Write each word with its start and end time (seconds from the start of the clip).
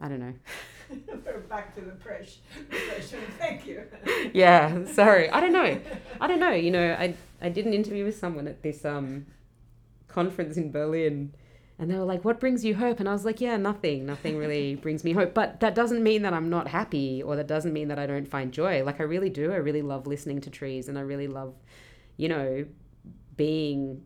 I 0.00 0.08
don't 0.08 0.20
know. 0.20 0.34
We're 1.24 1.40
back 1.40 1.74
to 1.76 1.80
the 1.80 1.92
pressure. 1.92 2.38
Thank 3.38 3.66
you. 3.66 3.82
yeah, 4.34 4.84
sorry. 4.92 5.28
I 5.30 5.40
don't 5.40 5.52
know. 5.52 5.80
I 6.20 6.26
don't 6.26 6.40
know. 6.40 6.52
You 6.52 6.70
know, 6.70 6.92
I 6.92 7.14
I 7.40 7.48
did 7.48 7.66
an 7.66 7.74
interview 7.74 8.04
with 8.04 8.18
someone 8.18 8.46
at 8.46 8.62
this 8.62 8.84
um 8.84 9.26
conference 10.08 10.56
in 10.56 10.70
Berlin 10.70 11.34
and 11.78 11.90
they 11.90 11.96
were 11.96 12.04
like, 12.04 12.24
What 12.24 12.40
brings 12.40 12.64
you 12.64 12.74
hope? 12.74 13.00
And 13.00 13.08
I 13.08 13.12
was 13.12 13.24
like, 13.24 13.40
Yeah, 13.40 13.56
nothing. 13.56 14.06
Nothing 14.06 14.38
really 14.38 14.74
brings 14.84 15.04
me 15.04 15.12
hope. 15.12 15.34
But 15.34 15.60
that 15.60 15.74
doesn't 15.74 16.02
mean 16.02 16.22
that 16.22 16.32
I'm 16.32 16.48
not 16.48 16.68
happy 16.68 17.22
or 17.22 17.36
that 17.36 17.46
doesn't 17.46 17.72
mean 17.72 17.88
that 17.88 17.98
I 17.98 18.06
don't 18.06 18.28
find 18.28 18.52
joy. 18.52 18.82
Like, 18.84 19.00
I 19.00 19.04
really 19.04 19.30
do. 19.30 19.52
I 19.52 19.56
really 19.56 19.82
love 19.82 20.06
listening 20.06 20.40
to 20.42 20.50
trees 20.50 20.88
and 20.88 20.96
I 20.98 21.02
really 21.02 21.28
love, 21.28 21.54
you 22.16 22.28
know, 22.28 22.66
being. 23.36 24.02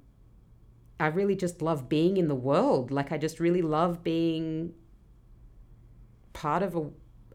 I 0.98 1.06
really 1.06 1.34
just 1.34 1.62
love 1.62 1.88
being 1.88 2.16
in 2.18 2.28
the 2.28 2.34
world. 2.34 2.90
Like, 2.90 3.12
I 3.12 3.18
just 3.18 3.40
really 3.40 3.62
love 3.62 4.02
being 4.02 4.74
part 6.32 6.62
of 6.62 6.76
a, 6.76 6.86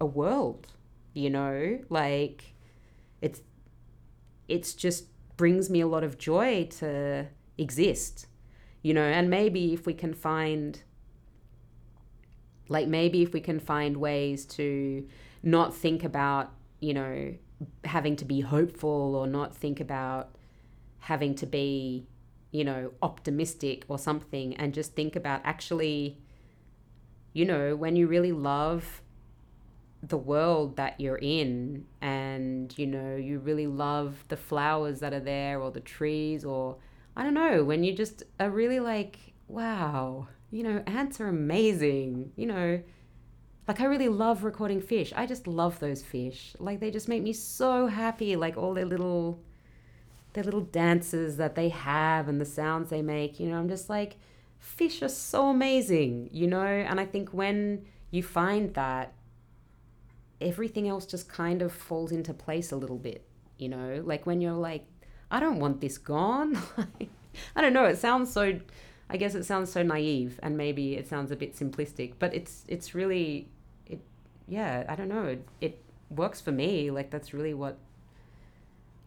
a 0.01 0.05
world, 0.05 0.67
you 1.13 1.29
know? 1.29 1.79
Like, 1.89 2.55
it's. 3.21 3.41
It's 4.47 4.75
just 4.75 5.05
brings 5.37 5.71
me 5.71 5.81
a 5.81 5.87
lot 5.87 6.03
of 6.03 6.17
joy 6.17 6.65
to 6.79 7.25
exist 7.57 8.27
you 8.85 8.93
know 8.93 9.01
and 9.01 9.31
maybe 9.31 9.73
if 9.73 9.87
we 9.87 9.93
can 9.95 10.13
find 10.13 10.83
like 12.69 12.87
maybe 12.87 13.23
if 13.23 13.33
we 13.33 13.41
can 13.41 13.59
find 13.59 13.97
ways 13.97 14.45
to 14.45 15.07
not 15.41 15.75
think 15.75 16.03
about 16.03 16.51
you 16.79 16.93
know 16.93 17.33
having 17.83 18.15
to 18.15 18.25
be 18.25 18.41
hopeful 18.41 19.15
or 19.15 19.25
not 19.25 19.55
think 19.55 19.79
about 19.79 20.35
having 20.99 21.33
to 21.33 21.45
be 21.45 22.05
you 22.51 22.63
know 22.63 22.91
optimistic 23.01 23.85
or 23.87 23.97
something 23.97 24.55
and 24.55 24.73
just 24.73 24.93
think 24.95 25.15
about 25.15 25.41
actually 25.43 26.19
you 27.35 27.45
know 27.45 27.75
when 27.75 27.95
you 27.95 28.07
really 28.07 28.31
love 28.31 29.03
the 30.01 30.17
world 30.17 30.75
that 30.77 30.99
you're 30.99 31.17
in 31.21 31.85
and 32.01 32.77
you 32.77 32.87
know 32.87 33.15
you 33.15 33.39
really 33.39 33.67
love 33.67 34.23
the 34.27 34.37
flowers 34.37 34.99
that 34.99 35.13
are 35.13 35.19
there 35.19 35.59
or 35.59 35.69
the 35.71 35.79
trees 35.79 36.43
or 36.43 36.77
I 37.15 37.23
don't 37.23 37.33
know, 37.33 37.63
when 37.63 37.83
you 37.83 37.93
just 37.93 38.23
are 38.39 38.49
really 38.49 38.79
like, 38.79 39.17
wow, 39.47 40.27
you 40.51 40.63
know, 40.63 40.83
ants 40.85 41.21
are 41.21 41.27
amazing, 41.27 42.31
you 42.35 42.45
know. 42.45 42.81
Like 43.67 43.79
I 43.79 43.85
really 43.85 44.09
love 44.09 44.43
recording 44.43 44.81
fish. 44.81 45.11
I 45.15 45.25
just 45.25 45.47
love 45.47 45.79
those 45.79 46.03
fish. 46.03 46.55
Like 46.59 46.79
they 46.79 46.91
just 46.91 47.07
make 47.07 47.23
me 47.23 47.33
so 47.33 47.87
happy. 47.87 48.35
Like 48.35 48.57
all 48.57 48.73
their 48.73 48.85
little 48.85 49.41
their 50.33 50.43
little 50.43 50.61
dances 50.61 51.37
that 51.37 51.55
they 51.55 51.69
have 51.69 52.27
and 52.27 52.41
the 52.41 52.45
sounds 52.45 52.89
they 52.89 53.01
make, 53.01 53.39
you 53.39 53.47
know, 53.47 53.57
I'm 53.57 53.69
just 53.69 53.89
like 53.89 54.17
fish 54.65 55.01
are 55.01 55.09
so 55.09 55.49
amazing, 55.49 56.29
you 56.33 56.47
know? 56.47 56.65
And 56.65 56.99
I 56.99 57.05
think 57.05 57.29
when 57.29 57.85
you 58.11 58.23
find 58.23 58.73
that 58.73 59.13
everything 60.41 60.89
else 60.89 61.05
just 61.05 61.29
kind 61.29 61.61
of 61.61 61.71
falls 61.71 62.11
into 62.11 62.33
place 62.33 62.71
a 62.71 62.75
little 62.75 62.97
bit, 62.97 63.25
you 63.57 63.69
know? 63.69 64.01
Like 64.03 64.25
when 64.25 64.41
you're 64.41 64.53
like 64.53 64.85
I 65.31 65.39
don't 65.39 65.59
want 65.59 65.81
this 65.81 65.97
gone. 65.97 66.57
I 67.55 67.61
don't 67.61 67.73
know. 67.73 67.85
It 67.85 67.97
sounds 67.97 68.31
so. 68.31 68.59
I 69.09 69.17
guess 69.17 69.35
it 69.35 69.43
sounds 69.43 69.71
so 69.71 69.83
naive, 69.83 70.39
and 70.41 70.57
maybe 70.57 70.95
it 70.95 71.07
sounds 71.07 71.29
a 71.31 71.35
bit 71.35 71.55
simplistic, 71.55 72.13
but 72.19 72.33
it's 72.33 72.63
it's 72.67 72.95
really, 72.95 73.49
it. 73.85 73.99
Yeah, 74.47 74.85
I 74.87 74.95
don't 74.95 75.09
know. 75.09 75.25
It, 75.25 75.47
it 75.61 75.81
works 76.09 76.41
for 76.41 76.51
me. 76.51 76.91
Like 76.91 77.11
that's 77.11 77.33
really 77.33 77.53
what. 77.53 77.77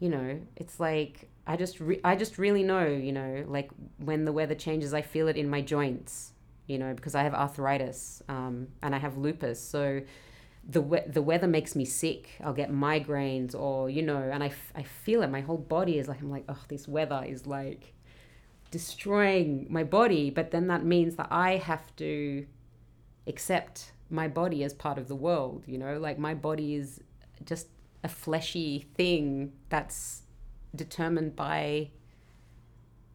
You 0.00 0.10
know, 0.10 0.40
it's 0.54 0.78
like 0.78 1.28
I 1.48 1.56
just 1.56 1.80
re- 1.80 2.00
I 2.04 2.14
just 2.14 2.38
really 2.38 2.62
know. 2.62 2.86
You 2.86 3.12
know, 3.12 3.44
like 3.48 3.70
when 3.98 4.24
the 4.24 4.32
weather 4.32 4.54
changes, 4.54 4.94
I 4.94 5.02
feel 5.02 5.28
it 5.28 5.36
in 5.36 5.48
my 5.50 5.60
joints. 5.62 6.32
You 6.66 6.78
know, 6.78 6.92
because 6.94 7.14
I 7.14 7.22
have 7.22 7.34
arthritis, 7.34 8.22
um, 8.28 8.68
and 8.82 8.94
I 8.94 8.98
have 8.98 9.16
lupus, 9.16 9.58
so 9.58 10.02
the 10.68 10.82
we- 10.82 11.06
the 11.06 11.22
weather 11.22 11.46
makes 11.48 11.74
me 11.74 11.84
sick. 11.86 12.28
I'll 12.44 12.52
get 12.52 12.70
migraines 12.70 13.54
or 13.54 13.88
you 13.90 14.02
know, 14.02 14.18
and 14.18 14.42
I, 14.44 14.48
f- 14.48 14.72
I 14.76 14.82
feel 14.82 15.22
it. 15.22 15.28
My 15.30 15.40
whole 15.40 15.56
body 15.58 15.98
is 15.98 16.08
like 16.08 16.20
I'm 16.20 16.30
like, 16.30 16.44
oh, 16.48 16.62
this 16.68 16.86
weather 16.86 17.24
is 17.26 17.46
like 17.46 17.94
destroying 18.70 19.66
my 19.70 19.84
body. 19.84 20.30
But 20.30 20.50
then 20.50 20.66
that 20.68 20.84
means 20.84 21.16
that 21.16 21.28
I 21.30 21.56
have 21.56 21.94
to 21.96 22.46
accept 23.26 23.92
my 24.10 24.28
body 24.28 24.64
as 24.64 24.74
part 24.74 24.98
of 24.98 25.08
the 25.08 25.16
world. 25.16 25.64
You 25.66 25.78
know, 25.78 25.98
like 25.98 26.18
my 26.18 26.34
body 26.34 26.74
is 26.74 27.00
just 27.44 27.68
a 28.04 28.08
fleshy 28.08 28.88
thing 28.96 29.52
that's 29.70 30.22
determined 30.74 31.36
by 31.36 31.90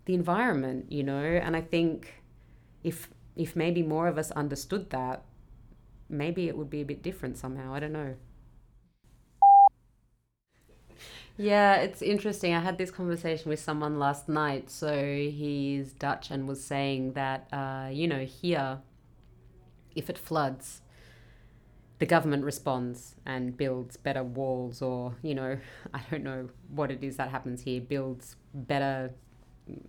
the 0.06 0.14
environment. 0.14 0.92
You 0.92 1.04
know, 1.04 1.24
and 1.24 1.56
I 1.56 1.62
think 1.62 2.22
if 2.84 3.10
if 3.36 3.56
maybe 3.56 3.84
more 3.84 4.08
of 4.08 4.18
us 4.18 4.32
understood 4.32 4.90
that 4.92 5.24
maybe 6.10 6.48
it 6.48 6.58
would 6.58 6.70
be 6.70 6.82
a 6.82 6.86
bit 6.86 7.02
different 7.02 7.38
somehow. 7.38 7.74
I 7.74 7.80
don't 7.80 7.94
know. 7.94 8.16
Yeah, 11.36 11.76
it's 11.78 12.02
interesting. 12.04 12.54
I 12.54 12.60
had 12.60 12.78
this 12.78 12.92
conversation 12.92 13.50
with 13.50 13.60
someone 13.60 13.98
last 13.98 14.30
night. 14.30 14.70
So 14.70 14.96
he's 15.04 15.94
Dutch 15.94 16.30
and 16.30 16.48
was 16.48 16.64
saying 16.64 17.14
that, 17.14 17.48
uh, 17.52 17.90
you 17.92 18.08
know, 18.08 18.24
here, 18.24 18.80
if 19.96 20.10
it 20.10 20.18
floods, 20.18 20.83
the 22.00 22.06
government 22.06 22.44
responds 22.44 23.16
and 23.26 23.56
builds 23.56 23.98
better 23.98 24.24
walls, 24.24 24.82
or, 24.82 25.16
you 25.22 25.36
know, 25.36 25.58
I 25.94 26.02
don't 26.10 26.24
know 26.24 26.50
what 26.70 26.92
it 26.92 27.04
is 27.04 27.18
that 27.18 27.30
happens 27.30 27.62
here, 27.62 27.82
builds 27.82 28.36
better, 28.54 29.12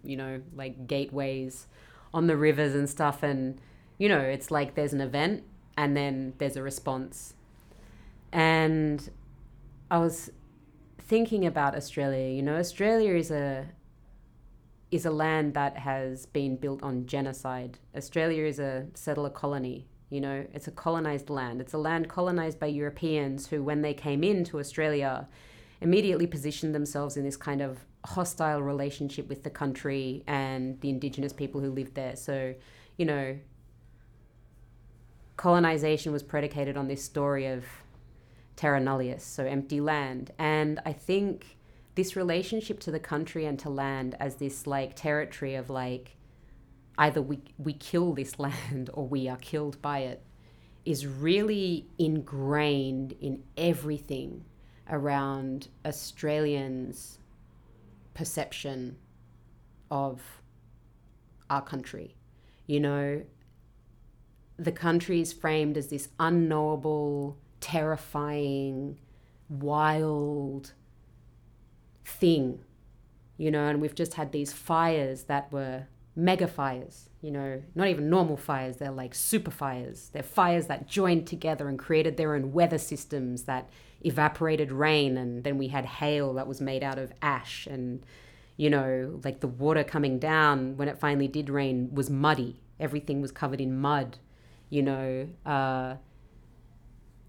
you 0.03 0.17
know, 0.17 0.41
like 0.55 0.87
gateways 0.87 1.67
on 2.13 2.27
the 2.27 2.37
rivers 2.37 2.75
and 2.75 2.89
stuff. 2.89 3.23
And, 3.23 3.61
you 3.99 4.09
know, 4.09 4.21
it's 4.21 4.51
like 4.51 4.75
there's 4.75 4.93
an 4.93 5.01
event 5.01 5.45
and 5.77 5.97
then 5.97 6.35
there's 6.39 6.57
a 6.57 6.63
response. 6.63 7.35
And 8.33 9.11
I 9.91 9.99
was 9.99 10.31
thinking 10.99 11.47
about 11.47 11.75
Australia. 11.77 12.35
You 12.35 12.43
know, 12.43 12.57
Australia 12.57 13.15
is 13.15 13.31
a 13.31 13.69
is 14.91 15.05
a 15.05 15.11
land 15.11 15.55
that 15.55 15.79
has 15.79 16.27
been 16.27 16.57
built 16.57 16.83
on 16.83 17.07
genocide. 17.07 17.79
Australia 17.97 18.45
is 18.45 18.59
a 18.61 18.87
settler 18.95 19.31
colony. 19.31 19.87
You 20.11 20.21
know, 20.21 20.47
it's 20.53 20.69
a 20.69 20.71
colonized 20.71 21.31
land. 21.31 21.61
It's 21.61 21.73
a 21.73 21.79
land 21.79 22.09
colonized 22.09 22.61
by 22.61 22.67
Europeans 22.67 23.49
who, 23.49 23.63
when 23.63 23.83
they 23.83 23.95
came 23.95 24.23
into 24.23 24.59
Australia, 24.59 25.29
immediately 25.81 26.27
positioned 26.27 26.75
themselves 26.75 27.17
in 27.17 27.25
this 27.25 27.37
kind 27.37 27.61
of 27.61 27.85
hostile 28.05 28.63
relationship 28.63 29.29
with 29.29 29.43
the 29.43 29.51
country 29.51 30.23
and 30.27 30.81
the 30.81 30.91
indigenous 30.91 31.33
people 31.33 31.61
who 31.61 31.71
lived 31.71 31.95
there. 31.95 32.17
So, 32.17 32.55
you 32.97 33.07
know, 33.07 33.39
colonization 35.37 36.13
was 36.13 36.23
predicated 36.23 36.77
on 36.77 36.89
this 36.89 37.03
story 37.03 37.47
of 37.47 37.65
terra 38.57 38.81
nullius, 38.81 39.25
so 39.25 39.45
empty 39.45 39.81
land. 39.81 40.33
And 40.39 40.81
I 40.85 40.93
think 40.93 41.57
this 41.95 42.17
relationship 42.17 42.81
to 42.81 42.91
the 42.91 43.01
country 43.01 43.47
and 43.47 43.59
to 43.61 43.71
land 43.71 44.17
as 44.21 44.37
this 44.37 44.67
like 44.67 44.95
territory 44.97 45.55
of 45.55 45.71
like 45.71 46.17
either 46.99 47.21
we 47.23 47.41
we 47.59 47.73
kill 47.73 48.13
this 48.13 48.39
land 48.39 48.91
or 48.93 49.07
we 49.07 49.29
are 49.29 49.37
killed 49.37 49.81
by 49.83 50.01
it 50.01 50.23
is 50.85 51.07
really 51.07 51.87
ingrained 51.99 53.13
in 53.21 53.43
everything 53.57 54.45
around 54.91 55.69
Australians' 55.87 57.19
perception 58.13 58.97
of 59.91 60.43
our 61.49 61.63
country. 61.63 62.17
You 62.67 62.81
know, 62.81 63.23
the 64.59 64.73
country 64.73 65.21
is 65.21 65.33
framed 65.33 65.77
as 65.77 65.89
this 65.89 66.09
unknowable, 66.21 67.39
terrifying, 67.61 68.99
wild 69.49 70.75
thing, 72.05 72.61
you 73.37 73.51
know, 73.51 73.67
and 73.69 73.81
we've 73.81 73.95
just 73.95 74.15
had 74.15 74.33
these 74.33 74.53
fires 74.53 75.25
that 75.25 75.51
were 75.51 75.87
mega 76.17 76.47
fires, 76.47 77.09
you 77.21 77.31
know, 77.31 77.63
not 77.75 77.89
even 77.89 78.09
normal 78.09 78.37
fires, 78.37 78.77
they're 78.77 78.91
like 78.91 79.15
super 79.15 79.51
fires. 79.51 80.11
They're 80.13 80.23
fires 80.23 80.67
that 80.67 80.87
joined 80.87 81.27
together 81.27 81.69
and 81.69 81.79
created 81.79 82.17
their 82.17 82.35
own 82.35 82.53
weather 82.53 82.79
systems 82.79 83.45
that 83.45 83.69
evaporated 84.03 84.71
rain, 84.71 85.17
and 85.17 85.45
then 85.45 85.59
we 85.59 85.69
had 85.69 85.87
hail 85.87 86.35
that 86.35 86.47
was 86.47 86.61
made 86.61 86.83
out 86.83 86.99
of 86.99 87.13
ash, 87.23 87.67
and, 87.67 88.05
you 88.57 88.71
know, 88.71 89.21
like 89.25 89.41
the 89.41 89.49
water 89.49 89.83
coming 89.83 90.19
down 90.19 90.77
when 90.77 90.89
it 90.89 90.99
finally 90.99 91.29
did 91.29 91.49
rain 91.49 91.91
was 91.93 92.11
muddy. 92.11 92.61
Everything 92.79 93.21
was 93.21 93.33
covered 93.33 93.61
in 93.61 93.81
mud 93.81 94.19
you 94.75 94.83
know, 94.83 95.29
uh, 95.47 95.95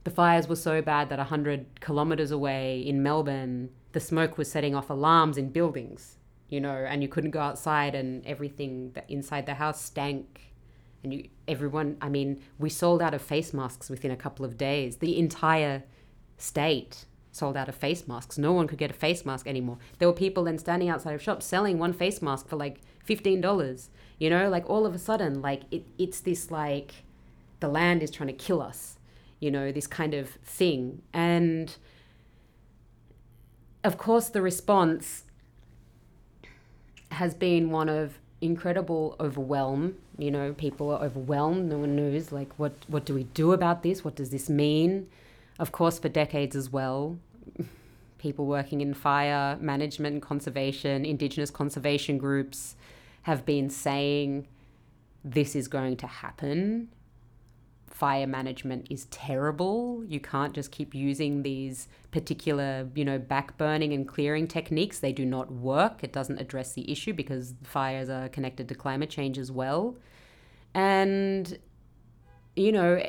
the 0.03 0.09
fires 0.09 0.47
were 0.47 0.55
so 0.55 0.81
bad 0.81 1.09
that 1.09 1.19
100 1.19 1.79
kilometers 1.79 2.31
away 2.31 2.79
in 2.79 3.03
Melbourne, 3.03 3.69
the 3.91 3.99
smoke 3.99 4.37
was 4.37 4.51
setting 4.51 4.73
off 4.73 4.89
alarms 4.89 5.37
in 5.37 5.49
buildings, 5.49 6.17
you 6.55 6.61
know, 6.61 6.77
and 6.91 6.97
you 7.03 7.09
couldn't 7.13 7.31
go 7.39 7.41
outside 7.49 7.93
and 7.95 8.25
everything 8.25 8.71
that 8.95 9.05
inside 9.09 9.45
the 9.45 9.55
house 9.55 9.79
stank. 9.91 10.27
And 11.03 11.13
you, 11.13 11.21
everyone, 11.53 11.89
I 12.01 12.09
mean, 12.17 12.29
we 12.63 12.69
sold 12.69 13.01
out 13.05 13.13
of 13.13 13.21
face 13.21 13.51
masks 13.53 13.89
within 13.89 14.11
a 14.11 14.15
couple 14.25 14.45
of 14.45 14.53
days. 14.57 14.91
The 15.05 15.19
entire 15.25 15.83
state 16.37 16.93
sold 17.39 17.57
out 17.57 17.67
of 17.67 17.75
face 17.75 18.03
masks. 18.07 18.37
No 18.37 18.53
one 18.53 18.67
could 18.69 18.81
get 18.83 18.89
a 18.89 18.99
face 19.05 19.25
mask 19.25 19.45
anymore. 19.47 19.77
There 19.99 20.07
were 20.07 20.13
people 20.25 20.43
then 20.45 20.57
standing 20.57 20.89
outside 20.89 21.13
of 21.13 21.21
shops 21.21 21.45
selling 21.45 21.77
one 21.77 21.93
face 21.93 22.21
mask 22.21 22.47
for 22.47 22.55
like 22.55 22.77
$15. 23.05 23.89
You 24.17 24.29
know, 24.29 24.47
like 24.49 24.69
all 24.69 24.85
of 24.85 24.95
a 24.95 24.99
sudden, 25.09 25.41
like 25.41 25.63
it, 25.71 25.83
it's 25.97 26.21
this 26.21 26.49
like 26.51 26.91
the 27.59 27.67
land 27.67 28.01
is 28.01 28.11
trying 28.11 28.31
to 28.35 28.39
kill 28.47 28.61
us. 28.61 28.97
you 29.39 29.51
know, 29.51 29.71
this 29.71 29.87
kind 29.87 30.13
of 30.13 30.29
thing. 30.43 31.01
And 31.13 31.75
of 33.83 33.97
course, 33.97 34.29
the 34.29 34.41
response 34.41 35.23
has 37.11 37.33
been 37.33 37.71
one 37.71 37.89
of 37.89 38.19
incredible 38.41 39.15
overwhelm. 39.19 39.95
You 40.17 40.31
know, 40.31 40.53
people 40.53 40.91
are 40.91 41.01
overwhelmed. 41.03 41.69
No 41.69 41.79
one 41.79 41.95
knows, 41.95 42.31
like, 42.31 42.49
what, 42.57 42.73
what 42.87 43.05
do 43.05 43.13
we 43.13 43.23
do 43.23 43.51
about 43.51 43.83
this? 43.83 44.03
What 44.03 44.15
does 44.15 44.29
this 44.29 44.49
mean? 44.49 45.07
Of 45.59 45.71
course, 45.71 45.99
for 45.99 46.09
decades 46.09 46.55
as 46.55 46.69
well, 46.69 47.17
people 48.17 48.45
working 48.45 48.81
in 48.81 48.93
fire 48.93 49.57
management 49.59 50.21
conservation, 50.21 51.05
Indigenous 51.05 51.51
conservation 51.51 52.17
groups 52.17 52.75
have 53.23 53.45
been 53.45 53.69
saying 53.69 54.47
this 55.23 55.55
is 55.55 55.67
going 55.67 55.97
to 55.97 56.07
happen 56.07 56.89
fire 57.95 58.27
management 58.27 58.87
is 58.89 59.05
terrible. 59.05 60.03
You 60.05 60.19
can't 60.19 60.53
just 60.53 60.69
keep 60.69 60.93
using 60.93 61.43
these 61.43 61.87
particular, 62.11 62.89
you 62.93 63.05
know, 63.05 63.17
backburning 63.17 63.93
and 63.93 64.05
clearing 64.05 64.49
techniques. 64.49 64.99
They 64.99 65.13
do 65.13 65.23
not 65.23 65.49
work. 65.49 66.03
It 66.03 66.11
doesn't 66.11 66.41
address 66.41 66.73
the 66.73 66.91
issue 66.91 67.13
because 67.13 67.53
fires 67.63 68.09
are 68.09 68.27
connected 68.27 68.67
to 68.67 68.75
climate 68.75 69.09
change 69.09 69.37
as 69.37 69.49
well. 69.49 69.95
And, 70.73 71.57
you 72.57 72.73
know, 72.73 73.01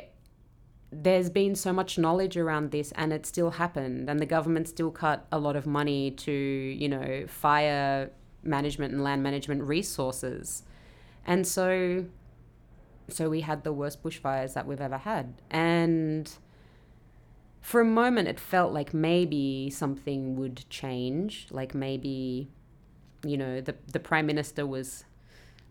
there's 0.89 1.29
been 1.29 1.55
so 1.55 1.73
much 1.73 1.97
knowledge 1.97 2.37
around 2.37 2.71
this 2.71 2.93
and 2.93 3.11
it 3.11 3.25
still 3.25 3.51
happened. 3.51 4.09
And 4.09 4.21
the 4.21 4.25
government 4.25 4.69
still 4.69 4.91
cut 4.91 5.27
a 5.33 5.37
lot 5.37 5.57
of 5.57 5.67
money 5.67 6.11
to, 6.11 6.31
you 6.31 6.87
know, 6.87 7.25
fire 7.27 8.09
management 8.41 8.93
and 8.93 9.03
land 9.03 9.21
management 9.21 9.63
resources. 9.63 10.63
And 11.25 11.45
so 11.45 12.05
so 13.09 13.29
we 13.29 13.41
had 13.41 13.63
the 13.63 13.73
worst 13.73 14.03
bushfires 14.03 14.53
that 14.53 14.67
we've 14.67 14.81
ever 14.81 14.97
had. 14.97 15.41
And 15.49 16.29
for 17.61 17.81
a 17.81 17.85
moment, 17.85 18.27
it 18.27 18.39
felt 18.39 18.73
like 18.73 18.93
maybe 18.93 19.69
something 19.69 20.35
would 20.35 20.65
change. 20.69 21.47
Like 21.51 21.73
maybe, 21.73 22.49
you 23.23 23.37
know, 23.37 23.61
the, 23.61 23.75
the 23.91 23.99
prime 23.99 24.25
minister 24.25 24.65
was 24.65 25.05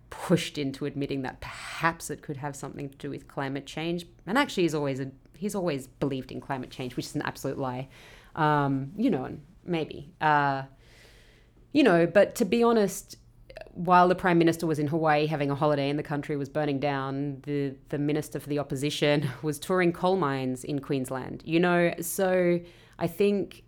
pushed 0.08 0.56
into 0.56 0.86
admitting 0.86 1.22
that 1.22 1.40
perhaps 1.40 2.10
it 2.10 2.22
could 2.22 2.36
have 2.38 2.54
something 2.54 2.88
to 2.88 2.96
do 2.96 3.10
with 3.10 3.28
climate 3.28 3.66
change. 3.66 4.06
And 4.26 4.38
actually, 4.38 4.64
he's 4.64 4.74
always 4.74 5.00
a, 5.00 5.10
he's 5.36 5.54
always 5.54 5.86
believed 5.86 6.32
in 6.32 6.40
climate 6.40 6.70
change, 6.70 6.96
which 6.96 7.06
is 7.06 7.14
an 7.14 7.22
absolute 7.22 7.58
lie. 7.58 7.88
Um, 8.34 8.92
you 8.96 9.10
know, 9.10 9.36
maybe. 9.64 10.12
Uh, 10.20 10.62
you 11.72 11.82
know, 11.82 12.06
but 12.06 12.34
to 12.36 12.44
be 12.44 12.62
honest, 12.62 13.16
while 13.72 14.08
the 14.08 14.14
prime 14.14 14.38
minister 14.38 14.66
was 14.66 14.78
in 14.78 14.86
Hawaii 14.86 15.26
having 15.26 15.50
a 15.50 15.54
holiday 15.54 15.90
and 15.90 15.98
the 15.98 16.02
country 16.02 16.36
was 16.36 16.48
burning 16.48 16.80
down, 16.80 17.40
the 17.42 17.74
the 17.90 17.98
minister 17.98 18.40
for 18.40 18.48
the 18.48 18.58
opposition 18.58 19.28
was 19.42 19.58
touring 19.58 19.92
coal 19.92 20.16
mines 20.16 20.64
in 20.64 20.80
Queensland. 20.80 21.42
You 21.44 21.60
know, 21.60 21.94
so 22.00 22.60
I 22.98 23.06
think 23.06 23.64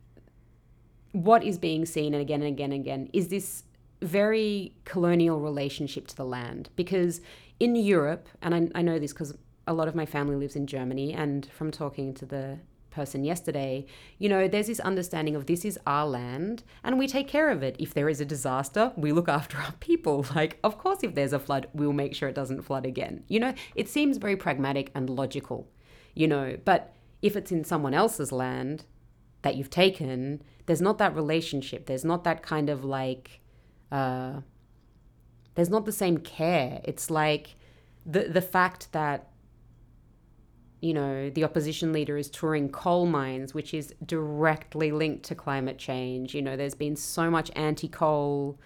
what 1.13 1.43
is 1.43 1.59
being 1.59 1.85
seen 1.87 2.15
and 2.15 2.21
again 2.21 2.43
and 2.43 2.49
again 2.49 2.73
and 2.73 2.81
again 2.81 3.11
is 3.13 3.29
this 3.29 3.65
very 4.01 4.73
colonial 4.85 5.41
relationship 5.41 6.07
to 6.07 6.17
the 6.17 6.25
land 6.25 6.69
because 6.77 7.21
in 7.59 7.75
Europe, 7.75 8.29
and 8.41 8.55
I, 8.55 8.69
I 8.79 8.83
know 8.83 8.99
this 8.99 9.13
because 9.13 9.37
a 9.67 9.73
lot 9.73 9.89
of 9.89 9.95
my 9.95 10.07
family 10.07 10.37
lives 10.37 10.57
in 10.57 10.67
Germany, 10.67 11.13
and 11.13 11.47
from 11.47 11.71
talking 11.71 12.15
to 12.15 12.27
the 12.27 12.59
person 12.91 13.25
yesterday, 13.25 13.87
you 14.19 14.29
know, 14.29 14.49
there's 14.49 14.67
this 14.67 14.81
understanding 14.81 15.37
of 15.37 15.47
this 15.47 15.65
is 15.65 15.79
our 15.87 16.07
land 16.07 16.63
and 16.83 16.99
we 16.99 17.07
take 17.07 17.29
care 17.29 17.51
of 17.51 17.63
it. 17.63 17.77
If 17.79 17.95
there 17.95 18.09
is 18.09 18.21
a 18.21 18.25
disaster, 18.25 18.93
we 18.97 19.13
look 19.13 19.29
after 19.29 19.59
our 19.59 19.73
people. 19.73 20.27
Like, 20.35 20.59
of 20.63 20.79
course, 20.79 21.01
if 21.03 21.15
there's 21.15 21.33
a 21.33 21.39
flood, 21.39 21.69
we'll 21.73 21.93
make 21.93 22.15
sure 22.15 22.29
it 22.29 22.35
doesn't 22.35 22.63
flood 22.63 22.87
again. 22.87 23.25
You 23.29 23.41
know, 23.41 23.55
it 23.75 23.89
seems 23.89 24.19
very 24.19 24.37
pragmatic 24.37 24.91
and 24.95 25.11
logical, 25.11 25.69
you 26.15 26.29
know, 26.29 26.57
but 26.65 26.95
if 27.23 27.35
it's 27.35 27.51
in 27.51 27.65
someone 27.65 27.95
else's 27.95 28.31
land 28.31 28.85
that 29.43 29.57
you've 29.57 29.71
taken, 29.71 30.43
there's 30.67 30.81
not 30.81 30.99
that 30.99 31.15
relationship. 31.15 31.87
There's 31.87 32.05
not 32.05 32.25
that 32.25 32.43
kind 32.43 32.69
of 32.71 32.85
like, 32.85 33.41
uh, 33.91 34.43
there's 35.55 35.71
not 35.71 35.87
the 35.87 35.93
same 35.93 36.19
care. 36.19 36.81
It's 36.85 37.11
like 37.11 37.57
the 38.07 38.25
the 38.29 38.41
fact 38.41 38.93
that 38.93 39.28
you 40.81 40.95
know, 40.95 41.31
the 41.31 41.45
opposition 41.45 41.93
leader 41.93 42.17
is 42.17 42.31
touring 42.31 42.69
coal 42.71 43.07
mines, 43.07 43.55
which 43.55 43.75
is 43.75 43.95
directly 44.05 44.93
linked 44.93 45.25
to 45.25 45.35
climate 45.35 45.79
change. 45.79 46.35
You 46.35 46.43
know, 46.43 46.57
there's 46.57 46.75
been 46.75 46.97
so 46.97 47.31
much 47.31 47.51
anti 47.57 47.89
coal 47.89 48.59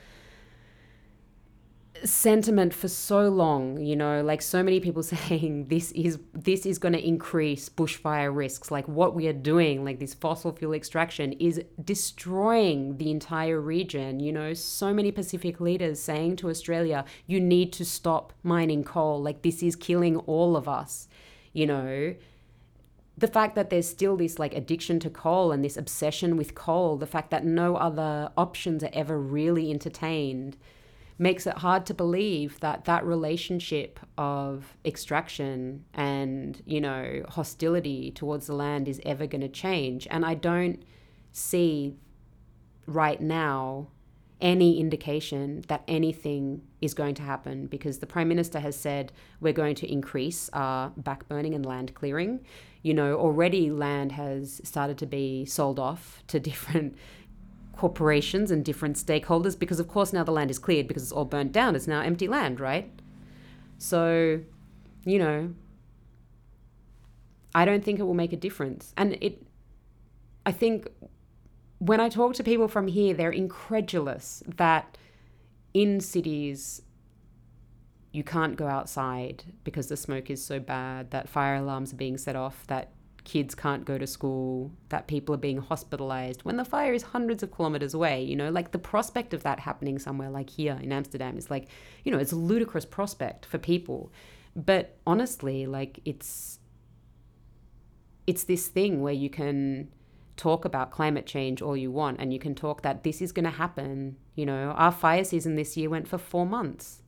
sentiment 2.04 2.74
for 2.74 2.88
so 2.88 3.28
long 3.28 3.78
you 3.78 3.94
know 3.94 4.22
like 4.22 4.42
so 4.42 4.62
many 4.62 4.80
people 4.80 5.02
saying 5.14 5.66
this 5.68 5.92
is 5.92 6.18
this 6.32 6.66
is 6.66 6.78
going 6.78 6.92
to 6.92 7.06
increase 7.06 7.68
bushfire 7.68 8.34
risks. 8.34 8.70
Like 8.70 8.88
what 8.88 9.14
we 9.14 9.28
are 9.28 9.32
doing 9.32 9.84
like 9.84 9.98
this 9.98 10.14
fossil 10.14 10.52
fuel 10.52 10.72
extraction 10.72 11.32
is 11.34 11.62
destroying 11.82 12.96
the 12.96 13.10
entire 13.10 13.60
region. 13.60 14.20
You 14.20 14.32
know 14.32 14.54
so 14.54 14.92
many 14.92 15.12
pacific 15.12 15.60
leaders 15.60 16.00
saying 16.00 16.36
to 16.36 16.50
australia 16.50 17.04
you 17.26 17.40
need 17.40 17.72
to 17.74 17.84
stop 17.84 18.32
mining 18.42 18.84
coal. 18.84 19.22
Like 19.22 19.42
this 19.42 19.62
is 19.62 19.76
killing 19.76 20.16
all 20.18 20.56
of 20.56 20.68
us 20.68 21.08
you 21.52 21.66
know 21.66 22.14
the 23.18 23.28
fact 23.28 23.54
that 23.54 23.68
there's 23.68 23.88
still 23.88 24.16
this 24.16 24.38
like 24.38 24.54
addiction 24.54 24.98
to 24.98 25.10
coal 25.10 25.52
and 25.52 25.62
this 25.62 25.76
obsession 25.76 26.36
with 26.36 26.54
coal 26.54 26.96
the 26.96 27.06
fact 27.06 27.30
that 27.30 27.44
no 27.44 27.76
other 27.76 28.30
options 28.36 28.82
are 28.82 28.90
ever 28.92 29.18
really 29.18 29.70
entertained 29.70 30.56
makes 31.18 31.46
it 31.46 31.58
hard 31.58 31.86
to 31.86 31.94
believe 31.94 32.58
that 32.60 32.84
that 32.84 33.04
relationship 33.04 34.00
of 34.18 34.76
extraction 34.84 35.84
and 35.94 36.62
you 36.66 36.80
know 36.80 37.22
hostility 37.28 38.10
towards 38.10 38.46
the 38.46 38.54
land 38.54 38.88
is 38.88 39.00
ever 39.04 39.26
going 39.26 39.40
to 39.40 39.48
change. 39.48 40.06
And 40.10 40.24
i 40.26 40.34
don't 40.34 40.82
see 41.32 41.96
right 42.86 43.20
now 43.20 43.88
any 44.42 44.80
indication 44.80 45.62
that 45.68 45.84
anything 45.86 46.60
is 46.80 46.92
going 46.92 47.14
to 47.14 47.22
happen 47.22 47.66
because 47.66 48.00
the 48.00 48.06
Prime 48.06 48.28
Minister 48.28 48.58
has 48.58 48.76
said 48.76 49.12
we're 49.40 49.52
going 49.52 49.76
to 49.76 49.90
increase 49.90 50.50
our 50.52 50.90
backburning 51.00 51.54
and 51.54 51.64
land 51.64 51.94
clearing. 51.94 52.44
You 52.82 52.92
know, 52.92 53.16
already 53.16 53.70
land 53.70 54.12
has 54.12 54.60
started 54.64 54.98
to 54.98 55.06
be 55.06 55.46
sold 55.46 55.78
off 55.78 56.24
to 56.26 56.40
different 56.50 56.96
corporations 57.76 58.50
and 58.50 58.64
different 58.64 58.96
stakeholders 58.96 59.58
because, 59.58 59.80
of 59.80 59.88
course, 59.88 60.12
now 60.12 60.24
the 60.24 60.32
land 60.32 60.50
is 60.50 60.58
cleared 60.58 60.88
because 60.88 61.04
it's 61.04 61.12
all 61.12 61.24
burnt 61.24 61.52
down. 61.52 61.76
It's 61.76 61.86
now 61.86 62.00
empty 62.00 62.26
land, 62.26 62.60
right? 62.60 62.90
So, 63.78 64.40
you 65.04 65.18
know, 65.18 65.54
I 67.54 67.64
don't 67.64 67.84
think 67.84 68.00
it 68.00 68.02
will 68.02 68.14
make 68.14 68.32
a 68.32 68.36
difference. 68.36 68.92
And 68.96 69.16
it, 69.20 69.46
I 70.44 70.52
think 70.52 70.88
when 71.84 71.98
I 71.98 72.08
talk 72.08 72.34
to 72.34 72.44
people 72.44 72.68
from 72.68 72.86
here, 72.86 73.12
they're 73.12 73.32
incredulous 73.32 74.40
that 74.46 74.96
in 75.74 75.98
cities 75.98 76.82
you 78.12 78.22
can't 78.22 78.54
go 78.54 78.68
outside 78.68 79.42
because 79.64 79.88
the 79.88 79.96
smoke 79.96 80.30
is 80.30 80.44
so 80.44 80.60
bad, 80.60 81.10
that 81.10 81.28
fire 81.28 81.56
alarms 81.56 81.92
are 81.92 81.96
being 81.96 82.16
set 82.16 82.36
off, 82.36 82.64
that 82.68 82.92
kids 83.24 83.56
can't 83.56 83.84
go 83.84 83.98
to 83.98 84.06
school, 84.06 84.70
that 84.90 85.08
people 85.08 85.34
are 85.34 85.38
being 85.38 85.58
hospitalized 85.58 86.42
when 86.42 86.56
the 86.56 86.64
fire 86.64 86.92
is 86.92 87.02
hundreds 87.02 87.42
of 87.42 87.50
kilometers 87.50 87.94
away. 87.94 88.22
You 88.22 88.36
know, 88.36 88.50
like 88.50 88.70
the 88.70 88.78
prospect 88.78 89.34
of 89.34 89.42
that 89.42 89.58
happening 89.58 89.98
somewhere 89.98 90.30
like 90.30 90.50
here 90.50 90.78
in 90.80 90.92
Amsterdam 90.92 91.36
is 91.36 91.50
like, 91.50 91.66
you 92.04 92.12
know, 92.12 92.18
it's 92.18 92.32
a 92.32 92.36
ludicrous 92.36 92.84
prospect 92.84 93.44
for 93.44 93.58
people. 93.58 94.12
But 94.54 94.98
honestly, 95.04 95.66
like 95.66 95.98
it's 96.04 96.60
it's 98.24 98.44
this 98.44 98.68
thing 98.68 99.00
where 99.00 99.12
you 99.12 99.28
can 99.28 99.88
talk 100.36 100.64
about 100.64 100.90
climate 100.90 101.26
change 101.26 101.60
all 101.60 101.76
you 101.76 101.90
want 101.90 102.18
and 102.18 102.32
you 102.32 102.38
can 102.38 102.54
talk 102.54 102.82
that 102.82 103.04
this 103.04 103.20
is 103.20 103.32
going 103.32 103.44
to 103.44 103.50
happen 103.50 104.16
you 104.34 104.46
know 104.46 104.70
our 104.70 104.92
fire 104.92 105.24
season 105.24 105.56
this 105.56 105.76
year 105.76 105.90
went 105.90 106.08
for 106.08 106.18
4 106.18 106.46
months. 106.46 107.02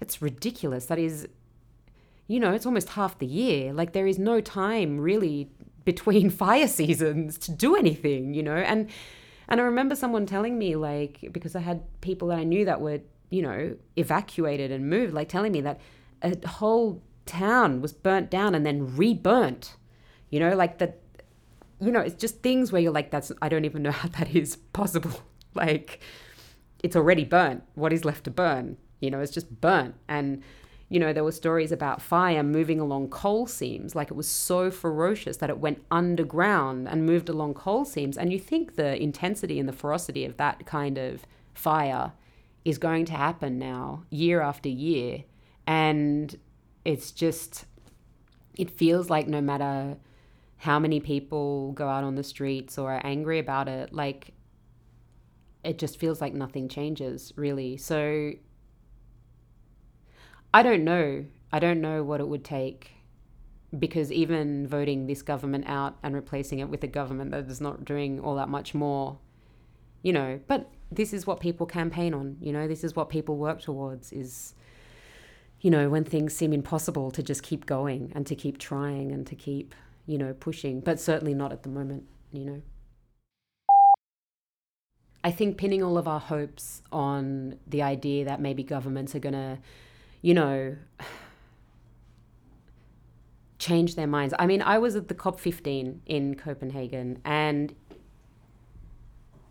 It's 0.00 0.20
ridiculous. 0.22 0.86
That 0.86 0.98
is 0.98 1.28
you 2.26 2.40
know 2.40 2.52
it's 2.52 2.66
almost 2.66 2.90
half 2.90 3.18
the 3.18 3.26
year. 3.26 3.72
Like 3.72 3.92
there 3.92 4.06
is 4.06 4.18
no 4.18 4.40
time 4.40 4.98
really 4.98 5.50
between 5.84 6.30
fire 6.44 6.68
seasons 6.68 7.36
to 7.38 7.50
do 7.50 7.76
anything 7.76 8.34
you 8.34 8.42
know? 8.42 8.56
And 8.56 8.88
and 9.48 9.60
I 9.60 9.64
remember 9.64 9.94
someone 9.94 10.24
telling 10.24 10.58
me 10.58 10.74
like 10.76 11.28
because 11.32 11.54
I 11.54 11.60
had 11.60 11.82
people 12.00 12.28
that 12.28 12.38
I 12.38 12.44
knew 12.44 12.64
that 12.64 12.80
were 12.80 13.00
you 13.30 13.42
know 13.42 13.76
evacuated 13.96 14.70
and 14.70 14.88
moved 14.88 15.12
like 15.12 15.28
telling 15.28 15.52
me 15.52 15.60
that 15.62 15.80
a 16.22 16.48
whole 16.48 17.02
town 17.26 17.82
was 17.82 17.92
burnt 17.92 18.30
down 18.30 18.54
and 18.54 18.64
then 18.64 18.96
reburnt 18.96 19.76
you 20.34 20.40
know? 20.40 20.56
Like 20.56 20.78
that 20.78 20.98
you 21.84 21.92
know, 21.92 22.00
it's 22.00 22.14
just 22.14 22.42
things 22.42 22.72
where 22.72 22.80
you're 22.80 22.92
like, 22.92 23.10
that's, 23.10 23.30
I 23.42 23.48
don't 23.48 23.64
even 23.64 23.82
know 23.82 23.90
how 23.90 24.08
that 24.08 24.34
is 24.34 24.56
possible. 24.56 25.20
like, 25.54 26.00
it's 26.82 26.96
already 26.96 27.24
burnt. 27.24 27.62
What 27.74 27.92
is 27.92 28.04
left 28.04 28.24
to 28.24 28.30
burn? 28.30 28.76
You 29.00 29.10
know, 29.10 29.20
it's 29.20 29.32
just 29.32 29.60
burnt. 29.60 29.94
And, 30.08 30.42
you 30.88 30.98
know, 30.98 31.12
there 31.12 31.24
were 31.24 31.32
stories 31.32 31.72
about 31.72 32.00
fire 32.00 32.42
moving 32.42 32.80
along 32.80 33.08
coal 33.08 33.46
seams. 33.46 33.94
Like 33.94 34.10
it 34.10 34.14
was 34.14 34.28
so 34.28 34.70
ferocious 34.70 35.38
that 35.38 35.50
it 35.50 35.58
went 35.58 35.84
underground 35.90 36.88
and 36.88 37.06
moved 37.06 37.28
along 37.28 37.54
coal 37.54 37.84
seams. 37.84 38.16
And 38.16 38.32
you 38.32 38.38
think 38.38 38.76
the 38.76 39.00
intensity 39.00 39.58
and 39.58 39.68
the 39.68 39.72
ferocity 39.72 40.24
of 40.24 40.36
that 40.36 40.66
kind 40.66 40.98
of 40.98 41.26
fire 41.54 42.12
is 42.64 42.78
going 42.78 43.04
to 43.06 43.12
happen 43.12 43.58
now, 43.58 44.04
year 44.10 44.40
after 44.40 44.68
year. 44.68 45.24
And 45.66 46.38
it's 46.84 47.10
just, 47.10 47.66
it 48.56 48.70
feels 48.70 49.10
like 49.10 49.26
no 49.26 49.40
matter 49.40 49.96
how 50.64 50.78
many 50.78 50.98
people 50.98 51.72
go 51.72 51.86
out 51.86 52.04
on 52.04 52.14
the 52.14 52.22
streets 52.22 52.78
or 52.78 52.90
are 52.90 53.00
angry 53.04 53.38
about 53.38 53.68
it, 53.68 53.92
like 53.92 54.32
it 55.62 55.76
just 55.76 56.00
feels 56.00 56.22
like 56.22 56.32
nothing 56.32 56.70
changes 56.70 57.34
really. 57.36 57.76
So 57.76 58.32
I 60.54 60.62
don't 60.62 60.82
know. 60.82 61.26
I 61.52 61.58
don't 61.58 61.82
know 61.82 62.02
what 62.02 62.20
it 62.20 62.28
would 62.28 62.44
take 62.44 62.92
because 63.78 64.10
even 64.10 64.66
voting 64.66 65.06
this 65.06 65.20
government 65.20 65.66
out 65.68 65.98
and 66.02 66.14
replacing 66.14 66.60
it 66.60 66.70
with 66.70 66.82
a 66.82 66.86
government 66.86 67.32
that 67.32 67.46
is 67.50 67.60
not 67.60 67.84
doing 67.84 68.18
all 68.18 68.36
that 68.36 68.48
much 68.48 68.72
more, 68.72 69.18
you 70.00 70.14
know, 70.14 70.40
but 70.46 70.70
this 70.90 71.12
is 71.12 71.26
what 71.26 71.40
people 71.40 71.66
campaign 71.66 72.14
on, 72.14 72.38
you 72.40 72.54
know, 72.54 72.66
this 72.66 72.84
is 72.84 72.96
what 72.96 73.10
people 73.10 73.36
work 73.36 73.60
towards 73.60 74.14
is 74.14 74.54
you 75.64 75.70
know, 75.70 75.88
when 75.88 76.04
things 76.04 76.34
seem 76.34 76.52
impossible 76.52 77.10
to 77.10 77.22
just 77.22 77.42
keep 77.42 77.64
going 77.64 78.12
and 78.14 78.26
to 78.26 78.34
keep 78.34 78.58
trying 78.58 79.10
and 79.12 79.26
to 79.26 79.34
keep, 79.34 79.74
you 80.06 80.18
know, 80.18 80.34
pushing, 80.34 80.80
but 80.80 81.00
certainly 81.00 81.34
not 81.34 81.52
at 81.52 81.62
the 81.62 81.68
moment, 81.68 82.04
you 82.32 82.44
know. 82.44 82.62
I 85.22 85.30
think 85.30 85.56
pinning 85.56 85.82
all 85.82 85.96
of 85.96 86.06
our 86.06 86.20
hopes 86.20 86.82
on 86.92 87.58
the 87.66 87.82
idea 87.82 88.26
that 88.26 88.42
maybe 88.42 88.62
governments 88.62 89.14
are 89.14 89.20
going 89.20 89.32
to, 89.32 89.58
you 90.20 90.34
know, 90.34 90.76
change 93.58 93.94
their 93.94 94.06
minds. 94.06 94.34
I 94.38 94.46
mean, 94.46 94.60
I 94.60 94.76
was 94.76 94.96
at 94.96 95.08
the 95.08 95.14
COP15 95.14 96.00
in 96.04 96.34
Copenhagen 96.34 97.22
and 97.24 97.74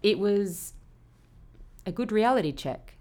it 0.03 0.19
was 0.19 0.73
a 1.87 1.91
good 1.91 2.11
reality 2.11 2.51
check. 2.51 2.95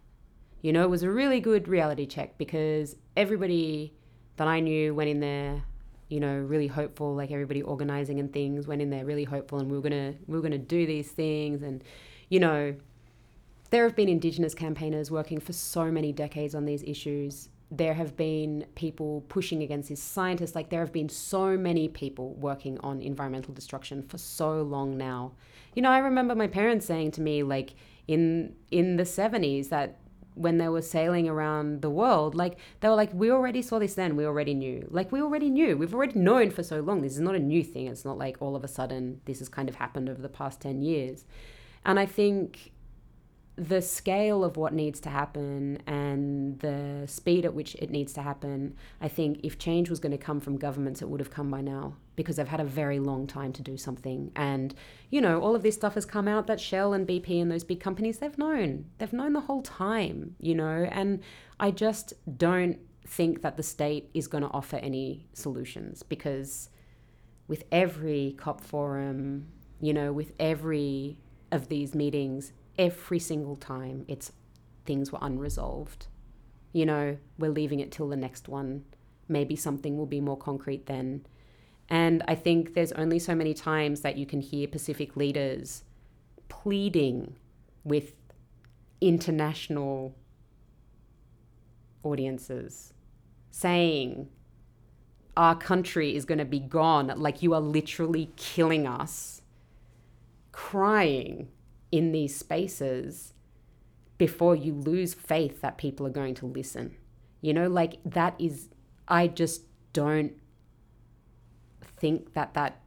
You 0.62 0.72
know, 0.72 0.84
it 0.84 0.90
was 0.90 1.02
a 1.02 1.10
really 1.10 1.40
good 1.40 1.68
reality 1.68 2.06
check 2.06 2.38
because 2.38 2.96
everybody 3.16 3.92
that 4.36 4.48
I 4.48 4.60
knew 4.60 4.94
went 4.94 5.10
in 5.10 5.20
there, 5.20 5.64
you 6.12 6.20
know, 6.20 6.36
really 6.36 6.66
hopeful, 6.66 7.14
like 7.14 7.30
everybody 7.30 7.62
organizing 7.62 8.20
and 8.20 8.30
things 8.30 8.66
went 8.66 8.82
in 8.82 8.90
there 8.90 9.06
really 9.06 9.24
hopeful 9.24 9.58
and 9.58 9.70
we 9.70 9.76
were 9.78 9.82
gonna 9.82 10.14
we 10.26 10.36
were 10.36 10.42
gonna 10.42 10.58
do 10.58 10.86
these 10.86 11.10
things 11.10 11.62
and 11.62 11.82
you 12.28 12.38
know, 12.38 12.74
there 13.70 13.84
have 13.84 13.96
been 13.96 14.10
indigenous 14.10 14.54
campaigners 14.54 15.10
working 15.10 15.40
for 15.40 15.54
so 15.54 15.90
many 15.90 16.12
decades 16.12 16.54
on 16.54 16.66
these 16.66 16.82
issues. 16.82 17.48
There 17.70 17.94
have 17.94 18.14
been 18.14 18.66
people 18.74 19.24
pushing 19.28 19.62
against 19.62 19.88
these 19.88 20.02
scientists. 20.02 20.54
Like 20.54 20.68
there 20.68 20.80
have 20.80 20.92
been 20.92 21.08
so 21.08 21.56
many 21.56 21.88
people 21.88 22.34
working 22.34 22.78
on 22.80 23.00
environmental 23.00 23.54
destruction 23.54 24.02
for 24.02 24.18
so 24.18 24.60
long 24.60 24.98
now. 24.98 25.32
You 25.74 25.80
know, 25.80 25.90
I 25.90 25.98
remember 25.98 26.34
my 26.34 26.46
parents 26.46 26.84
saying 26.84 27.12
to 27.12 27.22
me 27.22 27.42
like 27.42 27.72
in 28.06 28.54
in 28.70 28.96
the 28.96 29.04
70s 29.04 29.70
that 29.70 30.01
when 30.34 30.58
they 30.58 30.68
were 30.68 30.82
sailing 30.82 31.28
around 31.28 31.82
the 31.82 31.90
world, 31.90 32.34
like 32.34 32.58
they 32.80 32.88
were 32.88 32.94
like, 32.94 33.12
we 33.12 33.30
already 33.30 33.62
saw 33.62 33.78
this 33.78 33.94
then, 33.94 34.16
we 34.16 34.24
already 34.24 34.54
knew. 34.54 34.86
Like 34.90 35.12
we 35.12 35.20
already 35.20 35.50
knew. 35.50 35.76
We've 35.76 35.94
already 35.94 36.18
known 36.18 36.50
for 36.50 36.62
so 36.62 36.80
long. 36.80 37.02
This 37.02 37.14
is 37.14 37.20
not 37.20 37.34
a 37.34 37.40
new 37.40 37.62
thing. 37.62 37.86
It's 37.86 38.04
not 38.04 38.18
like 38.18 38.36
all 38.40 38.56
of 38.56 38.64
a 38.64 38.68
sudden 38.68 39.20
this 39.24 39.38
has 39.40 39.48
kind 39.48 39.68
of 39.68 39.76
happened 39.76 40.08
over 40.08 40.22
the 40.22 40.28
past 40.28 40.60
10 40.60 40.82
years. 40.82 41.24
And 41.84 41.98
I 41.98 42.06
think 42.06 42.72
the 43.68 43.80
scale 43.80 44.42
of 44.44 44.56
what 44.56 44.72
needs 44.72 44.98
to 45.00 45.08
happen 45.08 45.78
and 45.86 46.58
the 46.60 47.04
speed 47.06 47.44
at 47.44 47.54
which 47.54 47.74
it 47.76 47.90
needs 47.90 48.12
to 48.14 48.22
happen, 48.22 48.74
I 49.00 49.08
think 49.08 49.40
if 49.42 49.58
change 49.58 49.88
was 49.88 50.00
going 50.00 50.12
to 50.12 50.18
come 50.18 50.40
from 50.40 50.56
governments, 50.56 51.00
it 51.00 51.08
would 51.08 51.20
have 51.20 51.30
come 51.30 51.50
by 51.50 51.60
now 51.60 51.94
because 52.16 52.36
they've 52.36 52.48
had 52.48 52.60
a 52.60 52.64
very 52.64 52.98
long 52.98 53.26
time 53.26 53.52
to 53.52 53.62
do 53.62 53.76
something. 53.76 54.32
And, 54.34 54.74
you 55.10 55.20
know, 55.20 55.40
all 55.40 55.54
of 55.54 55.62
this 55.62 55.74
stuff 55.74 55.94
has 55.94 56.04
come 56.04 56.26
out 56.26 56.46
that 56.48 56.60
Shell 56.60 56.92
and 56.92 57.06
BP 57.06 57.40
and 57.40 57.50
those 57.50 57.64
big 57.64 57.80
companies, 57.80 58.18
they've 58.18 58.36
known. 58.36 58.86
They've 58.98 59.12
known 59.12 59.32
the 59.32 59.40
whole 59.40 59.62
time, 59.62 60.34
you 60.40 60.54
know, 60.54 60.88
and 60.90 61.20
I 61.60 61.70
just 61.70 62.14
don't 62.38 62.78
think 63.06 63.42
that 63.42 63.56
the 63.56 63.62
state 63.62 64.10
is 64.14 64.26
going 64.26 64.42
to 64.42 64.50
offer 64.50 64.76
any 64.76 65.26
solutions 65.34 66.02
because 66.02 66.68
with 67.48 67.64
every 67.70 68.34
COP 68.38 68.60
forum, 68.60 69.46
you 69.80 69.92
know, 69.92 70.12
with 70.12 70.32
every 70.40 71.18
of 71.50 71.68
these 71.68 71.94
meetings, 71.94 72.52
every 72.78 73.18
single 73.18 73.56
time 73.56 74.04
it's 74.08 74.32
things 74.84 75.12
were 75.12 75.18
unresolved. 75.22 76.06
You 76.72 76.86
know, 76.86 77.18
we're 77.38 77.50
leaving 77.50 77.80
it 77.80 77.92
till 77.92 78.08
the 78.08 78.16
next 78.16 78.48
one. 78.48 78.84
Maybe 79.28 79.56
something 79.56 79.96
will 79.96 80.06
be 80.06 80.20
more 80.20 80.36
concrete 80.36 80.86
then. 80.86 81.26
And 81.88 82.22
I 82.26 82.34
think 82.34 82.74
there's 82.74 82.92
only 82.92 83.18
so 83.18 83.34
many 83.34 83.54
times 83.54 84.00
that 84.00 84.16
you 84.16 84.26
can 84.26 84.40
hear 84.40 84.66
Pacific 84.66 85.16
leaders 85.16 85.84
pleading 86.48 87.36
with 87.84 88.14
international 89.00 90.14
audiences, 92.02 92.94
saying, 93.50 94.28
Our 95.36 95.54
country 95.54 96.16
is 96.16 96.24
going 96.24 96.38
to 96.38 96.44
be 96.44 96.60
gone. 96.60 97.12
Like 97.16 97.42
you 97.42 97.52
are 97.54 97.60
literally 97.60 98.32
killing 98.36 98.86
us, 98.86 99.42
crying 100.52 101.48
in 101.92 102.10
these 102.10 102.34
spaces 102.34 103.34
before 104.18 104.56
you 104.56 104.74
lose 104.74 105.14
faith 105.14 105.60
that 105.60 105.78
people 105.78 106.06
are 106.06 106.10
going 106.10 106.34
to 106.34 106.46
listen. 106.46 106.96
You 107.40 107.52
know, 107.52 107.68
like 107.68 107.98
that 108.04 108.34
is, 108.38 108.68
I 109.06 109.28
just 109.28 109.62
don't 109.92 110.32
think 111.98 112.32
that 112.34 112.54
that 112.54 112.80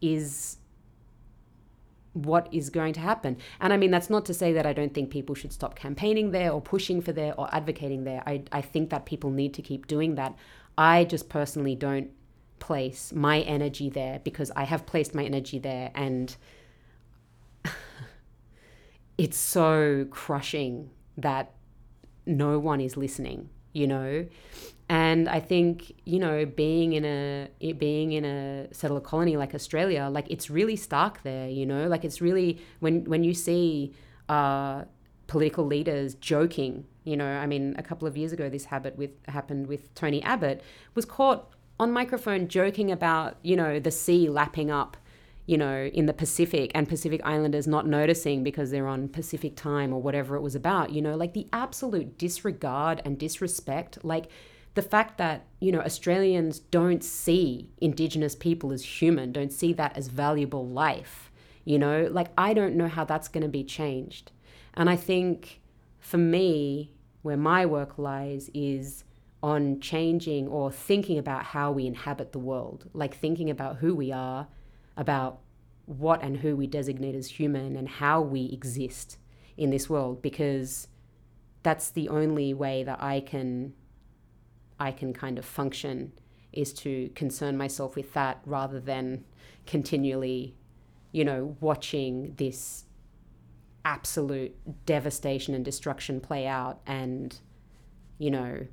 is 0.00 0.58
what 2.12 2.48
is 2.52 2.70
going 2.70 2.92
to 2.94 3.00
happen. 3.00 3.36
And 3.60 3.72
I 3.72 3.76
mean, 3.76 3.90
that's 3.90 4.10
not 4.10 4.24
to 4.26 4.34
say 4.34 4.52
that 4.52 4.66
I 4.66 4.72
don't 4.72 4.94
think 4.94 5.10
people 5.10 5.34
should 5.34 5.52
stop 5.52 5.74
campaigning 5.74 6.30
there 6.30 6.50
or 6.50 6.60
pushing 6.60 7.00
for 7.00 7.12
there 7.12 7.34
or 7.38 7.52
advocating 7.54 8.04
there. 8.04 8.22
I, 8.26 8.42
I 8.52 8.60
think 8.60 8.90
that 8.90 9.06
people 9.06 9.30
need 9.30 9.54
to 9.54 9.62
keep 9.62 9.86
doing 9.86 10.14
that. 10.16 10.36
I 10.76 11.04
just 11.04 11.28
personally 11.28 11.74
don't 11.74 12.10
place 12.58 13.12
my 13.12 13.40
energy 13.40 13.88
there 13.88 14.20
because 14.24 14.50
I 14.56 14.64
have 14.64 14.86
placed 14.86 15.14
my 15.14 15.24
energy 15.24 15.58
there 15.58 15.90
and 15.94 16.36
it's 19.18 19.36
so 19.36 20.06
crushing 20.10 20.90
that 21.16 21.52
no 22.24 22.58
one 22.58 22.80
is 22.80 22.96
listening, 22.96 23.50
you 23.72 23.86
know? 23.86 24.26
And 24.88 25.28
I 25.28 25.40
think, 25.40 25.92
you 26.06 26.18
know, 26.18 26.46
being 26.46 26.94
in 26.94 27.04
a 27.04 27.72
being 27.74 28.12
in 28.12 28.24
a 28.24 28.72
settler 28.72 29.00
colony 29.00 29.36
like 29.36 29.54
Australia, 29.54 30.08
like 30.10 30.30
it's 30.30 30.48
really 30.48 30.76
stark 30.76 31.22
there, 31.24 31.48
you 31.48 31.66
know? 31.66 31.88
Like 31.88 32.04
it's 32.04 32.22
really 32.22 32.58
when 32.80 33.04
when 33.04 33.24
you 33.24 33.34
see 33.34 33.94
uh, 34.28 34.84
political 35.26 35.66
leaders 35.66 36.14
joking, 36.14 36.86
you 37.04 37.16
know, 37.16 37.26
I 37.26 37.46
mean, 37.46 37.74
a 37.76 37.82
couple 37.82 38.08
of 38.08 38.16
years 38.16 38.32
ago 38.32 38.48
this 38.48 38.66
habit 38.66 38.96
with 38.96 39.10
happened 39.26 39.66
with 39.66 39.94
Tony 39.94 40.22
Abbott 40.22 40.62
was 40.94 41.04
caught 41.04 41.50
on 41.78 41.92
microphone 41.92 42.48
joking 42.48 42.90
about, 42.90 43.36
you 43.42 43.56
know, 43.56 43.78
the 43.78 43.90
sea 43.90 44.28
lapping 44.30 44.70
up 44.70 44.96
you 45.48 45.56
know, 45.56 45.86
in 45.94 46.04
the 46.04 46.12
Pacific 46.12 46.70
and 46.74 46.86
Pacific 46.86 47.22
Islanders 47.24 47.66
not 47.66 47.86
noticing 47.86 48.44
because 48.44 48.70
they're 48.70 48.86
on 48.86 49.08
Pacific 49.08 49.56
time 49.56 49.94
or 49.94 50.02
whatever 50.02 50.36
it 50.36 50.42
was 50.42 50.54
about, 50.54 50.90
you 50.92 51.00
know, 51.00 51.16
like 51.16 51.32
the 51.32 51.46
absolute 51.54 52.18
disregard 52.18 53.00
and 53.02 53.18
disrespect, 53.18 54.04
like 54.04 54.30
the 54.74 54.82
fact 54.82 55.16
that, 55.16 55.46
you 55.58 55.72
know, 55.72 55.80
Australians 55.80 56.58
don't 56.58 57.02
see 57.02 57.70
Indigenous 57.80 58.36
people 58.36 58.72
as 58.72 58.84
human, 58.84 59.32
don't 59.32 59.50
see 59.50 59.72
that 59.72 59.96
as 59.96 60.08
valuable 60.08 60.68
life, 60.68 61.32
you 61.64 61.78
know, 61.78 62.10
like 62.10 62.28
I 62.36 62.52
don't 62.52 62.76
know 62.76 62.88
how 62.88 63.06
that's 63.06 63.28
going 63.28 63.42
to 63.42 63.48
be 63.48 63.64
changed. 63.64 64.30
And 64.74 64.90
I 64.90 64.96
think 64.96 65.62
for 65.98 66.18
me, 66.18 66.92
where 67.22 67.38
my 67.38 67.64
work 67.64 67.96
lies 67.96 68.50
is 68.52 69.02
on 69.42 69.80
changing 69.80 70.46
or 70.46 70.70
thinking 70.70 71.16
about 71.16 71.44
how 71.44 71.72
we 71.72 71.86
inhabit 71.86 72.32
the 72.32 72.38
world, 72.38 72.90
like 72.92 73.16
thinking 73.16 73.48
about 73.48 73.76
who 73.76 73.94
we 73.94 74.12
are 74.12 74.46
about 74.98 75.38
what 75.86 76.22
and 76.22 76.36
who 76.36 76.54
we 76.54 76.66
designate 76.66 77.14
as 77.14 77.28
human 77.28 77.74
and 77.74 77.88
how 77.88 78.20
we 78.20 78.50
exist 78.52 79.16
in 79.56 79.70
this 79.70 79.88
world 79.88 80.20
because 80.20 80.88
that's 81.62 81.90
the 81.90 82.08
only 82.10 82.52
way 82.52 82.82
that 82.82 83.02
I 83.02 83.20
can 83.20 83.72
I 84.78 84.92
can 84.92 85.12
kind 85.12 85.38
of 85.38 85.44
function 85.44 86.12
is 86.52 86.72
to 86.72 87.10
concern 87.14 87.56
myself 87.56 87.96
with 87.96 88.12
that 88.12 88.40
rather 88.44 88.80
than 88.80 89.24
continually 89.66 90.54
you 91.12 91.24
know 91.24 91.56
watching 91.60 92.34
this 92.36 92.84
absolute 93.84 94.54
devastation 94.84 95.54
and 95.54 95.64
destruction 95.64 96.20
play 96.20 96.46
out 96.46 96.80
and 96.86 97.40
you 98.18 98.30
know 98.30 98.66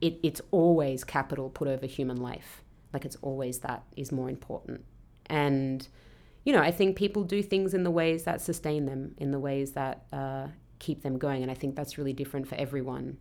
it, 0.00 0.18
it's 0.22 0.40
always 0.50 1.04
capital 1.04 1.50
put 1.50 1.68
over 1.68 1.86
human 1.86 2.16
life 2.16 2.62
like 2.92 3.04
it's 3.04 3.16
always 3.22 3.58
that 3.60 3.82
is 3.96 4.12
more 4.12 4.28
important. 4.28 4.84
And, 5.26 5.86
you 6.44 6.52
know, 6.52 6.62
I 6.62 6.70
think 6.70 6.96
people 6.96 7.22
do 7.24 7.42
things 7.42 7.74
in 7.74 7.82
the 7.82 7.90
ways 7.90 8.24
that 8.24 8.40
sustain 8.40 8.86
them, 8.86 9.14
in 9.18 9.30
the 9.30 9.38
ways 9.38 9.72
that 9.72 10.06
uh, 10.12 10.48
keep 10.78 11.02
them 11.02 11.18
going. 11.18 11.42
And 11.42 11.50
I 11.50 11.54
think 11.54 11.76
that's 11.76 11.98
really 11.98 12.12
different 12.12 12.46
for 12.46 12.54
everyone. 12.54 13.18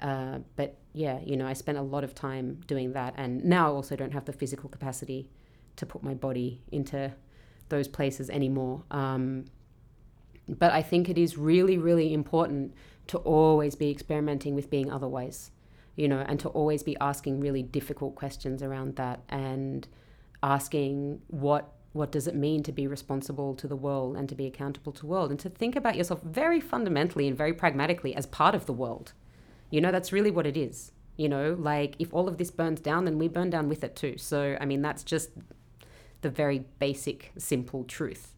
Uh, 0.00 0.38
but 0.56 0.76
yeah, 0.92 1.20
you 1.24 1.36
know, 1.36 1.46
I 1.46 1.52
spent 1.52 1.78
a 1.78 1.82
lot 1.82 2.04
of 2.04 2.14
time 2.14 2.60
doing 2.66 2.92
that. 2.92 3.14
And 3.16 3.44
now 3.44 3.68
I 3.68 3.70
also 3.70 3.96
don't 3.96 4.12
have 4.12 4.24
the 4.24 4.32
physical 4.32 4.68
capacity 4.68 5.30
to 5.76 5.86
put 5.86 6.02
my 6.02 6.14
body 6.14 6.60
into 6.72 7.12
those 7.68 7.86
places 7.86 8.30
anymore. 8.30 8.82
Um, 8.90 9.44
but 10.48 10.72
I 10.72 10.82
think 10.82 11.08
it 11.08 11.18
is 11.18 11.36
really, 11.36 11.78
really 11.78 12.14
important 12.14 12.74
to 13.08 13.18
always 13.18 13.74
be 13.74 13.90
experimenting 13.90 14.54
with 14.54 14.70
being 14.70 14.90
otherwise 14.90 15.50
you 15.98 16.06
know, 16.06 16.24
and 16.28 16.38
to 16.38 16.48
always 16.50 16.84
be 16.84 16.96
asking 17.00 17.40
really 17.40 17.62
difficult 17.62 18.14
questions 18.14 18.62
around 18.62 18.94
that 18.96 19.20
and 19.28 19.88
asking 20.44 21.20
what 21.26 21.72
what 21.92 22.12
does 22.12 22.28
it 22.28 22.34
mean 22.36 22.62
to 22.62 22.70
be 22.70 22.86
responsible 22.86 23.54
to 23.56 23.66
the 23.66 23.74
world 23.74 24.16
and 24.16 24.28
to 24.28 24.36
be 24.36 24.46
accountable 24.46 24.92
to 24.92 25.06
world 25.06 25.30
and 25.30 25.40
to 25.40 25.48
think 25.48 25.74
about 25.74 25.96
yourself 25.96 26.22
very 26.22 26.60
fundamentally 26.60 27.26
and 27.26 27.36
very 27.36 27.52
pragmatically 27.52 28.14
as 28.14 28.26
part 28.26 28.54
of 28.54 28.66
the 28.66 28.72
world. 28.72 29.12
You 29.70 29.80
know, 29.80 29.90
that's 29.90 30.12
really 30.12 30.30
what 30.30 30.46
it 30.46 30.56
is. 30.56 30.92
You 31.16 31.28
know, 31.28 31.56
like 31.58 31.96
if 31.98 32.14
all 32.14 32.28
of 32.28 32.38
this 32.38 32.52
burns 32.52 32.80
down, 32.80 33.04
then 33.04 33.18
we 33.18 33.26
burn 33.26 33.50
down 33.50 33.68
with 33.68 33.82
it 33.82 33.96
too. 33.96 34.18
So, 34.18 34.56
I 34.60 34.66
mean, 34.66 34.82
that's 34.82 35.02
just 35.02 35.30
the 36.20 36.30
very 36.30 36.60
basic, 36.78 37.32
simple 37.38 37.82
truth 37.82 38.36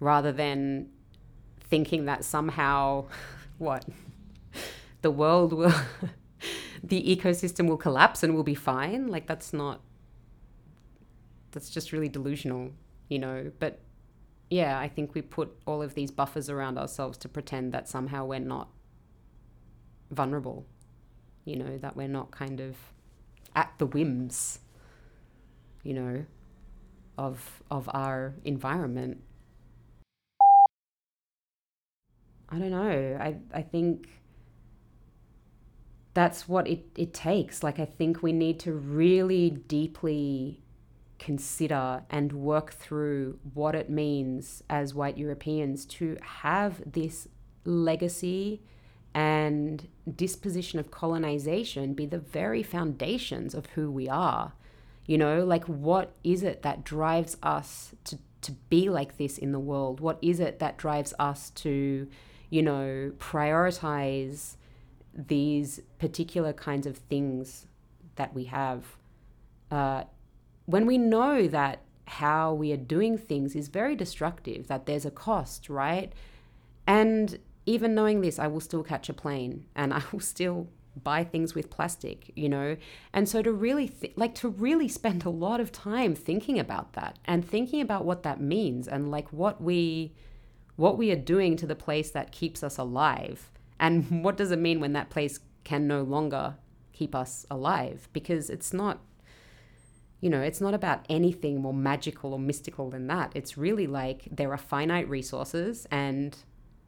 rather 0.00 0.32
than 0.32 0.88
thinking 1.60 2.06
that 2.06 2.24
somehow, 2.24 3.04
what? 3.58 3.84
The 5.02 5.10
world 5.10 5.52
will, 5.52 5.74
the 6.82 7.02
ecosystem 7.16 7.68
will 7.68 7.76
collapse 7.76 8.22
and 8.22 8.34
we'll 8.34 8.42
be 8.42 8.54
fine. 8.54 9.08
Like, 9.08 9.26
that's 9.26 9.52
not, 9.52 9.80
that's 11.52 11.70
just 11.70 11.92
really 11.92 12.08
delusional, 12.08 12.70
you 13.08 13.18
know? 13.18 13.52
But 13.58 13.80
yeah, 14.50 14.78
I 14.78 14.88
think 14.88 15.14
we 15.14 15.22
put 15.22 15.50
all 15.66 15.80
of 15.80 15.94
these 15.94 16.10
buffers 16.10 16.50
around 16.50 16.78
ourselves 16.78 17.16
to 17.18 17.28
pretend 17.28 17.72
that 17.72 17.88
somehow 17.88 18.26
we're 18.26 18.40
not 18.40 18.68
vulnerable, 20.10 20.66
you 21.44 21.56
know, 21.56 21.78
that 21.78 21.96
we're 21.96 22.08
not 22.08 22.30
kind 22.30 22.60
of 22.60 22.76
at 23.56 23.72
the 23.78 23.86
whims, 23.86 24.58
you 25.82 25.94
know, 25.94 26.24
of 27.16 27.62
of 27.70 27.88
our 27.94 28.34
environment. 28.44 29.22
I 32.48 32.58
don't 32.58 32.70
know. 32.70 33.18
I 33.20 33.36
I 33.54 33.62
think 33.62 34.08
that's 36.14 36.48
what 36.48 36.68
it, 36.68 36.86
it 36.96 37.14
takes. 37.14 37.62
Like 37.62 37.78
I 37.78 37.84
think 37.84 38.22
we 38.22 38.32
need 38.32 38.58
to 38.60 38.72
really 38.72 39.50
deeply 39.50 40.60
consider 41.18 42.02
and 42.10 42.32
work 42.32 42.72
through 42.72 43.38
what 43.54 43.74
it 43.74 43.88
means 43.88 44.62
as 44.68 44.92
white 44.92 45.16
Europeans 45.16 45.84
to 45.86 46.16
have 46.20 46.82
this 46.84 47.28
legacy 47.64 48.60
and 49.14 49.88
disposition 50.16 50.78
of 50.78 50.90
colonization 50.90 51.94
be 51.94 52.06
the 52.06 52.18
very 52.18 52.62
foundations 52.62 53.54
of 53.54 53.66
who 53.66 53.90
we 53.90 54.08
are. 54.08 54.52
You 55.06 55.18
know, 55.18 55.44
like 55.44 55.64
what 55.64 56.12
is 56.24 56.42
it 56.42 56.62
that 56.62 56.84
drives 56.84 57.36
us 57.42 57.94
to, 58.04 58.18
to 58.42 58.52
be 58.68 58.88
like 58.88 59.16
this 59.16 59.38
in 59.38 59.52
the 59.52 59.60
world? 59.60 60.00
What 60.00 60.18
is 60.22 60.40
it 60.40 60.58
that 60.58 60.76
drives 60.76 61.14
us 61.18 61.50
to, 61.50 62.08
you 62.50 62.62
know, 62.62 63.12
prioritize 63.18 64.56
these 65.14 65.80
particular 66.02 66.52
kinds 66.52 66.84
of 66.84 66.96
things 66.96 67.66
that 68.16 68.34
we 68.34 68.44
have? 68.46 68.96
Uh, 69.70 70.02
when 70.66 70.84
we 70.84 70.98
know 70.98 71.46
that 71.46 71.82
how 72.06 72.52
we 72.52 72.72
are 72.72 72.76
doing 72.96 73.16
things 73.16 73.54
is 73.54 73.68
very 73.68 73.94
destructive, 73.94 74.66
that 74.66 74.86
there's 74.86 75.06
a 75.06 75.12
cost, 75.12 75.68
right? 75.68 76.12
And 76.88 77.38
even 77.66 77.94
knowing 77.94 78.20
this, 78.20 78.40
I 78.40 78.48
will 78.48 78.58
still 78.58 78.82
catch 78.82 79.08
a 79.08 79.14
plane 79.14 79.66
and 79.76 79.94
I 79.98 80.02
will 80.10 80.18
still 80.18 80.66
buy 81.04 81.22
things 81.22 81.54
with 81.54 81.70
plastic, 81.70 82.32
you 82.34 82.48
know? 82.48 82.76
And 83.12 83.28
so 83.28 83.40
to 83.40 83.52
really, 83.52 83.88
th- 83.88 84.14
like, 84.16 84.34
to 84.36 84.48
really 84.48 84.88
spend 84.88 85.24
a 85.24 85.30
lot 85.30 85.60
of 85.60 85.70
time 85.70 86.16
thinking 86.16 86.58
about 86.58 86.94
that 86.94 87.16
and 87.26 87.48
thinking 87.48 87.80
about 87.80 88.04
what 88.04 88.24
that 88.24 88.40
means 88.40 88.88
and 88.88 89.08
like 89.08 89.32
what 89.32 89.62
we, 89.62 90.12
what 90.74 90.98
we 90.98 91.12
are 91.12 91.16
doing 91.16 91.56
to 91.58 91.66
the 91.66 91.76
place 91.76 92.10
that 92.10 92.32
keeps 92.32 92.64
us 92.64 92.76
alive. 92.76 93.52
And 93.78 94.24
what 94.24 94.36
does 94.36 94.50
it 94.50 94.58
mean 94.58 94.80
when 94.80 94.94
that 94.94 95.10
place 95.10 95.38
can 95.64 95.86
no 95.86 96.02
longer 96.02 96.56
keep 96.92 97.14
us 97.14 97.46
alive? 97.50 98.08
Because 98.12 98.50
it's 98.50 98.72
not, 98.72 99.00
you 100.20 100.30
know, 100.30 100.40
it's 100.40 100.60
not 100.60 100.74
about 100.74 101.04
anything 101.08 101.60
more 101.60 101.74
magical 101.74 102.32
or 102.32 102.38
mystical 102.38 102.90
than 102.90 103.06
that. 103.08 103.32
It's 103.34 103.56
really 103.56 103.86
like 103.86 104.28
there 104.30 104.52
are 104.52 104.58
finite 104.58 105.08
resources 105.08 105.86
and 105.90 106.36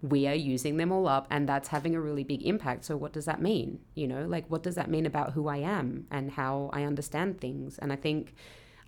we 0.05 0.27
are 0.27 0.35
using 0.35 0.77
them 0.77 0.93
all 0.93 1.09
up 1.09 1.27
and 1.31 1.49
that's 1.49 1.69
having 1.69 1.95
a 1.95 2.01
really 2.01 2.25
big 2.25 2.43
impact 2.43 2.85
so 2.85 2.95
what 2.95 3.13
does 3.13 3.25
that 3.25 3.41
mean 3.41 3.79
you 3.95 4.07
know 4.07 4.27
like 4.27 4.45
what 4.51 4.63
does 4.63 4.75
that 4.75 4.91
mean 4.91 5.07
about 5.07 5.33
who 5.33 5.49
i 5.49 5.57
am 5.57 6.07
and 6.11 6.33
how 6.33 6.69
i 6.75 6.83
understand 6.83 7.41
things 7.41 7.79
and 7.79 7.91
i 7.91 7.97
think 7.97 8.35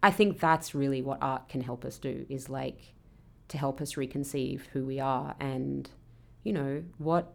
i 0.03 0.11
think 0.11 0.39
that's 0.39 0.75
really 0.75 1.01
what 1.01 1.17
art 1.23 1.49
can 1.49 1.63
help 1.63 1.87
us 1.87 1.99
do 1.99 2.27
is 2.29 2.51
like 2.51 2.93
to 3.49 3.57
help 3.57 3.81
us 3.81 3.95
reconceive 3.95 4.67
who 4.73 4.85
we 4.85 5.01
are 5.01 5.35
and 5.41 5.89
you 6.45 6.53
know 6.53 6.83
what 6.99 7.33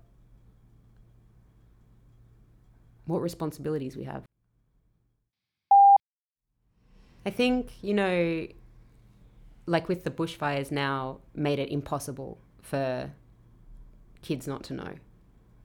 what 3.05 3.21
responsibilities 3.21 3.95
we 3.97 4.03
have 4.03 4.23
i 7.25 7.29
think 7.29 7.71
you 7.81 7.93
know 7.93 8.47
like 9.65 9.87
with 9.87 10.03
the 10.03 10.11
bushfires 10.11 10.71
now 10.71 11.19
made 11.33 11.59
it 11.59 11.69
impossible 11.69 12.39
for 12.61 13.11
kids 14.21 14.47
not 14.47 14.63
to 14.63 14.73
know 14.73 14.93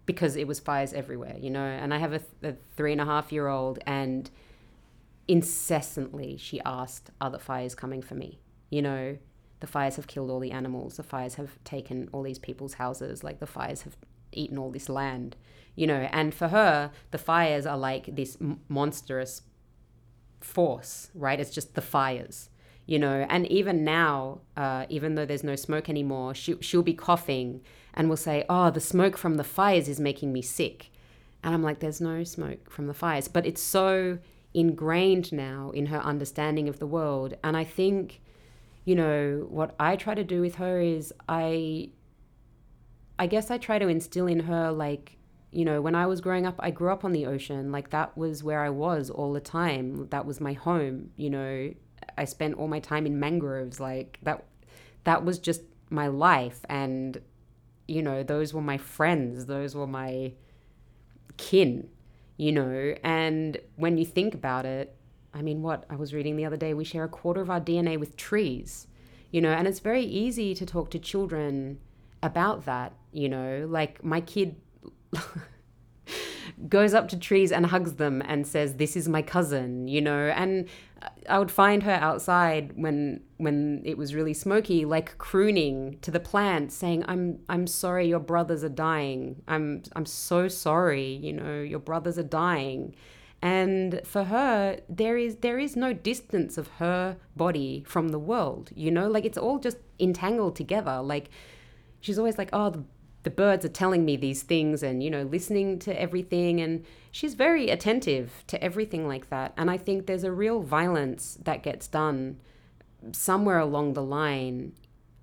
because 0.06 0.36
it 0.36 0.46
was 0.46 0.60
fires 0.60 0.92
everywhere, 0.92 1.36
you 1.38 1.50
know. 1.50 1.64
And 1.64 1.92
I 1.92 1.98
have 1.98 2.12
a, 2.12 2.20
th- 2.20 2.54
a 2.54 2.56
three 2.76 2.92
and 2.92 3.00
a 3.00 3.04
half 3.04 3.32
year 3.32 3.48
old, 3.48 3.80
and 3.86 4.30
incessantly 5.28 6.36
she 6.36 6.60
asked, 6.64 7.10
Are 7.20 7.30
the 7.30 7.38
fires 7.38 7.74
coming 7.74 8.00
for 8.00 8.14
me? 8.14 8.40
You 8.70 8.82
know, 8.82 9.18
the 9.60 9.66
fires 9.66 9.96
have 9.96 10.06
killed 10.06 10.30
all 10.30 10.40
the 10.40 10.52
animals, 10.52 10.96
the 10.96 11.02
fires 11.02 11.34
have 11.34 11.62
taken 11.64 12.08
all 12.12 12.22
these 12.22 12.38
people's 12.38 12.74
houses, 12.74 13.24
like 13.24 13.40
the 13.40 13.46
fires 13.46 13.82
have 13.82 13.96
eaten 14.36 14.58
all 14.58 14.70
this 14.70 14.88
land, 14.88 15.36
you 15.74 15.86
know. 15.86 16.08
And 16.12 16.34
for 16.34 16.48
her, 16.48 16.90
the 17.10 17.18
fires 17.18 17.66
are 17.66 17.78
like 17.78 18.14
this 18.14 18.36
m- 18.40 18.60
monstrous 18.68 19.42
force, 20.40 21.10
right? 21.14 21.40
It's 21.40 21.50
just 21.50 21.74
the 21.74 21.82
fires 21.82 22.50
you 22.88 23.00
know 23.00 23.26
and 23.28 23.50
even 23.50 23.82
now 23.82 24.38
uh, 24.56 24.86
even 24.88 25.16
though 25.16 25.26
there's 25.26 25.42
no 25.42 25.56
smoke 25.56 25.88
anymore 25.88 26.32
she, 26.32 26.54
she'll 26.60 26.84
be 26.84 26.94
coughing 26.94 27.60
and 27.96 28.08
will 28.08 28.16
say, 28.16 28.44
Oh, 28.48 28.70
the 28.70 28.80
smoke 28.80 29.16
from 29.16 29.34
the 29.36 29.44
fires 29.44 29.88
is 29.88 29.98
making 29.98 30.32
me 30.32 30.42
sick. 30.42 30.92
And 31.42 31.54
I'm 31.54 31.62
like, 31.62 31.80
There's 31.80 32.00
no 32.00 32.22
smoke 32.22 32.70
from 32.70 32.86
the 32.86 32.94
fires. 32.94 33.26
But 33.26 33.46
it's 33.46 33.62
so 33.62 34.18
ingrained 34.54 35.32
now 35.32 35.70
in 35.74 35.86
her 35.86 35.98
understanding 35.98 36.68
of 36.68 36.78
the 36.78 36.86
world. 36.86 37.34
And 37.42 37.56
I 37.56 37.64
think, 37.64 38.20
you 38.84 38.94
know, 38.94 39.46
what 39.48 39.74
I 39.80 39.96
try 39.96 40.14
to 40.14 40.24
do 40.24 40.40
with 40.40 40.56
her 40.56 40.80
is 40.80 41.12
I 41.28 41.90
I 43.18 43.26
guess 43.26 43.50
I 43.50 43.58
try 43.58 43.78
to 43.78 43.88
instill 43.88 44.26
in 44.26 44.40
her 44.40 44.70
like, 44.72 45.16
you 45.50 45.64
know, 45.64 45.80
when 45.80 45.94
I 45.94 46.06
was 46.06 46.20
growing 46.20 46.46
up, 46.46 46.56
I 46.58 46.70
grew 46.70 46.92
up 46.92 47.04
on 47.04 47.12
the 47.12 47.26
ocean. 47.26 47.72
Like 47.72 47.90
that 47.90 48.16
was 48.16 48.42
where 48.42 48.62
I 48.62 48.70
was 48.70 49.10
all 49.10 49.32
the 49.32 49.40
time. 49.40 50.08
That 50.10 50.26
was 50.26 50.40
my 50.40 50.52
home, 50.52 51.10
you 51.16 51.30
know. 51.30 51.72
I 52.18 52.24
spent 52.24 52.54
all 52.54 52.68
my 52.68 52.80
time 52.80 53.06
in 53.06 53.18
mangroves 53.18 53.80
like 53.80 54.18
that 54.22 54.44
that 55.04 55.24
was 55.24 55.38
just 55.38 55.62
my 55.90 56.08
life 56.08 56.60
and 56.68 57.20
you 57.88 58.02
know, 58.02 58.22
those 58.22 58.52
were 58.52 58.60
my 58.60 58.78
friends, 58.78 59.46
those 59.46 59.74
were 59.74 59.86
my 59.86 60.32
kin, 61.36 61.88
you 62.36 62.52
know. 62.52 62.94
And 63.02 63.58
when 63.76 63.96
you 63.96 64.04
think 64.04 64.34
about 64.34 64.66
it, 64.66 64.96
I 65.32 65.42
mean, 65.42 65.62
what 65.62 65.84
I 65.88 65.96
was 65.96 66.12
reading 66.12 66.36
the 66.36 66.44
other 66.44 66.56
day, 66.56 66.74
we 66.74 66.84
share 66.84 67.04
a 67.04 67.08
quarter 67.08 67.40
of 67.40 67.50
our 67.50 67.60
DNA 67.60 67.98
with 67.98 68.16
trees, 68.16 68.86
you 69.30 69.40
know, 69.40 69.52
and 69.52 69.68
it's 69.68 69.80
very 69.80 70.02
easy 70.02 70.54
to 70.54 70.66
talk 70.66 70.90
to 70.90 70.98
children 70.98 71.78
about 72.22 72.64
that, 72.66 72.92
you 73.12 73.28
know, 73.28 73.66
like 73.68 74.02
my 74.04 74.20
kid. 74.20 74.56
goes 76.68 76.94
up 76.94 77.06
to 77.06 77.18
trees 77.18 77.52
and 77.52 77.66
hugs 77.66 77.94
them 77.94 78.22
and 78.24 78.46
says 78.46 78.76
this 78.76 78.96
is 78.96 79.06
my 79.08 79.20
cousin 79.20 79.86
you 79.86 80.00
know 80.00 80.28
and 80.28 80.66
I 81.28 81.38
would 81.38 81.50
find 81.50 81.82
her 81.82 81.92
outside 81.92 82.72
when 82.76 83.20
when 83.36 83.82
it 83.84 83.98
was 83.98 84.14
really 84.14 84.32
smoky, 84.32 84.84
like 84.84 85.18
crooning 85.18 85.98
to 86.02 86.10
the 86.10 86.20
plants, 86.20 86.74
saying, 86.74 87.04
"I'm 87.06 87.40
I'm 87.48 87.66
sorry, 87.66 88.08
your 88.08 88.20
brothers 88.20 88.64
are 88.64 88.68
dying. 88.70 89.42
I'm 89.46 89.82
I'm 89.94 90.06
so 90.06 90.48
sorry. 90.48 91.12
You 91.12 91.32
know, 91.34 91.60
your 91.60 91.78
brothers 91.78 92.18
are 92.18 92.22
dying." 92.22 92.94
And 93.42 94.00
for 94.04 94.24
her, 94.24 94.80
there 94.88 95.16
is 95.16 95.36
there 95.36 95.58
is 95.58 95.76
no 95.76 95.92
distance 95.92 96.56
of 96.56 96.68
her 96.78 97.16
body 97.36 97.84
from 97.86 98.08
the 98.08 98.18
world. 98.18 98.70
You 98.74 98.90
know, 98.90 99.08
like 99.08 99.24
it's 99.24 99.38
all 99.38 99.58
just 99.58 99.78
entangled 100.00 100.56
together. 100.56 101.02
Like 101.02 101.30
she's 102.06 102.18
always 102.18 102.38
like, 102.38 102.50
"Oh, 102.52 102.70
the 102.70 102.84
the 103.24 103.30
birds 103.30 103.64
are 103.64 103.68
telling 103.68 104.04
me 104.04 104.16
these 104.16 104.44
things 104.44 104.84
and 104.84 105.02
you 105.02 105.10
know 105.10 105.24
listening 105.24 105.80
to 105.80 106.00
everything 106.00 106.60
and 106.60 106.84
she's 107.10 107.34
very 107.34 107.70
attentive 107.70 108.44
to 108.46 108.62
everything 108.62 109.08
like 109.08 109.30
that 109.30 109.52
and 109.56 109.68
i 109.68 109.76
think 109.76 110.06
there's 110.06 110.22
a 110.22 110.30
real 110.30 110.60
violence 110.60 111.36
that 111.42 111.60
gets 111.60 111.88
done 111.88 112.38
somewhere 113.10 113.58
along 113.58 113.94
the 113.94 114.02
line 114.02 114.72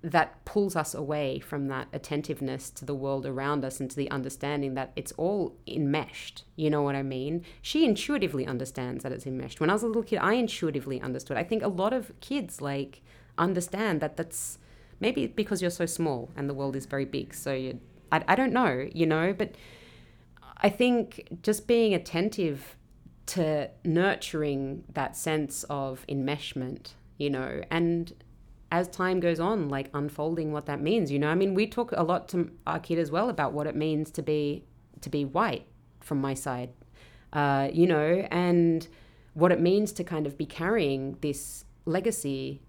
that 0.02 0.44
pulls 0.44 0.76
us 0.76 0.92
away 0.94 1.38
from 1.38 1.68
that 1.68 1.88
attentiveness 1.94 2.68
to 2.68 2.84
the 2.84 2.94
world 2.94 3.24
around 3.24 3.64
us 3.64 3.80
and 3.80 3.90
to 3.90 3.96
the 3.96 4.10
understanding 4.10 4.74
that 4.74 4.92
it's 4.96 5.12
all 5.12 5.56
enmeshed. 5.66 6.44
You 6.56 6.68
know 6.68 6.82
what 6.82 6.94
I 6.94 7.02
mean? 7.02 7.42
She 7.62 7.86
intuitively 7.86 8.46
understands 8.46 9.02
that 9.02 9.12
it's 9.12 9.26
enmeshed. 9.26 9.60
When 9.60 9.70
I 9.70 9.72
was 9.72 9.82
a 9.82 9.86
little 9.86 10.02
kid, 10.02 10.18
I 10.18 10.34
intuitively 10.34 11.00
understood. 11.00 11.38
I 11.38 11.42
think 11.42 11.62
a 11.62 11.68
lot 11.68 11.94
of 11.94 12.12
kids 12.20 12.60
like 12.60 13.00
understand 13.38 14.02
that 14.02 14.18
that's 14.18 14.58
maybe 15.04 15.26
because 15.26 15.60
you're 15.60 15.78
so 15.82 15.86
small 15.86 16.30
and 16.36 16.48
the 16.48 16.54
world 16.54 16.74
is 16.74 16.86
very 16.86 17.04
big. 17.04 17.34
So 17.34 17.52
you 17.52 17.78
I, 18.10 18.24
I 18.28 18.34
don't 18.34 18.52
know, 18.52 18.88
you 18.92 19.06
know, 19.06 19.32
but 19.32 19.54
I 20.58 20.68
think 20.68 21.28
just 21.42 21.66
being 21.66 21.92
attentive 21.94 22.76
to 23.26 23.70
nurturing 23.84 24.84
that 24.92 25.16
sense 25.16 25.64
of 25.64 26.04
enmeshment, 26.08 26.92
you 27.18 27.30
know, 27.30 27.62
and 27.70 28.12
as 28.70 28.88
time 28.88 29.20
goes 29.20 29.40
on, 29.40 29.68
like 29.68 29.88
unfolding 29.94 30.52
what 30.52 30.66
that 30.66 30.80
means, 30.80 31.10
you 31.10 31.18
know. 31.18 31.28
I 31.28 31.34
mean, 31.34 31.54
we 31.54 31.66
talk 31.66 31.92
a 31.92 32.02
lot 32.02 32.28
to 32.30 32.50
our 32.66 32.78
kid 32.78 32.98
as 32.98 33.10
well 33.10 33.28
about 33.28 33.52
what 33.52 33.66
it 33.66 33.76
means 33.76 34.10
to 34.12 34.22
be 34.22 34.64
to 35.02 35.10
be 35.10 35.24
white 35.24 35.66
from 36.00 36.18
my 36.20 36.34
side, 36.34 36.70
uh, 37.32 37.68
you 37.72 37.86
know, 37.86 38.26
and 38.30 38.88
what 39.34 39.52
it 39.52 39.60
means 39.60 39.92
to 39.92 40.04
kind 40.04 40.26
of 40.26 40.38
be 40.38 40.46
carrying 40.46 41.18
this 41.20 41.64
legacy 41.84 42.62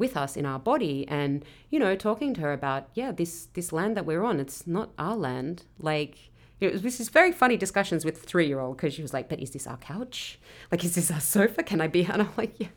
with 0.00 0.16
us 0.16 0.36
in 0.36 0.44
our 0.46 0.58
body 0.58 1.06
and 1.06 1.44
you 1.68 1.78
know 1.78 1.94
talking 1.94 2.34
to 2.34 2.40
her 2.40 2.52
about 2.52 2.88
yeah 2.94 3.12
this 3.12 3.46
this 3.54 3.70
land 3.70 3.96
that 3.96 4.06
we're 4.06 4.24
on 4.24 4.40
it's 4.40 4.66
not 4.66 4.90
our 4.98 5.14
land. 5.14 5.64
Like 5.78 6.30
it 6.58 6.72
was 6.72 6.82
this 6.82 6.98
is 6.98 7.08
very 7.10 7.30
funny 7.30 7.56
discussions 7.56 8.04
with 8.04 8.20
three 8.22 8.48
year 8.48 8.58
old 8.58 8.78
because 8.78 8.94
she 8.94 9.02
was 9.02 9.12
like 9.12 9.28
but 9.28 9.38
is 9.38 9.50
this 9.50 9.66
our 9.68 9.76
couch? 9.76 10.40
Like 10.72 10.82
is 10.84 10.96
this 10.96 11.10
our 11.12 11.20
sofa? 11.20 11.62
Can 11.62 11.80
i 11.80 11.86
be? 11.86 12.02
And 12.12 12.22
i'm 12.22 12.32
like 12.36 12.54
yeah 12.58 12.68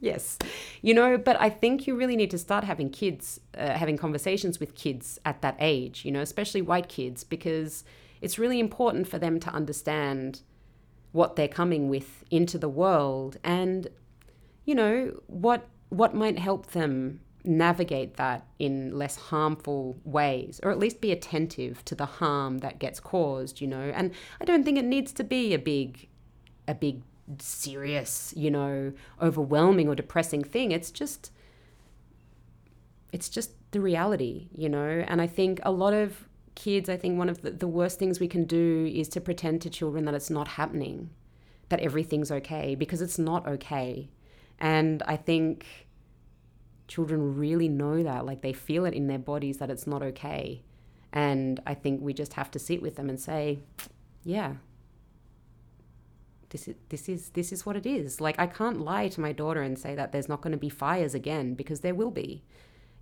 yes. 0.00 0.38
You 0.80 0.94
know 0.94 1.18
but 1.18 1.38
i 1.40 1.50
think 1.50 1.86
you 1.86 1.96
really 1.96 2.16
need 2.16 2.30
to 2.30 2.38
start 2.38 2.64
having 2.64 2.88
kids 2.88 3.40
uh, 3.58 3.72
having 3.72 3.98
conversations 3.98 4.60
with 4.60 4.74
kids 4.74 5.18
at 5.24 5.42
that 5.42 5.56
age 5.58 6.04
you 6.04 6.12
know 6.12 6.22
especially 6.22 6.62
white 6.62 6.88
kids 6.88 7.24
because 7.24 7.84
it's 8.20 8.38
really 8.38 8.60
important 8.60 9.08
for 9.08 9.18
them 9.18 9.38
to 9.40 9.50
understand 9.50 10.42
what 11.12 11.36
they're 11.36 11.48
coming 11.48 11.88
with 11.88 12.24
into 12.30 12.58
the 12.58 12.68
world 12.68 13.38
and 13.42 13.88
you 14.64 14.74
know 14.74 15.20
what 15.26 15.66
what 15.88 16.14
might 16.14 16.38
help 16.38 16.68
them 16.68 17.20
navigate 17.44 18.16
that 18.16 18.46
in 18.58 18.96
less 18.96 19.16
harmful 19.16 19.98
ways 20.04 20.60
or 20.62 20.70
at 20.70 20.78
least 20.78 21.00
be 21.00 21.12
attentive 21.12 21.84
to 21.84 21.94
the 21.94 22.04
harm 22.04 22.58
that 22.58 22.78
gets 22.78 23.00
caused 23.00 23.60
you 23.60 23.66
know? 23.66 23.92
And 23.94 24.12
i 24.40 24.44
don't 24.44 24.64
think 24.64 24.78
it 24.78 24.84
needs 24.84 25.12
to 25.14 25.24
be 25.24 25.54
a 25.54 25.58
big 25.58 26.08
a 26.66 26.74
big 26.74 27.02
serious 27.38 28.32
you 28.36 28.50
know 28.50 28.92
overwhelming 29.20 29.88
or 29.88 29.94
depressing 29.94 30.42
thing. 30.42 30.72
It's 30.72 30.90
just 30.90 31.30
it's 33.12 33.28
just 33.28 33.52
the 33.70 33.80
reality 33.80 34.48
you 34.54 34.68
know? 34.68 35.04
And 35.06 35.22
i 35.22 35.26
think 35.26 35.60
a 35.62 35.70
lot 35.70 35.94
of 35.94 36.28
kids 36.54 36.88
i 36.88 36.96
think 36.96 37.16
one 37.16 37.28
of 37.28 37.42
the, 37.42 37.52
the 37.52 37.68
worst 37.68 38.00
things 38.00 38.18
we 38.18 38.26
can 38.26 38.44
do 38.44 38.90
is 38.92 39.08
to 39.08 39.20
pretend 39.20 39.62
to 39.62 39.70
children 39.70 40.04
that 40.04 40.14
it's 40.14 40.28
not 40.28 40.48
happening 40.48 41.08
that 41.68 41.78
everything's 41.78 42.32
okay 42.32 42.74
because 42.74 43.00
it's 43.00 43.18
not 43.18 43.46
okay 43.46 44.08
and 44.58 45.02
I 45.04 45.16
think 45.16 45.66
children 46.88 47.36
really 47.36 47.68
know 47.68 48.02
that. 48.02 48.26
Like 48.26 48.42
they 48.42 48.52
feel 48.52 48.84
it 48.84 48.94
in 48.94 49.06
their 49.06 49.18
bodies 49.18 49.58
that 49.58 49.70
it's 49.70 49.86
not 49.86 50.02
okay. 50.02 50.62
And 51.12 51.60
I 51.66 51.74
think 51.74 52.00
we 52.02 52.12
just 52.12 52.34
have 52.34 52.50
to 52.52 52.58
sit 52.58 52.82
with 52.82 52.96
them 52.96 53.08
and 53.08 53.20
say, 53.20 53.60
yeah, 54.24 54.54
this 56.50 56.68
is 56.68 56.74
this 56.88 57.08
is 57.08 57.30
this 57.30 57.52
is 57.52 57.64
what 57.64 57.76
it 57.76 57.86
is. 57.86 58.20
Like 58.20 58.38
I 58.38 58.46
can't 58.46 58.80
lie 58.80 59.08
to 59.08 59.20
my 59.20 59.32
daughter 59.32 59.62
and 59.62 59.78
say 59.78 59.94
that 59.94 60.12
there's 60.12 60.28
not 60.28 60.40
going 60.40 60.52
to 60.52 60.58
be 60.58 60.68
fires 60.68 61.14
again 61.14 61.54
because 61.54 61.80
there 61.80 61.94
will 61.94 62.10
be. 62.10 62.42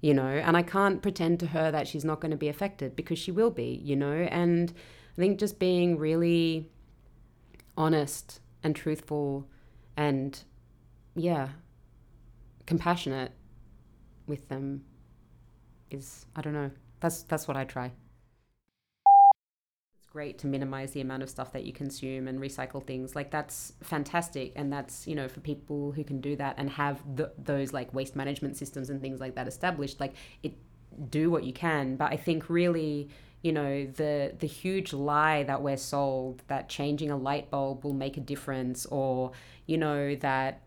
You 0.03 0.13
know, 0.13 0.27
and 0.27 0.59
I 0.59 0.63
can't 0.63 1.01
pretend 1.01 1.41
to 1.41 1.47
her 1.47 1.71
that 1.71 1.89
she's 1.89 2.05
not 2.05 2.21
going 2.21 2.31
to 2.31 2.37
be 2.37 2.49
affected 2.49 2.95
because 2.95 3.19
she 3.19 3.33
will 3.33 3.51
be, 3.51 3.81
you 3.83 3.97
know, 3.97 4.13
and 4.13 4.75
I 5.17 5.21
think 5.21 5.39
just 5.39 5.59
being 5.59 5.99
really 5.99 6.69
honest 7.79 8.41
and 8.63 8.77
truthful 8.77 9.49
and 9.97 10.45
yeah, 11.17 11.49
compassionate 12.67 13.33
with 14.27 14.49
them 14.49 14.85
is 15.91 16.27
I 16.37 16.43
don't 16.43 16.53
know. 16.53 16.71
That's 17.01 17.23
that's 17.23 17.49
what 17.49 17.57
I 17.57 17.65
try. 17.65 17.93
It's 19.99 20.07
great 20.11 20.39
to 20.41 20.47
minimize 20.47 20.93
the 20.93 21.01
amount 21.01 21.23
of 21.23 21.31
stuff 21.31 21.53
that 21.53 21.65
you 21.65 21.73
consume 21.73 22.29
and 22.29 22.39
recycle 22.39 22.87
things. 22.87 23.17
Like 23.17 23.31
that's 23.31 23.73
fantastic 23.83 24.53
and 24.57 24.73
that's, 24.73 25.07
you 25.07 25.15
know, 25.15 25.27
for 25.27 25.41
people 25.41 25.93
who 25.93 26.05
can 26.05 26.21
do 26.21 26.37
that 26.37 26.57
and 26.59 26.69
have 26.71 27.03
the, 27.17 27.33
those 27.39 27.73
like 27.73 27.93
waste 27.95 28.15
management 28.15 28.57
systems 28.57 28.91
and 28.91 29.01
things 29.01 29.19
like 29.19 29.35
that 29.37 29.49
established, 29.49 30.01
like 30.01 30.15
it 30.43 30.55
do 31.11 31.31
what 31.31 31.45
you 31.45 31.53
can, 31.53 31.97
but 31.97 32.13
I 32.13 32.17
think 32.17 32.49
really 32.51 33.09
you 33.43 33.53
know 33.53 33.87
the 33.87 34.35
the 34.39 34.47
huge 34.47 34.93
lie 34.93 35.43
that 35.45 35.63
we're 35.63 35.77
sold 35.77 36.43
that 36.49 36.69
changing 36.69 37.11
a 37.11 37.17
light 37.17 37.51
bulb 37.51 37.85
will 37.85 37.93
make 37.93 38.17
a 38.17 38.21
difference 38.21 38.87
or 38.87 39.31
you 39.67 39.77
know 39.77 40.17
that 40.17 40.63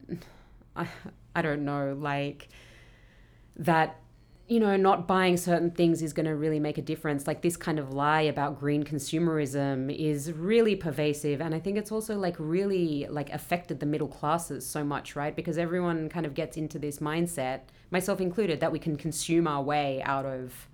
I, 0.79 0.87
I 1.35 1.41
don't 1.41 1.65
know, 1.65 1.95
like 1.99 2.49
that 3.57 3.99
you 4.49 4.59
know, 4.59 4.75
not 4.75 5.07
buying 5.07 5.37
certain 5.37 5.69
things 5.69 6.01
is 6.01 6.11
going 6.11 6.25
to 6.25 6.33
really 6.33 6.59
make 6.59 6.79
a 6.79 6.81
difference. 6.81 7.27
Like 7.27 7.43
this 7.43 7.55
kind 7.55 7.77
of 7.77 7.93
lie 7.93 8.21
about 8.21 8.59
green 8.59 8.83
consumerism 8.83 9.95
is 9.95 10.31
really 10.31 10.75
pervasive. 10.75 11.39
And 11.39 11.53
I 11.53 11.59
think 11.59 11.77
it's 11.77 11.91
also 11.91 12.17
like 12.17 12.35
really 12.39 13.05
like 13.11 13.31
affected 13.31 13.79
the 13.79 13.85
middle 13.85 14.07
classes 14.07 14.65
so 14.65 14.83
much, 14.83 15.15
right? 15.15 15.35
Because 15.35 15.59
everyone 15.59 16.09
kind 16.09 16.25
of 16.25 16.33
gets 16.33 16.57
into 16.57 16.79
this 16.79 16.97
mindset, 16.97 17.59
myself 17.91 18.19
included, 18.19 18.59
that 18.59 18.71
we 18.71 18.79
can 18.79 18.95
consume 18.95 19.47
our 19.47 19.61
way 19.61 20.01
out 20.01 20.25
of 20.25 20.67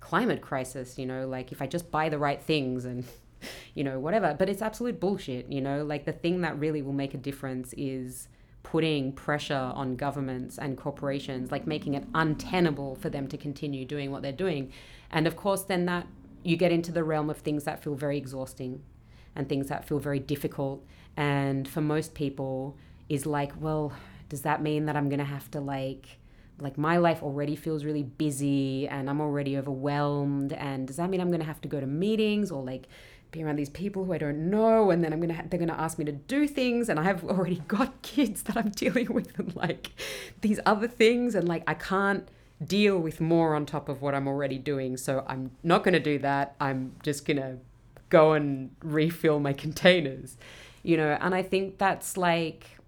climate 0.00 0.40
crisis, 0.40 0.98
you 0.98 1.04
know, 1.04 1.26
like 1.26 1.52
if 1.52 1.60
I 1.60 1.66
just 1.66 1.90
buy 1.90 2.08
the 2.08 2.18
right 2.18 2.42
things 2.42 2.86
and, 2.86 3.04
you 3.74 3.84
know, 3.84 4.00
whatever. 4.00 4.34
But 4.38 4.48
it's 4.48 4.62
absolute 4.62 4.98
bullshit, 4.98 5.52
you 5.52 5.60
know, 5.60 5.84
like 5.84 6.06
the 6.06 6.12
thing 6.12 6.40
that 6.40 6.58
really 6.58 6.80
will 6.80 6.94
make 6.94 7.12
a 7.12 7.18
difference 7.18 7.74
is 7.76 8.28
putting 8.62 9.12
pressure 9.12 9.72
on 9.74 9.96
governments 9.96 10.58
and 10.58 10.76
corporations, 10.76 11.50
like 11.50 11.66
making 11.66 11.94
it 11.94 12.04
untenable 12.14 12.94
for 12.96 13.10
them 13.10 13.26
to 13.28 13.36
continue 13.36 13.84
doing 13.84 14.10
what 14.10 14.22
they're 14.22 14.32
doing. 14.32 14.72
And 15.10 15.26
of 15.26 15.36
course, 15.36 15.62
then 15.62 15.86
that 15.86 16.06
you 16.42 16.56
get 16.56 16.72
into 16.72 16.92
the 16.92 17.04
realm 17.04 17.30
of 17.30 17.38
things 17.38 17.64
that 17.64 17.82
feel 17.82 17.94
very 17.94 18.18
exhausting 18.18 18.82
and 19.34 19.48
things 19.48 19.68
that 19.68 19.84
feel 19.86 19.98
very 19.98 20.20
difficult. 20.20 20.84
And 21.16 21.68
for 21.68 21.80
most 21.80 22.14
people, 22.14 22.76
is 23.08 23.26
like, 23.26 23.52
well, 23.60 23.92
does 24.28 24.42
that 24.42 24.62
mean 24.62 24.86
that 24.86 24.96
I'm 24.96 25.08
going 25.08 25.18
to 25.18 25.24
have 25.24 25.50
to 25.50 25.60
like, 25.60 26.18
like 26.58 26.78
my 26.78 26.96
life 26.96 27.22
already 27.22 27.56
feels 27.56 27.84
really 27.84 28.02
busy 28.02 28.88
and 28.88 29.10
I'm 29.10 29.20
already 29.20 29.58
overwhelmed? 29.58 30.52
And 30.54 30.86
does 30.86 30.96
that 30.96 31.10
mean 31.10 31.20
I'm 31.20 31.28
going 31.28 31.40
to 31.40 31.46
have 31.46 31.60
to 31.62 31.68
go 31.68 31.78
to 31.78 31.86
meetings 31.86 32.50
or 32.50 32.62
like, 32.62 32.88
be 33.32 33.42
around 33.42 33.56
these 33.56 33.70
people 33.70 34.04
who 34.04 34.12
I 34.12 34.18
don't 34.18 34.50
know, 34.50 34.90
and 34.90 35.02
then 35.02 35.12
I'm 35.12 35.20
gonna 35.20 35.34
ha- 35.34 35.44
they're 35.48 35.58
gonna 35.58 35.72
ask 35.72 35.98
me 35.98 36.04
to 36.04 36.12
do 36.12 36.46
things, 36.46 36.88
and 36.88 37.00
I 37.00 37.02
have 37.04 37.24
already 37.24 37.62
got 37.68 38.02
kids 38.02 38.44
that 38.44 38.56
I'm 38.56 38.70
dealing 38.70 39.12
with, 39.12 39.36
and 39.38 39.54
like 39.56 39.90
these 40.42 40.60
other 40.64 40.86
things, 40.86 41.34
and 41.34 41.48
like 41.48 41.64
I 41.66 41.74
can't 41.74 42.28
deal 42.64 42.98
with 42.98 43.20
more 43.20 43.56
on 43.56 43.66
top 43.66 43.88
of 43.88 44.02
what 44.02 44.14
I'm 44.14 44.28
already 44.28 44.58
doing, 44.58 44.96
so 44.96 45.24
I'm 45.26 45.50
not 45.62 45.82
gonna 45.82 45.98
do 45.98 46.18
that. 46.20 46.54
I'm 46.60 46.92
just 47.02 47.26
gonna 47.26 47.58
go 48.10 48.34
and 48.34 48.70
refill 48.82 49.40
my 49.40 49.52
containers, 49.54 50.36
you 50.82 50.96
know. 50.96 51.16
And 51.20 51.34
I 51.34 51.42
think 51.42 51.78
that's 51.78 52.16
like, 52.16 52.78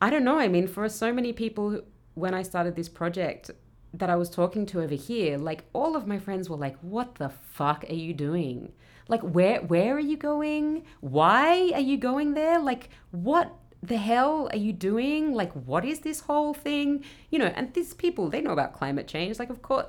I 0.00 0.10
don't 0.10 0.24
know. 0.24 0.38
I 0.38 0.48
mean, 0.48 0.66
for 0.66 0.88
so 0.88 1.12
many 1.12 1.32
people, 1.32 1.82
when 2.14 2.34
I 2.34 2.42
started 2.42 2.74
this 2.74 2.88
project, 2.88 3.50
that 3.92 4.08
I 4.08 4.16
was 4.16 4.30
talking 4.30 4.66
to 4.66 4.82
over 4.82 4.94
here, 4.94 5.36
like 5.36 5.64
all 5.72 5.96
of 5.96 6.06
my 6.06 6.18
friends 6.18 6.48
were 6.48 6.56
like, 6.56 6.76
"What 6.78 7.16
the 7.16 7.28
fuck 7.28 7.84
are 7.88 7.94
you 7.94 8.14
doing?" 8.14 8.72
Like 9.10 9.20
where 9.22 9.60
where 9.60 9.96
are 9.96 10.06
you 10.12 10.16
going? 10.16 10.84
Why 11.00 11.72
are 11.74 11.80
you 11.80 11.98
going 11.98 12.34
there? 12.34 12.58
Like 12.60 12.88
what 13.10 13.54
the 13.82 13.96
hell 13.96 14.48
are 14.52 14.58
you 14.58 14.72
doing? 14.72 15.34
Like 15.34 15.52
what 15.52 15.84
is 15.84 16.00
this 16.00 16.20
whole 16.20 16.54
thing? 16.54 17.04
You 17.30 17.40
know 17.40 17.46
and 17.46 17.74
these 17.74 17.92
people 17.92 18.30
they 18.30 18.40
know 18.40 18.52
about 18.52 18.72
climate 18.72 19.08
change 19.08 19.38
like 19.38 19.50
of 19.50 19.60
course 19.60 19.86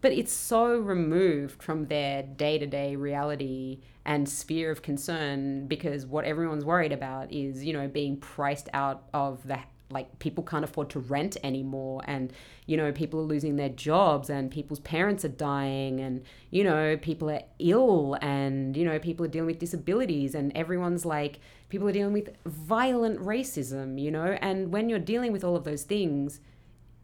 but 0.00 0.12
it's 0.12 0.32
so 0.32 0.76
removed 0.78 1.62
from 1.62 1.86
their 1.86 2.22
day-to-day 2.22 2.94
reality 2.94 3.80
and 4.04 4.28
sphere 4.28 4.70
of 4.70 4.82
concern 4.82 5.66
because 5.66 6.04
what 6.04 6.26
everyone's 6.26 6.64
worried 6.64 6.92
about 6.92 7.32
is 7.32 7.64
you 7.64 7.72
know 7.72 7.88
being 7.88 8.16
priced 8.16 8.68
out 8.72 9.04
of 9.14 9.46
the 9.46 9.58
like 9.90 10.18
people 10.18 10.42
can't 10.42 10.64
afford 10.64 10.88
to 10.90 10.98
rent 10.98 11.36
anymore 11.44 12.00
and 12.06 12.32
you 12.66 12.76
know 12.76 12.90
people 12.90 13.20
are 13.20 13.24
losing 13.24 13.56
their 13.56 13.68
jobs 13.68 14.30
and 14.30 14.50
people's 14.50 14.80
parents 14.80 15.24
are 15.24 15.28
dying 15.28 16.00
and 16.00 16.22
you 16.50 16.64
know 16.64 16.96
people 16.96 17.30
are 17.30 17.42
ill 17.58 18.16
and 18.22 18.76
you 18.76 18.84
know 18.84 18.98
people 18.98 19.24
are 19.24 19.28
dealing 19.28 19.46
with 19.46 19.58
disabilities 19.58 20.34
and 20.34 20.56
everyone's 20.56 21.04
like 21.04 21.38
people 21.68 21.86
are 21.86 21.92
dealing 21.92 22.12
with 22.12 22.30
violent 22.46 23.20
racism 23.20 24.00
you 24.00 24.10
know? 24.10 24.36
And 24.40 24.72
when 24.72 24.88
you're 24.88 24.98
dealing 24.98 25.32
with 25.32 25.44
all 25.44 25.56
of 25.56 25.64
those 25.64 25.82
things 25.82 26.40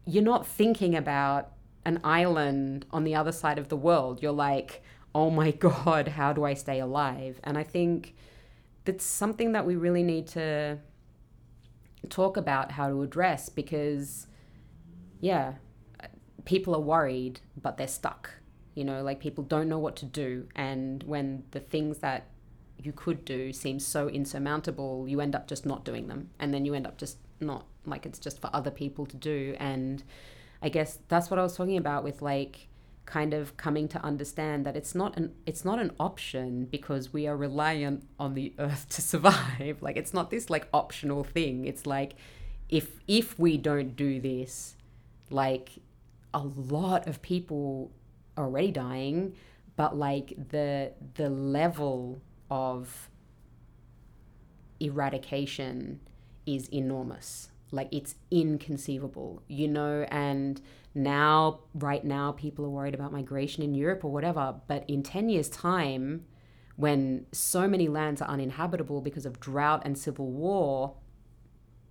you're 0.05 0.23
not 0.23 0.47
thinking 0.47 0.95
about 0.95 1.51
an 1.85 1.99
island 2.03 2.85
on 2.91 3.03
the 3.03 3.15
other 3.15 3.31
side 3.31 3.57
of 3.57 3.69
the 3.69 3.77
world. 3.77 4.21
You're 4.21 4.31
like 4.31 4.83
oh 5.13 5.29
my 5.29 5.51
god 5.67 6.07
how 6.07 6.33
do 6.33 6.43
i 6.43 6.55
stay 6.55 6.79
alive? 6.79 7.39
And 7.43 7.57
i 7.57 7.63
think 7.63 8.15
that's 8.85 9.05
something 9.05 9.51
that 9.51 9.67
we 9.67 9.75
really 9.75 10.01
need 10.01 10.25
to 10.29 10.79
talk 12.09 12.37
about 12.37 12.71
how 12.71 12.89
to 12.89 13.01
address 13.03 13.49
because, 13.49 14.27
yeah, 15.19 15.53
people 16.45 16.75
are 16.75 16.81
worried, 16.81 17.39
but 17.61 17.77
they're 17.77 17.87
stuck. 17.87 18.31
You 18.75 18.85
know, 18.85 19.03
like 19.03 19.19
people 19.19 19.43
don't 19.43 19.67
know 19.67 19.79
what 19.79 19.95
to 19.97 20.05
do. 20.05 20.47
And 20.55 21.03
when 21.03 21.43
the 21.51 21.59
things 21.59 21.99
that 21.99 22.27
you 22.77 22.91
could 22.91 23.25
do 23.25 23.53
seem 23.53 23.79
so 23.79 24.07
insurmountable, 24.07 25.07
you 25.07 25.21
end 25.21 25.35
up 25.35 25.47
just 25.47 25.65
not 25.65 25.85
doing 25.85 26.07
them. 26.07 26.29
And 26.39 26.53
then 26.53 26.65
you 26.65 26.73
end 26.73 26.87
up 26.87 26.97
just 26.97 27.17
not, 27.39 27.65
like, 27.85 28.05
it's 28.05 28.19
just 28.19 28.41
for 28.41 28.49
other 28.53 28.71
people 28.71 29.05
to 29.05 29.17
do. 29.17 29.55
And 29.59 30.03
I 30.61 30.69
guess 30.69 30.99
that's 31.07 31.29
what 31.29 31.39
I 31.39 31.43
was 31.43 31.55
talking 31.55 31.77
about 31.77 32.03
with 32.03 32.21
like 32.21 32.67
kind 33.05 33.33
of 33.33 33.57
coming 33.57 33.87
to 33.89 34.03
understand 34.03 34.65
that 34.65 34.75
it's 34.75 34.93
not 34.93 35.17
an 35.17 35.33
it's 35.45 35.65
not 35.65 35.79
an 35.79 35.91
option 35.99 36.65
because 36.65 37.11
we 37.11 37.27
are 37.27 37.35
reliant 37.35 38.07
on 38.19 38.35
the 38.35 38.53
earth 38.59 38.87
to 38.89 39.01
survive. 39.13 39.81
Like 39.81 39.97
it's 39.97 40.13
not 40.13 40.29
this 40.29 40.49
like 40.49 40.67
optional 40.73 41.23
thing. 41.23 41.65
It's 41.65 41.85
like 41.85 42.13
if 42.69 42.99
if 43.07 43.37
we 43.37 43.57
don't 43.57 43.95
do 43.95 44.19
this 44.19 44.75
like 45.29 45.71
a 46.33 46.39
lot 46.39 47.07
of 47.07 47.21
people 47.21 47.91
are 48.37 48.45
already 48.45 48.71
dying 48.71 49.35
but 49.75 49.97
like 49.97 50.33
the 50.49 50.93
the 51.15 51.29
level 51.29 52.21
of 52.49 53.09
eradication 54.79 55.99
is 56.45 56.67
enormous. 56.69 57.49
Like 57.71 57.89
it's 57.91 58.15
inconceivable 58.29 59.41
you 59.47 59.67
know 59.67 60.05
and 60.09 60.61
now 60.93 61.61
right 61.73 62.03
now 62.03 62.31
people 62.33 62.65
are 62.65 62.69
worried 62.69 62.93
about 62.93 63.11
migration 63.11 63.63
in 63.63 63.73
Europe 63.73 64.03
or 64.03 64.11
whatever 64.11 64.55
but 64.67 64.83
in 64.89 65.03
10 65.03 65.29
years 65.29 65.49
time 65.49 66.25
when 66.75 67.25
so 67.31 67.67
many 67.67 67.87
lands 67.87 68.21
are 68.21 68.29
uninhabitable 68.29 69.01
because 69.01 69.25
of 69.25 69.39
drought 69.39 69.81
and 69.85 69.97
civil 69.97 70.29
war 70.31 70.95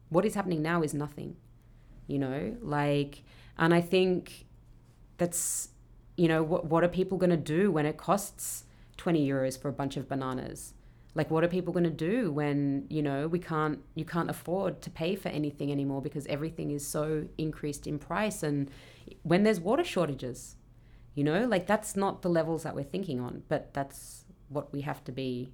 what 0.08 0.24
is 0.24 0.34
happening 0.34 0.60
now 0.60 0.82
is 0.82 0.92
nothing 0.92 1.36
you 2.06 2.18
know? 2.18 2.56
Like 2.60 3.22
and 3.60 3.74
i 3.74 3.80
think 3.80 4.46
that's 5.18 5.68
you 6.16 6.26
know 6.26 6.42
what 6.42 6.64
what 6.64 6.82
are 6.82 6.88
people 6.88 7.18
going 7.18 7.30
to 7.30 7.36
do 7.36 7.70
when 7.70 7.86
it 7.86 7.96
costs 7.96 8.64
20 8.96 9.24
euros 9.26 9.60
for 9.60 9.68
a 9.68 9.72
bunch 9.72 9.96
of 9.96 10.08
bananas 10.08 10.74
like 11.14 11.30
what 11.30 11.42
are 11.42 11.48
people 11.48 11.72
going 11.72 11.84
to 11.84 11.90
do 11.90 12.30
when 12.30 12.86
you 12.88 13.02
know 13.02 13.26
we 13.26 13.38
can't 13.38 13.80
you 13.94 14.04
can't 14.04 14.30
afford 14.30 14.80
to 14.82 14.90
pay 14.90 15.16
for 15.16 15.28
anything 15.28 15.72
anymore 15.72 16.00
because 16.00 16.26
everything 16.26 16.70
is 16.70 16.86
so 16.86 17.26
increased 17.36 17.86
in 17.86 17.98
price 17.98 18.42
and 18.42 18.70
when 19.22 19.42
there's 19.42 19.60
water 19.60 19.84
shortages 19.84 20.56
you 21.16 21.24
know? 21.24 21.44
Like 21.44 21.66
that's 21.66 21.96
not 21.96 22.22
the 22.22 22.28
levels 22.28 22.62
that 22.62 22.74
we're 22.74 22.84
thinking 22.84 23.20
on 23.20 23.42
but 23.48 23.74
that's 23.74 24.24
what 24.48 24.72
we 24.72 24.82
have 24.82 25.02
to 25.04 25.12
be 25.12 25.52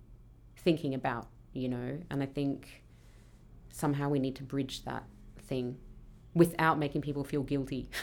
thinking 0.56 0.94
about 0.94 1.28
you 1.52 1.68
know? 1.68 1.98
And 2.10 2.22
i 2.22 2.26
think 2.26 2.82
somehow 3.70 4.08
we 4.08 4.18
need 4.18 4.36
to 4.36 4.42
bridge 4.42 4.84
that 4.84 5.04
thing 5.38 5.76
without 6.34 6.78
making 6.78 7.00
people 7.00 7.24
feel 7.24 7.42
guilty. 7.42 7.88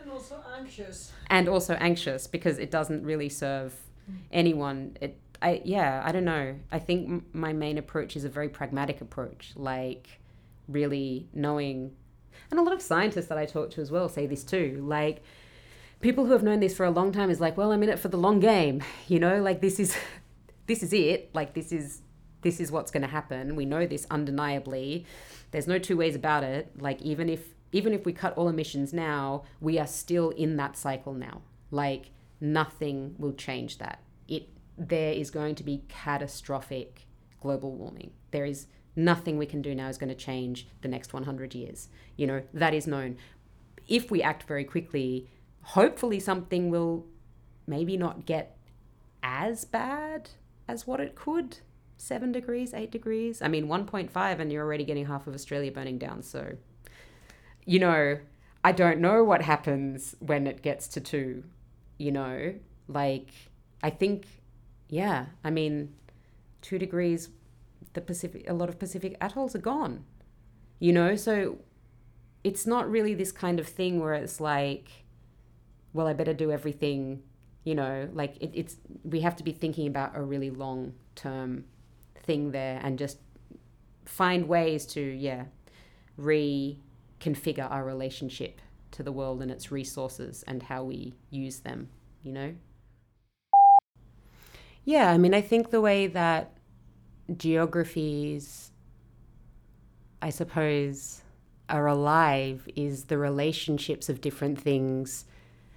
And 0.00 0.12
also 0.12 0.42
anxious. 0.56 1.12
and 1.28 1.48
also 1.48 1.74
anxious 1.74 2.26
because 2.26 2.58
it 2.58 2.70
doesn't 2.70 3.04
really 3.04 3.28
serve 3.28 3.74
mm. 4.10 4.16
anyone. 4.32 4.96
It 5.02 5.18
I 5.40 5.62
yeah, 5.64 6.02
I 6.04 6.12
don't 6.12 6.24
know. 6.24 6.56
I 6.72 6.78
think 6.78 7.34
my 7.34 7.52
main 7.52 7.78
approach 7.78 8.16
is 8.16 8.24
a 8.24 8.28
very 8.28 8.48
pragmatic 8.48 9.00
approach, 9.00 9.52
like 9.56 10.20
really 10.68 11.28
knowing, 11.32 11.92
and 12.50 12.58
a 12.58 12.62
lot 12.62 12.74
of 12.74 12.82
scientists 12.82 13.26
that 13.26 13.38
I 13.38 13.46
talk 13.46 13.70
to 13.70 13.80
as 13.80 13.90
well 13.90 14.08
say 14.08 14.26
this 14.26 14.44
too. 14.44 14.82
Like 14.86 15.22
people 16.00 16.26
who 16.26 16.32
have 16.32 16.42
known 16.42 16.60
this 16.60 16.76
for 16.76 16.84
a 16.84 16.90
long 16.90 17.12
time 17.12 17.30
is 17.30 17.40
like, 17.40 17.56
well, 17.56 17.72
I'm 17.72 17.82
in 17.82 17.88
it 17.88 17.98
for 17.98 18.08
the 18.08 18.16
long 18.16 18.40
game, 18.40 18.82
you 19.08 19.18
know, 19.18 19.40
like 19.42 19.60
this 19.60 19.80
is, 19.80 19.96
this 20.66 20.82
is 20.82 20.92
it, 20.92 21.34
like 21.34 21.54
this 21.54 21.72
is, 21.72 22.02
this 22.42 22.60
is 22.60 22.70
what's 22.70 22.90
going 22.90 23.02
to 23.02 23.08
happen. 23.08 23.56
We 23.56 23.64
know 23.64 23.86
this 23.86 24.06
undeniably. 24.10 25.06
There's 25.50 25.66
no 25.66 25.78
two 25.78 25.96
ways 25.96 26.14
about 26.14 26.44
it. 26.44 26.70
Like 26.78 27.02
even 27.02 27.28
if 27.28 27.54
even 27.70 27.92
if 27.92 28.06
we 28.06 28.14
cut 28.14 28.34
all 28.38 28.48
emissions 28.48 28.94
now, 28.94 29.44
we 29.60 29.78
are 29.78 29.86
still 29.86 30.30
in 30.30 30.56
that 30.56 30.74
cycle 30.76 31.12
now. 31.12 31.42
Like 31.70 32.12
nothing 32.40 33.14
will 33.18 33.34
change 33.34 33.76
that. 33.78 34.00
It 34.26 34.48
there 34.78 35.12
is 35.12 35.30
going 35.30 35.56
to 35.56 35.64
be 35.64 35.84
catastrophic 35.88 37.06
global 37.40 37.74
warming. 37.74 38.12
There 38.30 38.44
is 38.44 38.66
nothing 38.94 39.38
we 39.38 39.46
can 39.46 39.62
do 39.62 39.74
now 39.74 39.88
is 39.88 39.98
going 39.98 40.08
to 40.08 40.14
change 40.14 40.68
the 40.82 40.88
next 40.88 41.12
100 41.12 41.54
years. 41.54 41.88
You 42.16 42.26
know, 42.26 42.42
that 42.52 42.74
is 42.74 42.86
known. 42.86 43.16
If 43.86 44.10
we 44.10 44.22
act 44.22 44.44
very 44.44 44.64
quickly, 44.64 45.28
hopefully 45.62 46.20
something 46.20 46.70
will 46.70 47.06
maybe 47.66 47.96
not 47.96 48.26
get 48.26 48.56
as 49.22 49.64
bad 49.64 50.30
as 50.66 50.86
what 50.86 51.00
it 51.00 51.14
could. 51.14 51.58
Seven 51.96 52.32
degrees, 52.32 52.74
eight 52.74 52.90
degrees. 52.90 53.42
I 53.42 53.48
mean, 53.48 53.66
1.5, 53.66 54.38
and 54.38 54.52
you're 54.52 54.64
already 54.64 54.84
getting 54.84 55.06
half 55.06 55.26
of 55.26 55.34
Australia 55.34 55.72
burning 55.72 55.98
down. 55.98 56.22
So, 56.22 56.56
you 57.64 57.78
know, 57.78 58.18
I 58.62 58.72
don't 58.72 59.00
know 59.00 59.24
what 59.24 59.42
happens 59.42 60.14
when 60.20 60.46
it 60.46 60.62
gets 60.62 60.86
to 60.88 61.00
two. 61.00 61.44
You 61.98 62.12
know, 62.12 62.54
like, 62.86 63.30
I 63.82 63.90
think 63.90 64.26
yeah, 64.88 65.26
I 65.44 65.50
mean, 65.50 65.94
two 66.62 66.78
degrees, 66.78 67.28
the 67.92 68.00
Pacific, 68.00 68.44
a 68.48 68.54
lot 68.54 68.68
of 68.68 68.78
Pacific 68.78 69.16
atolls 69.20 69.54
are 69.54 69.60
gone. 69.60 70.04
You 70.78 70.92
know, 70.92 71.16
so 71.16 71.58
it's 72.44 72.66
not 72.66 72.90
really 72.90 73.14
this 73.14 73.32
kind 73.32 73.58
of 73.58 73.66
thing 73.66 74.00
where 74.00 74.14
it's 74.14 74.40
like, 74.40 74.88
well, 75.92 76.06
I 76.06 76.12
better 76.12 76.34
do 76.34 76.50
everything. 76.52 77.22
You 77.64 77.74
know, 77.74 78.08
like 78.12 78.36
it, 78.40 78.52
it's 78.54 78.76
we 79.04 79.20
have 79.20 79.36
to 79.36 79.44
be 79.44 79.52
thinking 79.52 79.86
about 79.86 80.16
a 80.16 80.22
really 80.22 80.50
long 80.50 80.94
term 81.14 81.64
thing 82.22 82.52
there 82.52 82.80
and 82.82 82.98
just 82.98 83.18
find 84.04 84.48
ways 84.48 84.86
to 84.86 85.00
yeah 85.00 85.44
reconfigure 86.18 87.70
our 87.70 87.84
relationship 87.84 88.60
to 88.92 89.02
the 89.02 89.12
world 89.12 89.42
and 89.42 89.50
its 89.50 89.70
resources 89.70 90.44
and 90.46 90.62
how 90.64 90.84
we 90.84 91.14
use 91.30 91.60
them. 91.60 91.90
You 92.22 92.32
know. 92.32 92.54
Yeah, 94.88 95.10
I 95.10 95.18
mean, 95.18 95.34
I 95.34 95.42
think 95.42 95.68
the 95.68 95.82
way 95.82 96.06
that 96.06 96.50
geographies, 97.36 98.72
I 100.22 100.30
suppose, 100.30 101.20
are 101.68 101.86
alive 101.86 102.66
is 102.74 103.04
the 103.04 103.18
relationships 103.18 104.08
of 104.08 104.22
different 104.22 104.58
things 104.58 105.26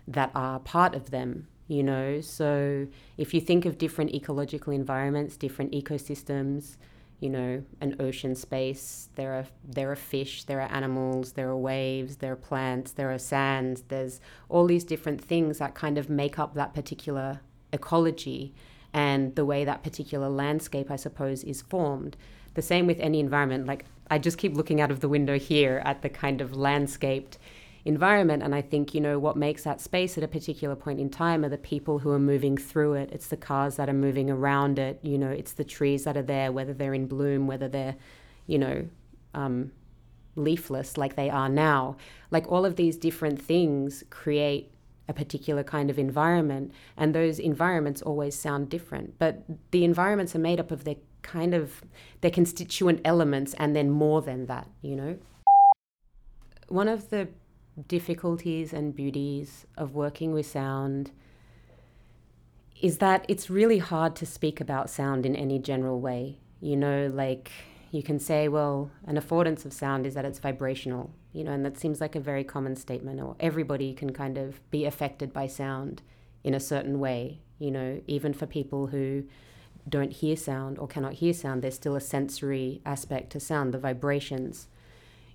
that 0.07 0.31
are 0.33 0.61
part 0.61 0.95
of 0.95 1.11
them, 1.11 1.49
you 1.67 1.83
know? 1.83 2.21
So 2.21 2.87
if 3.17 3.33
you 3.33 3.41
think 3.41 3.65
of 3.65 3.77
different 3.77 4.15
ecological 4.15 4.71
environments, 4.71 5.35
different 5.35 5.73
ecosystems, 5.73 6.77
you 7.19 7.29
know, 7.31 7.65
an 7.81 7.97
ocean 7.99 8.33
space, 8.33 9.09
there 9.15 9.33
are 9.33 9.45
there 9.67 9.91
are 9.91 9.97
fish, 9.97 10.45
there 10.45 10.61
are 10.61 10.71
animals, 10.71 11.33
there 11.33 11.49
are 11.49 11.57
waves, 11.57 12.15
there 12.15 12.31
are 12.31 12.37
plants, 12.37 12.93
there 12.93 13.11
are 13.11 13.19
sands, 13.19 13.81
there's 13.89 14.21
all 14.47 14.67
these 14.67 14.85
different 14.85 15.19
things 15.19 15.57
that 15.57 15.75
kind 15.75 15.97
of 15.97 16.09
make 16.09 16.39
up 16.39 16.53
that 16.53 16.73
particular 16.73 17.41
ecology 17.73 18.53
and 18.93 19.35
the 19.35 19.45
way 19.45 19.63
that 19.65 19.83
particular 19.83 20.29
landscape, 20.29 20.91
I 20.91 20.95
suppose, 20.95 21.43
is 21.43 21.61
formed. 21.61 22.17
The 22.53 22.61
same 22.61 22.87
with 22.87 22.99
any 22.99 23.19
environment. 23.19 23.65
Like, 23.65 23.85
I 24.09 24.17
just 24.17 24.37
keep 24.37 24.55
looking 24.55 24.81
out 24.81 24.91
of 24.91 24.99
the 24.99 25.07
window 25.07 25.39
here 25.39 25.81
at 25.85 26.01
the 26.01 26.09
kind 26.09 26.41
of 26.41 26.55
landscaped 26.55 27.37
environment, 27.85 28.43
and 28.43 28.53
I 28.53 28.61
think, 28.61 28.93
you 28.93 29.01
know, 29.01 29.17
what 29.17 29.37
makes 29.37 29.63
that 29.63 29.81
space 29.81 30.17
at 30.17 30.23
a 30.23 30.27
particular 30.27 30.75
point 30.75 30.99
in 30.99 31.09
time 31.09 31.43
are 31.43 31.49
the 31.49 31.57
people 31.57 31.99
who 31.99 32.11
are 32.11 32.19
moving 32.19 32.57
through 32.57 32.93
it. 32.93 33.09
It's 33.11 33.27
the 33.27 33.37
cars 33.37 33.77
that 33.77 33.89
are 33.89 33.93
moving 33.93 34.29
around 34.29 34.77
it, 34.77 34.99
you 35.01 35.17
know, 35.17 35.31
it's 35.31 35.53
the 35.53 35.63
trees 35.63 36.03
that 36.03 36.17
are 36.17 36.21
there, 36.21 36.51
whether 36.51 36.73
they're 36.73 36.93
in 36.93 37.07
bloom, 37.07 37.47
whether 37.47 37.67
they're, 37.67 37.95
you 38.45 38.59
know, 38.59 38.87
um, 39.33 39.71
leafless 40.35 40.97
like 40.97 41.15
they 41.15 41.29
are 41.29 41.49
now. 41.49 41.95
Like, 42.29 42.51
all 42.51 42.65
of 42.65 42.75
these 42.75 42.97
different 42.97 43.41
things 43.41 44.03
create 44.09 44.71
a 45.11 45.13
particular 45.13 45.63
kind 45.63 45.89
of 45.89 45.99
environment 45.99 46.71
and 46.97 47.13
those 47.13 47.37
environments 47.37 48.01
always 48.01 48.33
sound 48.33 48.69
different. 48.69 49.19
But 49.19 49.43
the 49.71 49.83
environments 49.83 50.35
are 50.35 50.39
made 50.39 50.59
up 50.59 50.71
of 50.71 50.85
their 50.85 50.95
kind 51.21 51.53
of 51.53 51.83
their 52.21 52.31
constituent 52.31 52.99
elements 53.05 53.53
and 53.59 53.75
then 53.75 53.89
more 53.91 54.21
than 54.21 54.47
that 54.47 54.67
you 54.81 54.95
know? 54.95 55.17
One 56.67 56.87
of 56.87 57.09
the 57.09 57.27
difficulties 57.87 58.73
and 58.73 58.95
beauties 58.95 59.67
of 59.77 59.93
working 59.93 60.33
with 60.33 60.45
sound 60.45 61.11
is 62.81 62.97
that 62.97 63.25
it's 63.27 63.49
really 63.49 63.77
hard 63.77 64.15
to 64.15 64.25
speak 64.25 64.59
about 64.59 64.89
sound 64.89 65.25
in 65.25 65.35
any 65.35 65.59
general 65.59 65.99
way 65.99 66.39
you 66.59 66.75
know 66.75 67.09
like 67.13 67.51
you 67.91 68.01
can 68.01 68.17
say 68.19 68.47
well 68.47 68.89
an 69.05 69.17
affordance 69.17 69.65
of 69.65 69.73
sound 69.73 70.05
is 70.05 70.13
that 70.13 70.25
it's 70.25 70.39
vibrational 70.39 71.11
you 71.33 71.43
know, 71.43 71.51
and 71.51 71.65
that 71.65 71.77
seems 71.77 72.01
like 72.01 72.15
a 72.15 72.19
very 72.19 72.43
common 72.43 72.75
statement, 72.75 73.21
or 73.21 73.35
everybody 73.39 73.93
can 73.93 74.11
kind 74.11 74.37
of 74.37 74.59
be 74.69 74.85
affected 74.85 75.31
by 75.31 75.47
sound 75.47 76.01
in 76.43 76.53
a 76.53 76.59
certain 76.59 76.99
way, 76.99 77.39
you 77.59 77.71
know, 77.71 78.01
even 78.07 78.33
for 78.33 78.45
people 78.45 78.87
who 78.87 79.23
don't 79.87 80.11
hear 80.11 80.35
sound 80.35 80.77
or 80.77 80.87
cannot 80.87 81.13
hear 81.13 81.33
sound, 81.33 81.61
there's 81.61 81.75
still 81.75 81.95
a 81.95 82.01
sensory 82.01 82.81
aspect 82.85 83.31
to 83.31 83.39
sound, 83.39 83.73
the 83.73 83.77
vibrations, 83.77 84.67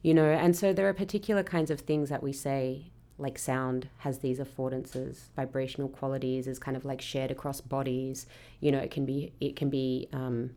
you 0.03 0.13
know, 0.13 0.27
and 0.27 0.55
so 0.55 0.73
there 0.73 0.89
are 0.89 0.93
particular 0.93 1.43
kinds 1.43 1.71
of 1.71 1.81
things 1.81 2.11
that 2.11 2.23
we 2.23 2.33
say, 2.33 2.91
like 3.19 3.39
sound 3.39 3.89
has 3.99 4.19
these 4.19 4.39
affordances, 4.39 5.31
vibrational 5.35 5.89
qualities 5.89 6.47
is 6.47 6.59
kind 6.59 6.77
of 6.77 6.85
like 6.85 7.01
shared 7.01 7.31
across 7.31 7.63
bodies, 7.63 8.27
you 8.61 8.71
know, 8.71 8.79
it 8.79 8.91
can 8.91 9.07
be, 9.07 9.33
it 9.41 9.57
can 9.57 9.71
be, 9.71 10.09
um, 10.13 10.51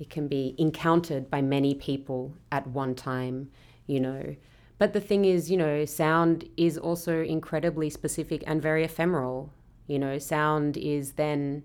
it 0.00 0.10
can 0.10 0.26
be 0.26 0.56
encountered 0.58 1.30
by 1.30 1.40
many 1.40 1.74
people 1.74 2.34
at 2.50 2.66
one 2.66 2.94
time 2.94 3.50
you 3.90 4.00
know. 4.00 4.36
But 4.78 4.92
the 4.94 5.00
thing 5.00 5.24
is, 5.24 5.50
you 5.50 5.56
know, 5.56 5.84
sound 5.84 6.48
is 6.56 6.78
also 6.78 7.22
incredibly 7.22 7.90
specific 7.90 8.42
and 8.46 8.62
very 8.62 8.84
ephemeral. 8.84 9.52
You 9.88 9.98
know, 9.98 10.18
sound 10.18 10.76
is 10.76 11.12
then 11.12 11.64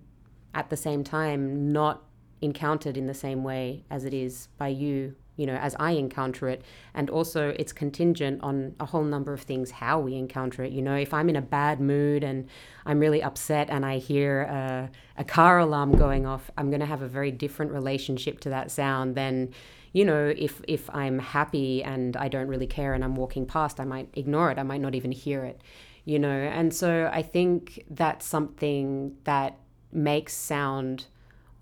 at 0.54 0.70
the 0.70 0.76
same 0.76 1.04
time 1.04 1.72
not 1.72 2.04
encountered 2.42 2.98
in 2.98 3.06
the 3.06 3.14
same 3.14 3.44
way 3.44 3.86
as 3.90 4.04
it 4.04 4.14
is 4.14 4.50
by 4.58 4.68
you 4.68 5.16
you 5.38 5.46
know, 5.46 5.56
as 5.56 5.76
I 5.80 5.92
encounter 5.92 6.48
it. 6.48 6.64
And 6.94 7.10
also, 7.10 7.54
it's 7.60 7.74
contingent 7.74 8.42
on 8.42 8.76
a 8.80 8.86
whole 8.86 9.04
number 9.04 9.34
of 9.34 9.42
things 9.42 9.72
how 9.72 10.00
we 10.00 10.16
encounter 10.16 10.64
it. 10.64 10.72
You 10.72 10.82
know, 10.82 10.96
if 10.96 11.14
I'm 11.14 11.30
in 11.30 11.36
a 11.36 11.42
bad 11.42 11.80
mood 11.80 12.24
and 12.24 12.48
I'm 12.86 13.00
really 13.00 13.22
upset 13.22 13.70
and 13.70 13.86
I 13.86 13.98
hear 13.98 14.42
a, 14.42 14.90
a 15.18 15.24
car 15.24 15.60
alarm 15.60 15.98
going 15.98 16.26
off, 16.26 16.50
I'm 16.58 16.70
going 16.70 16.80
to 16.80 16.86
have 16.86 17.02
a 17.02 17.08
very 17.08 17.32
different 17.32 17.72
relationship 17.72 18.40
to 18.42 18.50
that 18.50 18.72
sound 18.72 19.16
than, 19.16 19.54
you 19.92 20.06
know, 20.06 20.34
if, 20.38 20.62
if 20.68 20.90
I'm 20.94 21.20
happy 21.20 21.84
and 21.84 22.16
I 22.18 22.28
don't 22.28 22.48
really 22.48 22.68
care 22.68 22.94
and 22.94 23.04
I'm 23.04 23.16
walking 23.16 23.46
past, 23.46 23.80
I 23.80 23.86
might 23.86 24.10
ignore 24.14 24.52
it. 24.52 24.58
I 24.58 24.64
might 24.64 24.82
not 24.82 24.96
even 24.96 25.12
hear 25.12 25.44
it, 25.44 25.62
you 26.06 26.20
know. 26.20 26.30
And 26.30 26.74
so 26.74 27.10
I 27.12 27.22
think 27.22 27.84
that's 27.90 28.26
something 28.26 29.16
that 29.26 29.58
makes 29.92 30.34
sound 30.34 31.06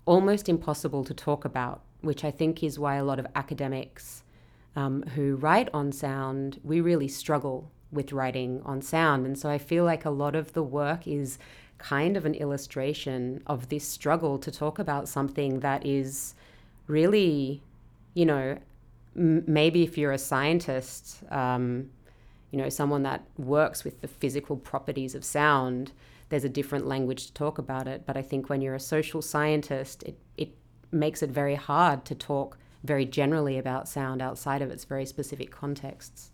almost 0.06 0.48
impossible 0.48 1.04
to 1.04 1.14
talk 1.14 1.44
about 1.44 1.83
which 2.04 2.24
I 2.24 2.30
think 2.30 2.62
is 2.62 2.78
why 2.78 2.96
a 2.96 3.04
lot 3.04 3.18
of 3.18 3.26
academics 3.34 4.22
um, 4.76 5.02
who 5.14 5.36
write 5.36 5.68
on 5.72 5.92
sound, 5.92 6.60
we 6.64 6.80
really 6.80 7.08
struggle 7.08 7.70
with 7.92 8.12
writing 8.12 8.60
on 8.64 8.82
sound. 8.82 9.24
And 9.26 9.38
so 9.38 9.48
I 9.48 9.58
feel 9.58 9.84
like 9.84 10.04
a 10.04 10.10
lot 10.10 10.34
of 10.34 10.52
the 10.52 10.62
work 10.62 11.06
is 11.06 11.38
kind 11.78 12.16
of 12.16 12.24
an 12.24 12.34
illustration 12.34 13.42
of 13.46 13.68
this 13.68 13.86
struggle 13.86 14.38
to 14.38 14.50
talk 14.50 14.78
about 14.78 15.08
something 15.08 15.60
that 15.60 15.84
is 15.86 16.34
really, 16.86 17.62
you 18.14 18.26
know, 18.26 18.58
m- 19.16 19.44
maybe 19.46 19.82
if 19.82 19.96
you're 19.96 20.12
a 20.12 20.18
scientist, 20.18 21.22
um, 21.30 21.90
you 22.50 22.58
know, 22.58 22.68
someone 22.68 23.02
that 23.02 23.24
works 23.36 23.84
with 23.84 24.00
the 24.00 24.08
physical 24.08 24.56
properties 24.56 25.14
of 25.14 25.24
sound, 25.24 25.92
there's 26.28 26.44
a 26.44 26.48
different 26.48 26.86
language 26.86 27.26
to 27.26 27.32
talk 27.32 27.58
about 27.58 27.86
it. 27.86 28.04
But 28.06 28.16
I 28.16 28.22
think 28.22 28.48
when 28.48 28.60
you're 28.60 28.74
a 28.74 28.80
social 28.80 29.22
scientist, 29.22 30.02
it, 30.04 30.18
it 30.36 30.54
makes 30.94 31.22
it 31.22 31.30
very 31.30 31.56
hard 31.56 32.04
to 32.06 32.14
talk 32.14 32.58
very 32.82 33.06
generally 33.06 33.58
about 33.58 33.88
sound 33.88 34.22
outside 34.22 34.62
of 34.62 34.70
its 34.70 34.84
very 34.84 35.06
specific 35.06 35.50
contexts. 35.50 36.30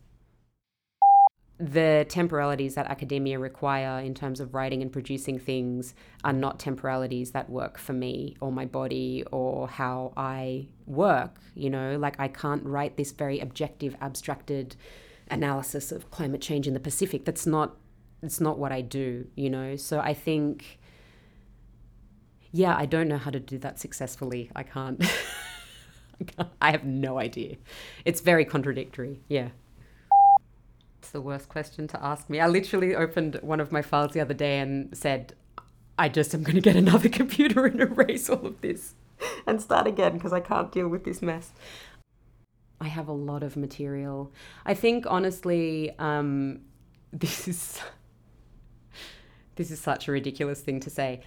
The 1.58 2.06
temporalities 2.08 2.74
that 2.74 2.86
academia 2.86 3.38
require 3.38 4.00
in 4.00 4.14
terms 4.14 4.40
of 4.40 4.54
writing 4.54 4.80
and 4.80 4.90
producing 4.90 5.38
things 5.38 5.94
are 6.24 6.32
not 6.32 6.58
temporalities 6.58 7.32
that 7.32 7.50
work 7.50 7.76
for 7.76 7.92
me 7.92 8.36
or 8.40 8.50
my 8.50 8.64
body 8.64 9.24
or 9.30 9.68
how 9.68 10.14
I 10.16 10.68
work. 10.86 11.36
You 11.54 11.68
know, 11.68 11.98
like 11.98 12.18
I 12.18 12.28
can't 12.28 12.64
write 12.64 12.96
this 12.96 13.12
very 13.12 13.40
objective, 13.40 13.94
abstracted 14.00 14.74
analysis 15.30 15.92
of 15.92 16.10
climate 16.10 16.40
change 16.40 16.66
in 16.66 16.72
the 16.72 16.80
Pacific. 16.80 17.26
That's 17.26 17.46
not 17.46 17.76
it's 18.22 18.40
not 18.40 18.58
what 18.58 18.72
I 18.72 18.80
do, 18.80 19.26
you 19.34 19.48
know. 19.48 19.76
So 19.76 20.00
I 20.00 20.14
think 20.14 20.79
yeah, 22.52 22.76
I 22.76 22.86
don't 22.86 23.08
know 23.08 23.18
how 23.18 23.30
to 23.30 23.40
do 23.40 23.58
that 23.58 23.78
successfully. 23.78 24.50
I 24.56 24.62
can't. 24.62 25.02
I 26.60 26.70
have 26.70 26.84
no 26.84 27.18
idea. 27.18 27.56
It's 28.04 28.20
very 28.20 28.44
contradictory. 28.44 29.20
Yeah. 29.28 29.48
It's 30.98 31.10
the 31.10 31.20
worst 31.20 31.48
question 31.48 31.88
to 31.88 32.04
ask 32.04 32.28
me. 32.28 32.40
I 32.40 32.46
literally 32.46 32.94
opened 32.94 33.38
one 33.42 33.58
of 33.58 33.72
my 33.72 33.80
files 33.80 34.12
the 34.12 34.20
other 34.20 34.34
day 34.34 34.58
and 34.58 34.96
said, 34.96 35.34
I 35.98 36.08
just 36.08 36.34
am 36.34 36.42
going 36.42 36.56
to 36.56 36.60
get 36.60 36.76
another 36.76 37.08
computer 37.20 37.66
and 37.66 37.80
erase 37.80 38.28
all 38.28 38.46
of 38.46 38.60
this 38.60 38.94
and 39.46 39.60
start 39.60 39.86
again 39.86 40.14
because 40.14 40.32
I 40.32 40.40
can't 40.40 40.72
deal 40.72 40.88
with 40.88 41.04
this 41.04 41.22
mess. 41.22 41.52
I 42.80 42.88
have 42.88 43.08
a 43.08 43.12
lot 43.12 43.42
of 43.42 43.56
material. 43.56 44.32
I 44.64 44.74
think 44.74 45.04
honestly, 45.06 45.92
um, 45.98 46.60
this 47.12 47.48
is 47.48 47.80
this 49.56 49.70
is 49.70 49.80
such 49.80 50.08
a 50.08 50.12
ridiculous 50.12 50.60
thing 50.60 50.80
to 50.80 50.90
say. 50.90 51.20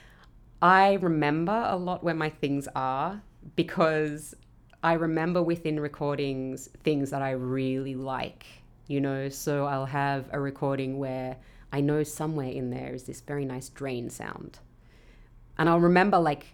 I 0.63 0.93
remember 0.93 1.65
a 1.67 1.75
lot 1.75 2.05
where 2.05 2.13
my 2.15 2.29
things 2.29 2.69
are 2.73 3.21
because 3.57 4.33
I 4.81 4.93
remember 4.93 5.43
within 5.43 5.77
recordings 5.77 6.69
things 6.85 7.09
that 7.09 7.21
I 7.21 7.31
really 7.31 7.95
like, 7.95 8.45
you 8.87 9.01
know. 9.01 9.27
So 9.27 9.65
I'll 9.65 9.85
have 9.85 10.29
a 10.31 10.39
recording 10.39 10.99
where 10.99 11.35
I 11.73 11.81
know 11.81 12.03
somewhere 12.03 12.47
in 12.47 12.69
there 12.69 12.93
is 12.93 13.03
this 13.03 13.19
very 13.19 13.43
nice 13.43 13.67
drain 13.67 14.09
sound. 14.09 14.59
And 15.57 15.67
I'll 15.67 15.81
remember 15.81 16.17
like 16.17 16.45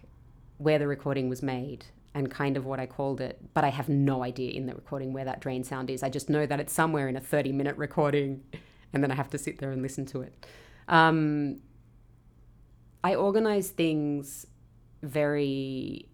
where 0.58 0.80
the 0.80 0.88
recording 0.88 1.28
was 1.28 1.40
made 1.40 1.84
and 2.12 2.28
kind 2.28 2.56
of 2.56 2.66
what 2.66 2.80
I 2.80 2.86
called 2.86 3.20
it, 3.20 3.38
but 3.54 3.62
I 3.62 3.68
have 3.68 3.88
no 3.88 4.24
idea 4.24 4.50
in 4.50 4.66
the 4.66 4.74
recording 4.74 5.12
where 5.12 5.24
that 5.24 5.40
drain 5.40 5.62
sound 5.62 5.88
is. 5.88 6.02
I 6.02 6.08
just 6.08 6.28
know 6.28 6.46
that 6.46 6.58
it's 6.58 6.72
somewhere 6.72 7.08
in 7.08 7.14
a 7.14 7.20
30 7.20 7.52
minute 7.52 7.76
recording 7.76 8.42
and 8.92 9.04
then 9.04 9.12
I 9.12 9.14
have 9.14 9.30
to 9.30 9.38
sit 9.38 9.58
there 9.58 9.70
and 9.70 9.82
listen 9.82 10.04
to 10.06 10.22
it. 10.22 10.46
Um, 10.88 11.60
I 13.02 13.14
organize 13.14 13.70
things 13.70 14.46
very. 15.02 16.06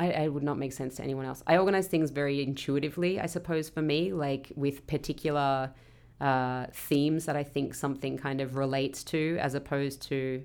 I, 0.00 0.10
I 0.12 0.28
would 0.28 0.42
not 0.42 0.58
make 0.58 0.72
sense 0.72 0.96
to 0.96 1.02
anyone 1.02 1.26
else. 1.26 1.42
I 1.46 1.58
organize 1.58 1.86
things 1.86 2.10
very 2.10 2.42
intuitively, 2.42 3.20
I 3.20 3.26
suppose, 3.26 3.68
for 3.68 3.82
me, 3.82 4.12
like 4.12 4.52
with 4.56 4.86
particular 4.86 5.72
uh, 6.20 6.66
themes 6.72 7.26
that 7.26 7.36
I 7.36 7.44
think 7.44 7.74
something 7.74 8.18
kind 8.18 8.40
of 8.40 8.56
relates 8.56 9.04
to, 9.04 9.38
as 9.40 9.54
opposed 9.54 10.02
to 10.08 10.44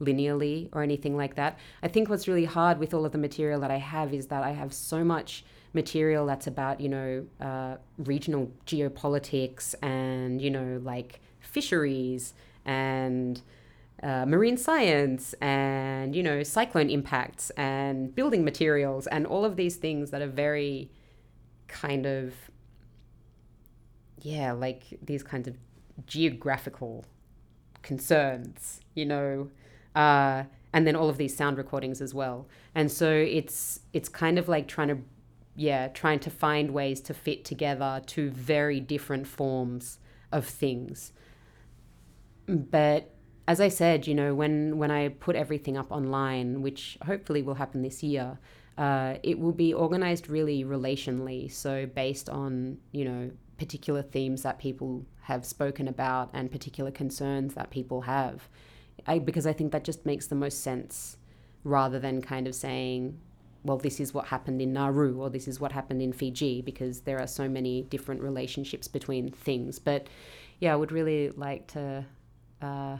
linearly 0.00 0.68
or 0.72 0.82
anything 0.82 1.16
like 1.16 1.36
that. 1.36 1.58
I 1.82 1.88
think 1.88 2.08
what's 2.08 2.28
really 2.28 2.44
hard 2.44 2.78
with 2.78 2.92
all 2.92 3.04
of 3.04 3.12
the 3.12 3.18
material 3.18 3.60
that 3.60 3.70
I 3.70 3.78
have 3.78 4.12
is 4.12 4.26
that 4.26 4.42
I 4.42 4.50
have 4.50 4.72
so 4.72 5.04
much 5.04 5.44
material 5.72 6.26
that's 6.26 6.46
about, 6.46 6.80
you 6.80 6.88
know, 6.88 7.26
uh, 7.40 7.76
regional 7.98 8.50
geopolitics 8.66 9.74
and, 9.82 10.40
you 10.40 10.50
know, 10.50 10.80
like 10.82 11.20
fisheries 11.40 12.34
and 12.64 13.40
uh, 14.02 14.26
marine 14.26 14.56
science 14.56 15.34
and 15.40 16.14
you 16.14 16.22
know 16.22 16.42
cyclone 16.42 16.90
impacts 16.90 17.50
and 17.50 18.14
building 18.14 18.44
materials 18.44 19.06
and 19.06 19.26
all 19.26 19.44
of 19.44 19.56
these 19.56 19.76
things 19.76 20.10
that 20.10 20.20
are 20.20 20.28
very 20.28 20.90
kind 21.66 22.06
of 22.06 22.34
yeah 24.20 24.52
like 24.52 24.98
these 25.02 25.22
kinds 25.22 25.48
of 25.48 25.56
geographical 26.06 27.04
concerns 27.82 28.80
you 28.94 29.06
know 29.06 29.48
uh, 29.96 30.44
and 30.76 30.86
then 30.86 30.94
all 30.94 31.08
of 31.08 31.16
these 31.16 31.34
sound 31.34 31.56
recordings 31.56 32.02
as 32.02 32.12
well. 32.12 32.46
And 32.74 32.92
so 32.92 33.10
it's 33.10 33.80
it's 33.94 34.10
kind 34.10 34.38
of 34.38 34.46
like 34.46 34.68
trying 34.68 34.88
to 34.88 34.98
yeah 35.56 35.88
trying 35.88 36.18
to 36.20 36.30
find 36.30 36.72
ways 36.72 37.00
to 37.00 37.14
fit 37.14 37.46
together 37.46 38.02
two 38.04 38.30
very 38.30 38.78
different 38.78 39.26
forms 39.26 39.98
of 40.30 40.46
things. 40.46 41.12
But 42.46 43.10
as 43.48 43.60
I 43.60 43.68
said, 43.68 44.06
you 44.06 44.14
know, 44.14 44.34
when 44.34 44.78
when 44.78 44.90
I 44.90 45.08
put 45.08 45.36
everything 45.36 45.76
up 45.76 45.92
online, 45.92 46.62
which 46.62 46.98
hopefully 47.04 47.42
will 47.42 47.54
happen 47.54 47.82
this 47.82 48.02
year, 48.02 48.38
uh, 48.76 49.14
it 49.22 49.38
will 49.38 49.52
be 49.52 49.72
organized 49.72 50.28
really 50.28 50.64
relationally. 50.64 51.50
So 51.50 51.86
based 51.86 52.28
on 52.28 52.78
you 52.92 53.04
know 53.04 53.30
particular 53.58 54.02
themes 54.02 54.42
that 54.42 54.58
people 54.58 55.06
have 55.22 55.44
spoken 55.44 55.88
about 55.88 56.30
and 56.34 56.50
particular 56.50 56.90
concerns 56.90 57.54
that 57.54 57.70
people 57.70 58.02
have, 58.02 58.48
I, 59.06 59.18
because 59.18 59.46
I 59.46 59.52
think 59.52 59.72
that 59.72 59.84
just 59.84 60.04
makes 60.04 60.26
the 60.26 60.34
most 60.34 60.62
sense, 60.62 61.16
rather 61.64 61.98
than 61.98 62.22
kind 62.22 62.46
of 62.46 62.54
saying, 62.54 63.18
well, 63.64 63.78
this 63.78 64.00
is 64.00 64.12
what 64.12 64.26
happened 64.26 64.60
in 64.60 64.72
Nauru 64.72 65.18
or 65.20 65.30
this 65.30 65.48
is 65.48 65.60
what 65.60 65.72
happened 65.72 66.02
in 66.02 66.12
Fiji, 66.12 66.62
because 66.62 67.00
there 67.02 67.20
are 67.20 67.26
so 67.26 67.48
many 67.48 67.82
different 67.82 68.22
relationships 68.22 68.88
between 68.88 69.30
things. 69.30 69.78
But 69.78 70.08
yeah, 70.60 70.72
I 70.72 70.76
would 70.76 70.90
really 70.90 71.30
like 71.30 71.68
to. 71.68 72.04
Uh, 72.60 72.96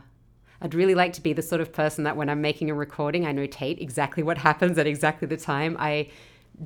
I'd 0.60 0.74
really 0.74 0.94
like 0.94 1.12
to 1.14 1.20
be 1.20 1.32
the 1.32 1.42
sort 1.42 1.60
of 1.60 1.72
person 1.72 2.04
that 2.04 2.16
when 2.16 2.28
I'm 2.28 2.40
making 2.40 2.70
a 2.70 2.74
recording, 2.74 3.26
I 3.26 3.32
notate 3.32 3.80
exactly 3.80 4.22
what 4.22 4.38
happens 4.38 4.78
at 4.78 4.86
exactly 4.86 5.28
the 5.28 5.36
time. 5.36 5.76
I 5.78 6.10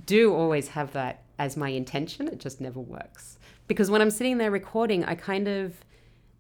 do 0.07 0.33
always 0.35 0.69
have 0.69 0.93
that 0.93 1.25
as 1.39 1.57
my 1.57 1.71
intention, 1.71 2.29
it 2.29 2.39
just 2.39 2.61
never 2.61 2.81
works. 2.81 3.39
Because 3.67 3.91
when 3.91 4.03
I'm 4.03 4.11
sitting 4.11 4.39
there 4.39 4.51
recording, 4.51 5.05
I 5.05 5.15
kind 5.15 5.49
of 5.49 5.85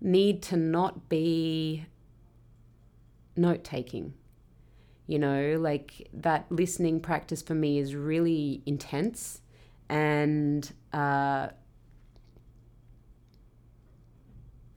need 0.00 0.42
to 0.42 0.56
not 0.56 1.08
be 1.08 1.86
note 3.36 3.64
taking. 3.64 4.14
You 5.06 5.18
know, 5.18 5.56
like 5.58 6.08
that 6.12 6.46
listening 6.50 7.00
practice 7.00 7.42
for 7.42 7.54
me 7.54 7.78
is 7.78 7.94
really 7.94 8.62
intense 8.66 9.40
and 9.88 10.70
uh, 10.92 11.48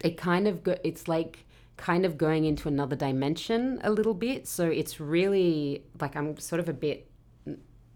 it 0.03 0.17
kind 0.17 0.47
of 0.47 0.63
go, 0.63 0.75
it's 0.83 1.07
like 1.07 1.45
kind 1.77 2.05
of 2.05 2.17
going 2.17 2.45
into 2.45 2.67
another 2.67 2.95
dimension 2.95 3.79
a 3.83 3.89
little 3.89 4.13
bit. 4.13 4.47
So 4.47 4.65
it's 4.65 4.99
really 4.99 5.83
like 5.99 6.15
I'm 6.15 6.37
sort 6.37 6.59
of 6.59 6.69
a 6.69 6.73
bit, 6.73 7.09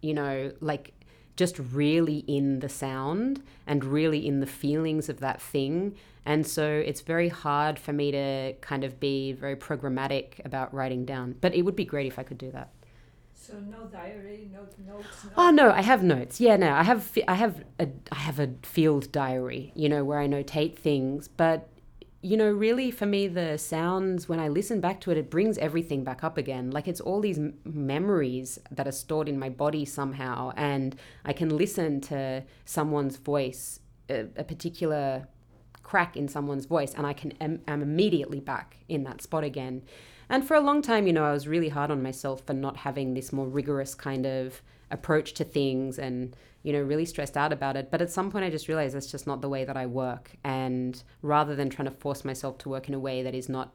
you 0.02 0.14
know, 0.14 0.52
like 0.62 0.94
just 1.36 1.60
really 1.60 2.20
in 2.28 2.60
the 2.60 2.70
sound 2.70 3.44
and 3.68 3.84
really 3.84 4.28
in 4.28 4.40
the 4.40 4.48
feelings 4.48 5.08
of 5.08 5.20
that 5.20 5.42
thing. 5.42 5.96
And 6.26 6.46
so 6.46 6.68
it's 6.68 7.02
very 7.02 7.30
hard 7.30 7.80
for 7.80 7.94
me 7.94 8.12
to 8.12 8.54
kind 8.60 8.84
of 8.84 9.00
be 9.00 9.32
very 9.32 9.56
programmatic 9.56 10.44
about 10.44 10.74
writing 10.74 11.06
down. 11.06 11.36
But 11.40 11.56
it 11.56 11.62
would 11.62 11.76
be 11.76 11.86
great 11.86 12.08
if 12.08 12.20
I 12.20 12.24
could 12.24 12.38
do 12.38 12.52
that. 12.52 12.72
So 13.34 13.54
no 13.60 13.86
diary, 13.86 14.50
no 14.52 14.62
notes. 14.94 15.24
No 15.24 15.32
oh 15.38 15.52
no, 15.52 15.72
I 15.72 15.82
have 15.82 16.04
notes. 16.04 16.42
Yeah, 16.42 16.58
no, 16.58 16.74
I 16.74 16.84
have 16.84 17.18
I 17.28 17.36
have 17.36 17.64
a 17.80 17.88
I 18.12 18.16
have 18.16 18.40
a 18.40 18.50
field 18.64 19.10
diary, 19.12 19.72
you 19.74 19.88
know, 19.88 20.04
where 20.04 20.20
I 20.20 20.28
notate 20.28 20.76
things, 20.76 21.30
but 21.30 21.70
you 22.22 22.36
know, 22.36 22.50
really 22.50 22.90
for 22.90 23.06
me, 23.06 23.28
the 23.28 23.58
sounds, 23.58 24.28
when 24.28 24.40
I 24.40 24.48
listen 24.48 24.82
back 24.82 25.00
to 25.02 25.12
it, 25.12 25.18
it 25.18 25.30
brings 25.30 25.58
everything 25.60 26.04
back 26.04 26.24
up 26.24 26.38
again. 26.38 26.72
Like 26.72 26.88
it's 26.88 27.00
all 27.00 27.22
these 27.22 27.38
m- 27.38 27.58
memories 27.64 28.60
that 28.72 28.88
are 28.88 28.92
stored 28.92 29.30
in 29.30 29.38
my 29.38 29.50
body 29.50 29.86
somehow. 29.86 30.52
And 30.56 30.96
I 31.26 31.34
can 31.34 31.56
listen 31.56 32.02
to 32.02 32.44
someone's 32.66 33.18
voice, 33.18 33.80
a, 34.10 34.26
a 34.36 34.44
particular 34.44 35.28
crack 35.84 36.18
in 36.18 36.28
someone's 36.28 36.66
voice, 36.66 36.94
and 36.94 37.06
I 37.08 37.14
can 37.14 37.32
am, 37.40 37.62
am 37.68 37.82
immediately 37.82 38.40
back 38.40 38.78
in 38.90 39.04
that 39.04 39.22
spot 39.22 39.44
again. 39.44 39.84
And 40.30 40.46
for 40.46 40.56
a 40.56 40.60
long 40.60 40.82
time, 40.82 41.08
you 41.08 41.14
know, 41.14 41.24
I 41.24 41.32
was 41.32 41.48
really 41.48 41.70
hard 41.70 41.92
on 41.92 42.04
myself 42.04 42.46
for 42.46 42.54
not 42.54 42.78
having 42.78 43.14
this 43.14 43.32
more 43.32 43.48
rigorous 43.48 43.96
kind 43.96 44.26
of 44.26 44.62
approach 44.92 45.34
to 45.36 45.44
things 45.44 45.98
and 45.98 46.36
you 46.68 46.74
know 46.74 46.82
really 46.82 47.06
stressed 47.06 47.38
out 47.38 47.54
about 47.54 47.78
it. 47.78 47.90
But 47.90 48.02
at 48.02 48.12
some 48.12 48.30
point 48.30 48.44
i 48.44 48.50
just 48.50 48.68
realized 48.68 48.94
that's 48.94 49.10
just 49.10 49.26
not 49.26 49.40
the 49.42 49.48
way 49.48 49.64
that 49.64 49.78
i 49.78 49.86
work. 49.86 50.36
And 50.44 51.02
rather 51.22 51.56
than 51.56 51.70
trying 51.70 51.88
to 51.88 51.96
force 51.96 52.26
myself 52.26 52.58
to 52.60 52.70
work 52.70 52.90
in 52.90 52.94
a 52.94 53.00
way 53.00 53.24
that 53.24 53.34
is 53.34 53.48
not 53.48 53.74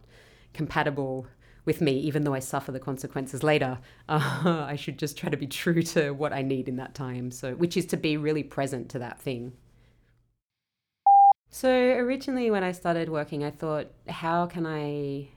compatible 0.52 1.26
with 1.64 1.80
me 1.80 1.92
even 1.92 2.24
though 2.24 2.34
i 2.34 2.38
suffer 2.38 2.72
the 2.72 2.80
consequences 2.80 3.42
later 3.44 3.78
uh, 4.08 4.66
i 4.68 4.76
should 4.76 4.98
just 4.98 5.16
try 5.16 5.30
to 5.30 5.36
be 5.36 5.46
true 5.46 5.80
to 5.80 6.10
what 6.10 6.32
i 6.32 6.42
need 6.42 6.68
in 6.68 6.76
that 6.76 6.94
time. 6.94 7.30
So 7.30 7.54
which 7.54 7.78
is 7.78 7.86
to 7.86 7.96
be 7.96 8.18
really 8.18 8.42
present 8.42 8.90
to 8.90 8.98
that 8.98 9.18
thing. 9.18 9.54
So 11.48 11.70
originally 11.70 12.50
when 12.50 12.62
i 12.62 12.72
started 12.72 13.08
working 13.08 13.42
i 13.42 13.50
thought 13.50 13.86
how 14.06 14.44
can 14.44 14.66
i 14.66 15.28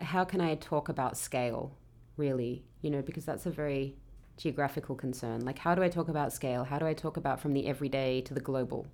how 0.00 0.24
can 0.24 0.40
i 0.40 0.54
talk 0.54 0.88
about 0.88 1.18
scale 1.18 1.76
really? 2.16 2.64
You 2.80 2.90
know 2.90 3.02
because 3.02 3.26
that's 3.26 3.44
a 3.44 3.50
very 3.50 3.96
geographical 4.36 4.94
concern. 4.94 5.44
Like, 5.44 5.58
how 5.58 5.74
do 5.74 5.82
I 5.82 5.88
talk 5.88 6.08
about 6.08 6.32
scale? 6.32 6.64
How 6.64 6.78
do 6.78 6.86
I 6.86 6.94
talk 6.94 7.16
about 7.16 7.40
from 7.40 7.52
the 7.52 7.66
everyday 7.66 8.20
to 8.22 8.34
the 8.34 8.40
global? 8.40 8.86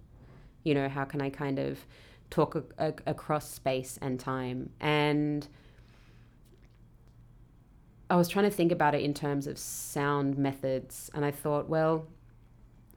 You 0.64 0.74
know, 0.74 0.88
how 0.88 1.04
can 1.04 1.22
I 1.22 1.30
kind 1.30 1.58
of 1.58 1.78
talk 2.28 2.54
a, 2.54 2.64
a, 2.78 2.92
across 3.06 3.50
space 3.50 3.98
and 4.02 4.20
time? 4.20 4.70
And 4.80 5.46
I 8.10 8.16
was 8.16 8.28
trying 8.28 8.44
to 8.44 8.50
think 8.50 8.72
about 8.72 8.94
it 8.94 9.02
in 9.02 9.14
terms 9.14 9.46
of 9.46 9.56
sound 9.56 10.36
methods, 10.36 11.10
and 11.14 11.24
I 11.24 11.30
thought, 11.30 11.68
well, 11.68 12.06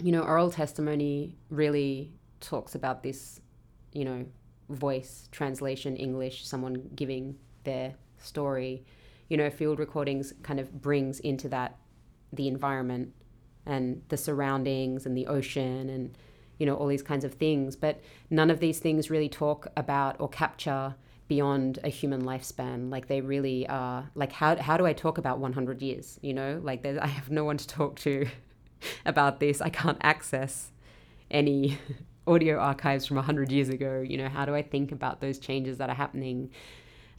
you 0.01 0.11
know, 0.11 0.21
oral 0.21 0.49
testimony 0.51 1.37
really 1.49 2.11
talks 2.39 2.75
about 2.75 3.03
this, 3.03 3.39
you 3.93 4.05
know, 4.05 4.25
voice, 4.69 5.29
translation, 5.31 5.95
English, 5.95 6.47
someone 6.47 6.89
giving 6.95 7.37
their 7.63 7.93
story. 8.17 8.83
You 9.29 9.37
know, 9.37 9.49
field 9.49 9.79
recordings 9.79 10.33
kind 10.41 10.59
of 10.59 10.81
brings 10.81 11.19
into 11.19 11.47
that 11.49 11.77
the 12.35 12.47
environment 12.47 13.13
and 13.65 14.01
the 14.09 14.17
surroundings 14.17 15.05
and 15.05 15.15
the 15.15 15.27
ocean 15.27 15.89
and 15.89 16.17
you 16.59 16.65
know 16.65 16.75
all 16.75 16.87
these 16.87 17.03
kinds 17.03 17.23
of 17.23 17.33
things. 17.33 17.75
But 17.75 18.01
none 18.29 18.49
of 18.49 18.59
these 18.59 18.79
things 18.79 19.09
really 19.09 19.29
talk 19.29 19.67
about 19.75 20.15
or 20.19 20.29
capture 20.29 20.95
beyond 21.27 21.79
a 21.83 21.89
human 21.89 22.23
lifespan. 22.23 22.91
Like 22.91 23.07
they 23.07 23.21
really 23.21 23.67
are 23.67 24.09
like 24.15 24.31
how, 24.31 24.55
how 24.57 24.77
do 24.77 24.85
i 24.85 24.93
talk 24.93 25.17
about 25.17 25.39
100 25.39 25.81
years 25.81 26.19
you 26.21 26.33
know? 26.33 26.59
Like 26.63 26.85
i 26.85 27.07
have 27.07 27.29
no 27.29 27.43
one 27.43 27.57
to 27.57 27.67
talk 27.67 27.97
to 27.99 28.27
about 29.05 29.39
this. 29.39 29.61
I 29.61 29.69
can't 29.69 29.97
access 30.01 30.71
any 31.31 31.77
audio 32.27 32.57
archives 32.57 33.05
from 33.05 33.17
100 33.17 33.51
years 33.51 33.69
ago. 33.69 34.03
You 34.05 34.17
know 34.17 34.29
how 34.29 34.45
do 34.45 34.55
i 34.55 34.61
think 34.61 34.91
about 34.91 35.21
those 35.21 35.39
changes 35.39 35.77
that 35.77 35.89
are 35.89 35.95
happening? 35.95 36.51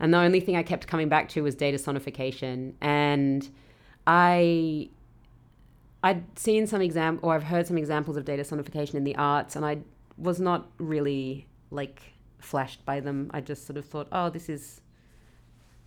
And 0.00 0.12
the 0.12 0.18
only 0.18 0.40
thing 0.40 0.56
i 0.56 0.62
kept 0.62 0.86
coming 0.86 1.08
back 1.08 1.28
to 1.30 1.42
was 1.42 1.54
data 1.54 1.78
sonification. 1.78 2.74
And 2.80 3.48
i 4.06 4.90
I'd 6.04 6.38
seen 6.38 6.66
some 6.66 6.82
exam 6.82 7.18
or 7.22 7.34
I've 7.34 7.44
heard 7.44 7.66
some 7.66 7.78
examples 7.78 8.18
of 8.18 8.26
data 8.26 8.42
sonification 8.42 8.94
in 8.94 9.04
the 9.04 9.16
arts, 9.16 9.56
and 9.56 9.64
I 9.64 9.78
was 10.18 10.38
not 10.38 10.70
really 10.78 11.46
like 11.70 12.02
flashed 12.38 12.84
by 12.84 13.00
them. 13.00 13.30
I 13.32 13.40
just 13.40 13.66
sort 13.66 13.78
of 13.78 13.86
thought, 13.86 14.08
oh, 14.12 14.28
this 14.28 14.50
is 14.50 14.82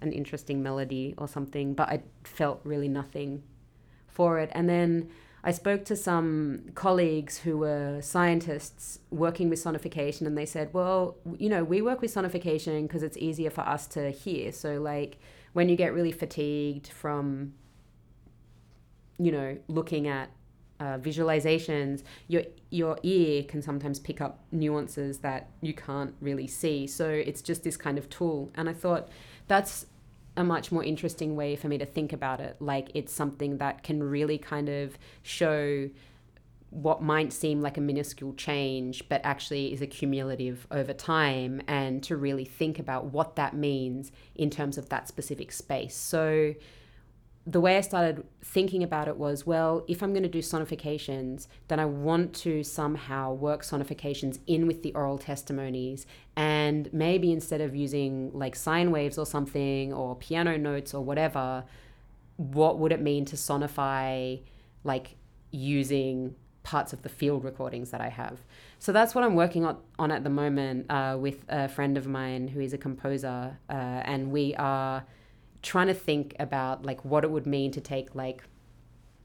an 0.02 0.12
interesting 0.12 0.64
melody 0.64 1.14
or 1.20 1.28
something, 1.28 1.76
but 1.76 1.88
I 1.90 2.02
felt 2.24 2.62
really 2.64 2.88
nothing 2.88 3.44
for 4.08 4.40
it. 4.40 4.50
And 4.54 4.68
then 4.68 5.12
I 5.44 5.52
spoke 5.52 5.86
to 5.86 5.96
some 5.96 6.64
colleagues 6.74 7.38
who 7.38 7.60
were 7.60 8.02
scientists 8.02 8.98
working 9.12 9.50
with 9.50 9.64
sonification, 9.64 10.26
and 10.26 10.36
they 10.36 10.48
said, 10.48 10.74
well, 10.74 11.16
you 11.38 11.48
know, 11.48 11.64
we 11.64 11.84
work 11.84 12.02
with 12.02 12.12
sonification 12.12 12.82
because 12.88 13.04
it's 13.04 13.18
easier 13.18 13.52
for 13.52 13.62
us 13.62 13.86
to 13.90 14.10
hear. 14.10 14.52
So, 14.52 14.82
like, 14.82 15.20
when 15.54 15.70
you 15.70 15.76
get 15.76 15.94
really 15.94 16.12
fatigued 16.12 16.88
from 16.88 17.54
you 19.20 19.32
know, 19.32 19.58
looking 19.68 20.08
at 20.08 20.30
uh, 20.80 20.98
visualizations, 21.00 22.04
your 22.28 22.44
your 22.70 22.98
ear 23.04 23.44
can 23.44 23.62
sometimes 23.62 24.00
pick 24.00 24.22
up 24.22 24.44
nuances 24.52 25.20
that 25.20 25.50
you 25.62 25.74
can't 25.74 26.14
really 26.22 26.48
see. 26.48 26.86
So 26.86 27.10
it's 27.10 27.42
just 27.42 27.64
this 27.64 27.78
kind 27.78 27.98
of 27.98 28.10
tool. 28.10 28.52
And 28.56 28.70
I 28.70 28.74
thought 28.74 29.10
that's 29.48 29.88
a 30.36 30.44
much 30.44 30.72
more 30.72 30.84
interesting 30.84 31.36
way 31.36 31.56
for 31.56 31.68
me 31.68 31.78
to 31.80 31.86
think 31.86 32.14
about 32.14 32.40
it. 32.40 32.58
Like 32.60 32.90
it's 32.94 33.12
something 33.12 33.58
that 33.58 33.84
can 33.84 34.04
really 34.04 34.38
kind 34.38 34.70
of 34.70 34.98
show 35.24 35.90
what 36.70 37.02
might 37.02 37.32
seem 37.32 37.62
like 37.62 37.78
a 37.78 37.82
minuscule 37.82 38.34
change, 38.34 39.08
but 39.10 39.22
actually 39.24 39.74
is 39.74 39.82
a 39.82 39.88
cumulative 39.88 40.68
over 40.70 40.94
time, 40.94 41.62
and 41.68 42.04
to 42.04 42.18
really 42.18 42.46
think 42.46 42.78
about 42.78 43.06
what 43.06 43.36
that 43.38 43.56
means 43.56 44.12
in 44.36 44.50
terms 44.50 44.78
of 44.78 44.90
that 44.90 45.08
specific 45.08 45.52
space. 45.52 45.96
So 45.96 46.54
the 47.50 47.62
way 47.62 47.78
I 47.78 47.82
started 47.82 48.26
thinking 48.44 48.84
about 48.84 49.08
it 49.08 49.16
was 49.16 49.46
well, 49.46 49.86
if 49.88 50.04
I'm 50.04 50.12
going 50.12 50.24
to 50.24 50.30
do 50.30 50.40
sonifications, 50.40 51.48
then 51.70 51.80
I 51.80 51.86
want 51.86 52.34
to 52.42 52.62
somehow 52.62 53.34
work 53.34 53.62
sonifications 53.62 54.40
in 54.48 54.68
with 54.68 54.84
the 54.84 54.94
oral 54.94 55.18
testimonies. 55.18 56.06
And 56.36 56.92
maybe 56.92 57.32
instead 57.32 57.62
of 57.62 57.74
using 57.74 58.32
like 58.34 58.54
sine 58.58 58.92
waves 58.92 59.18
or 59.18 59.26
something 59.26 59.94
or 59.94 60.18
piano 60.18 60.58
notes 60.58 60.94
or 60.94 61.02
whatever, 61.02 61.64
what 62.36 62.80
would 62.80 62.92
it 62.92 63.02
mean 63.02 63.24
to 63.26 63.38
sonify 63.38 64.42
like 64.84 65.16
using 65.52 66.36
parts 66.64 66.92
of 66.92 67.02
the 67.02 67.10
field 67.10 67.46
recordings 67.46 67.92
that 67.92 68.02
I 68.02 68.10
have? 68.10 68.40
So 68.78 68.92
that's 68.92 69.16
what 69.16 69.24
I'm 69.24 69.36
working 69.36 69.66
on, 69.66 69.78
on 69.98 70.12
at 70.12 70.26
the 70.26 70.30
moment 70.30 70.92
uh, 70.92 71.16
with 71.18 71.46
a 71.48 71.70
friend 71.70 71.98
of 71.98 72.08
mine 72.08 72.50
who 72.50 72.60
is 72.60 72.74
a 72.74 72.78
composer. 72.78 73.58
Uh, 73.70 73.74
and 73.74 74.32
we 74.32 74.54
are 74.56 75.06
trying 75.62 75.88
to 75.88 75.94
think 75.94 76.36
about 76.40 76.86
like 76.86 77.04
what 77.04 77.24
it 77.24 77.32
would 77.32 77.46
mean 77.48 77.72
to 77.72 77.82
take 77.82 78.16
like 78.16 78.44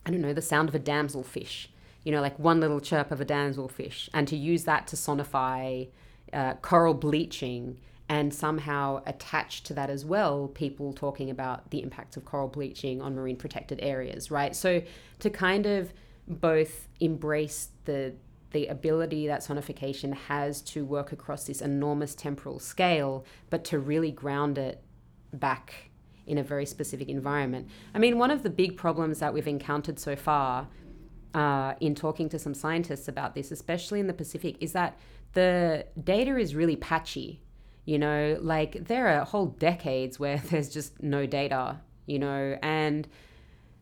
I 0.04 0.10
don't 0.10 0.20
know 0.20 0.32
the 0.32 0.42
sound 0.42 0.68
of 0.68 0.74
a 0.74 0.80
damselfish, 0.80 1.68
you 2.02 2.10
know, 2.10 2.20
like 2.20 2.38
one 2.38 2.60
little 2.60 2.80
chirp 2.80 3.10
of 3.12 3.20
a 3.20 3.24
damselfish, 3.24 4.08
and 4.12 4.26
to 4.28 4.36
use 4.36 4.64
that 4.64 4.86
to 4.88 4.96
sonify 4.96 5.88
uh, 6.32 6.54
coral 6.54 6.94
bleaching 6.94 7.78
and 8.08 8.34
somehow 8.34 9.00
attach 9.06 9.62
to 9.62 9.74
that 9.74 9.88
as 9.88 10.04
well 10.04 10.48
people 10.48 10.92
talking 10.92 11.30
about 11.30 11.70
the 11.70 11.82
impacts 11.82 12.16
of 12.16 12.24
coral 12.24 12.48
bleaching 12.48 13.00
on 13.00 13.14
marine 13.14 13.36
protected 13.36 13.78
areas, 13.80 14.30
right? 14.30 14.56
So 14.56 14.82
to 15.20 15.30
kind 15.30 15.66
of 15.66 15.92
both 16.26 16.88
embrace 17.00 17.68
the 17.84 18.14
the 18.50 18.66
ability 18.66 19.26
that 19.28 19.40
sonification 19.40 20.14
has 20.14 20.60
to 20.60 20.84
work 20.84 21.10
across 21.10 21.44
this 21.44 21.62
enormous 21.62 22.14
temporal 22.14 22.58
scale, 22.58 23.24
but 23.48 23.64
to 23.64 23.78
really 23.78 24.10
ground 24.10 24.58
it 24.58 24.82
back 25.32 25.90
in 26.26 26.38
a 26.38 26.42
very 26.42 26.66
specific 26.66 27.08
environment. 27.08 27.68
I 27.94 27.98
mean, 27.98 28.18
one 28.18 28.30
of 28.30 28.42
the 28.42 28.50
big 28.50 28.76
problems 28.76 29.18
that 29.18 29.34
we've 29.34 29.48
encountered 29.48 29.98
so 29.98 30.16
far 30.16 30.68
uh, 31.34 31.74
in 31.80 31.94
talking 31.94 32.28
to 32.28 32.38
some 32.38 32.54
scientists 32.54 33.08
about 33.08 33.34
this, 33.34 33.50
especially 33.50 34.00
in 34.00 34.06
the 34.06 34.14
Pacific, 34.14 34.56
is 34.60 34.72
that 34.72 34.98
the 35.32 35.86
data 36.02 36.36
is 36.36 36.54
really 36.54 36.76
patchy. 36.76 37.42
You 37.84 37.98
know, 37.98 38.38
like 38.40 38.86
there 38.86 39.08
are 39.08 39.24
whole 39.24 39.46
decades 39.46 40.20
where 40.20 40.36
there's 40.50 40.68
just 40.68 41.02
no 41.02 41.26
data, 41.26 41.80
you 42.06 42.18
know, 42.18 42.58
and 42.62 43.08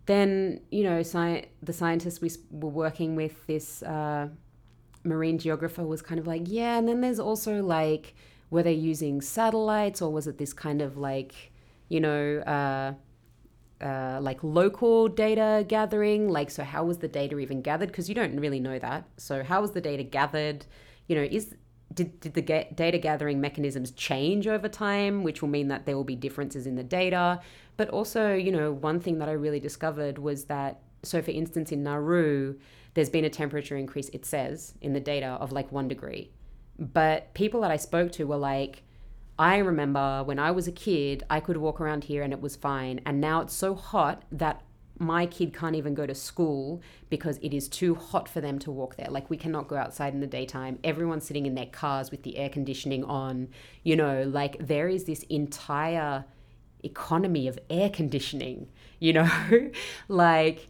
then, 0.06 0.60
you 0.70 0.82
know, 0.82 1.00
sci- 1.00 1.46
the 1.62 1.72
scientists 1.72 2.20
we 2.20 2.30
were 2.50 2.70
working 2.70 3.14
with, 3.14 3.46
this 3.46 3.82
uh, 3.82 4.28
marine 5.04 5.38
geographer 5.38 5.84
was 5.84 6.02
kind 6.02 6.18
of 6.18 6.26
like, 6.26 6.42
yeah, 6.46 6.78
and 6.78 6.88
then 6.88 7.00
there's 7.00 7.20
also 7.20 7.62
like, 7.62 8.14
were 8.50 8.62
they 8.62 8.72
using 8.72 9.20
satellites 9.20 10.02
or 10.02 10.12
was 10.12 10.26
it 10.26 10.38
this 10.38 10.52
kind 10.52 10.82
of 10.82 10.96
like, 10.96 11.49
you 11.90 12.00
know, 12.00 12.38
uh, 12.38 13.84
uh, 13.84 14.18
like 14.22 14.42
local 14.42 15.08
data 15.08 15.66
gathering. 15.68 16.30
Like, 16.30 16.50
so 16.50 16.64
how 16.64 16.84
was 16.84 16.98
the 16.98 17.08
data 17.08 17.38
even 17.38 17.60
gathered? 17.60 17.88
Because 17.88 18.08
you 18.08 18.14
don't 18.14 18.40
really 18.40 18.60
know 18.60 18.78
that. 18.78 19.04
So, 19.18 19.44
how 19.44 19.60
was 19.60 19.72
the 19.72 19.80
data 19.82 20.02
gathered? 20.02 20.64
You 21.08 21.16
know, 21.16 21.22
is 21.22 21.54
did, 21.92 22.20
did 22.20 22.34
the 22.34 22.42
data 22.42 22.98
gathering 22.98 23.40
mechanisms 23.40 23.90
change 23.90 24.46
over 24.46 24.68
time, 24.68 25.24
which 25.24 25.42
will 25.42 25.48
mean 25.48 25.68
that 25.68 25.86
there 25.86 25.96
will 25.96 26.04
be 26.04 26.16
differences 26.16 26.66
in 26.66 26.76
the 26.76 26.84
data. 26.84 27.40
But 27.76 27.88
also, 27.90 28.32
you 28.34 28.52
know, 28.52 28.72
one 28.72 29.00
thing 29.00 29.18
that 29.18 29.28
I 29.28 29.32
really 29.32 29.60
discovered 29.60 30.18
was 30.18 30.44
that, 30.44 30.80
so 31.02 31.20
for 31.20 31.32
instance, 31.32 31.72
in 31.72 31.82
Nauru, 31.82 32.56
there's 32.94 33.10
been 33.10 33.24
a 33.24 33.30
temperature 33.30 33.76
increase, 33.76 34.08
it 34.10 34.24
says 34.24 34.74
in 34.80 34.92
the 34.92 35.00
data, 35.00 35.26
of 35.26 35.52
like 35.52 35.72
one 35.72 35.88
degree. 35.88 36.30
But 36.78 37.34
people 37.34 37.60
that 37.62 37.70
I 37.70 37.76
spoke 37.76 38.12
to 38.12 38.26
were 38.26 38.36
like, 38.36 38.84
I 39.40 39.56
remember 39.56 40.22
when 40.22 40.38
I 40.38 40.50
was 40.50 40.68
a 40.68 40.72
kid, 40.72 41.24
I 41.30 41.40
could 41.40 41.56
walk 41.56 41.80
around 41.80 42.04
here 42.04 42.22
and 42.22 42.30
it 42.30 42.42
was 42.42 42.56
fine. 42.56 43.00
And 43.06 43.22
now 43.22 43.40
it's 43.40 43.54
so 43.54 43.74
hot 43.74 44.22
that 44.30 44.60
my 44.98 45.24
kid 45.24 45.54
can't 45.54 45.74
even 45.74 45.94
go 45.94 46.04
to 46.04 46.14
school 46.14 46.82
because 47.08 47.38
it 47.38 47.54
is 47.54 47.66
too 47.66 47.94
hot 47.94 48.28
for 48.28 48.42
them 48.42 48.58
to 48.58 48.70
walk 48.70 48.96
there. 48.96 49.08
Like 49.08 49.30
we 49.30 49.38
cannot 49.38 49.66
go 49.66 49.76
outside 49.76 50.12
in 50.12 50.20
the 50.20 50.26
daytime. 50.26 50.78
Everyone's 50.84 51.24
sitting 51.26 51.46
in 51.46 51.54
their 51.54 51.64
cars 51.64 52.10
with 52.10 52.22
the 52.22 52.36
air 52.36 52.50
conditioning 52.50 53.02
on. 53.04 53.48
You 53.82 53.96
know, 53.96 54.24
like 54.24 54.58
there 54.60 54.88
is 54.88 55.04
this 55.04 55.22
entire 55.30 56.26
economy 56.84 57.48
of 57.48 57.58
air 57.70 57.88
conditioning, 57.88 58.68
you 58.98 59.14
know? 59.14 59.70
like 60.08 60.68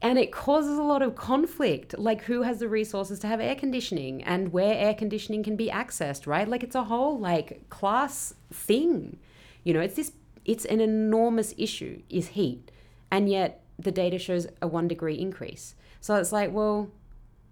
and 0.00 0.18
it 0.18 0.30
causes 0.30 0.78
a 0.78 0.82
lot 0.82 1.02
of 1.02 1.16
conflict. 1.16 1.98
Like 1.98 2.22
who 2.24 2.42
has 2.42 2.60
the 2.60 2.68
resources 2.68 3.18
to 3.20 3.26
have 3.26 3.40
air 3.40 3.56
conditioning 3.56 4.22
and 4.22 4.52
where 4.52 4.74
air 4.74 4.94
conditioning 4.94 5.42
can 5.42 5.56
be 5.56 5.68
accessed 5.68 6.26
right? 6.26 6.48
Like 6.48 6.62
it's 6.62 6.76
a 6.76 6.84
whole 6.84 7.18
like 7.18 7.68
class 7.68 8.34
thing. 8.52 9.18
You 9.64 9.74
know 9.74 9.80
it's 9.80 9.96
this 9.96 10.12
it's 10.44 10.64
an 10.64 10.80
enormous 10.80 11.52
issue 11.58 12.02
is 12.08 12.28
heat. 12.28 12.70
And 13.10 13.28
yet 13.28 13.64
the 13.78 13.92
data 13.92 14.18
shows 14.18 14.46
a 14.62 14.68
one 14.68 14.88
degree 14.88 15.18
increase. 15.18 15.74
So 16.00 16.14
it's 16.16 16.32
like 16.32 16.52
well 16.52 16.90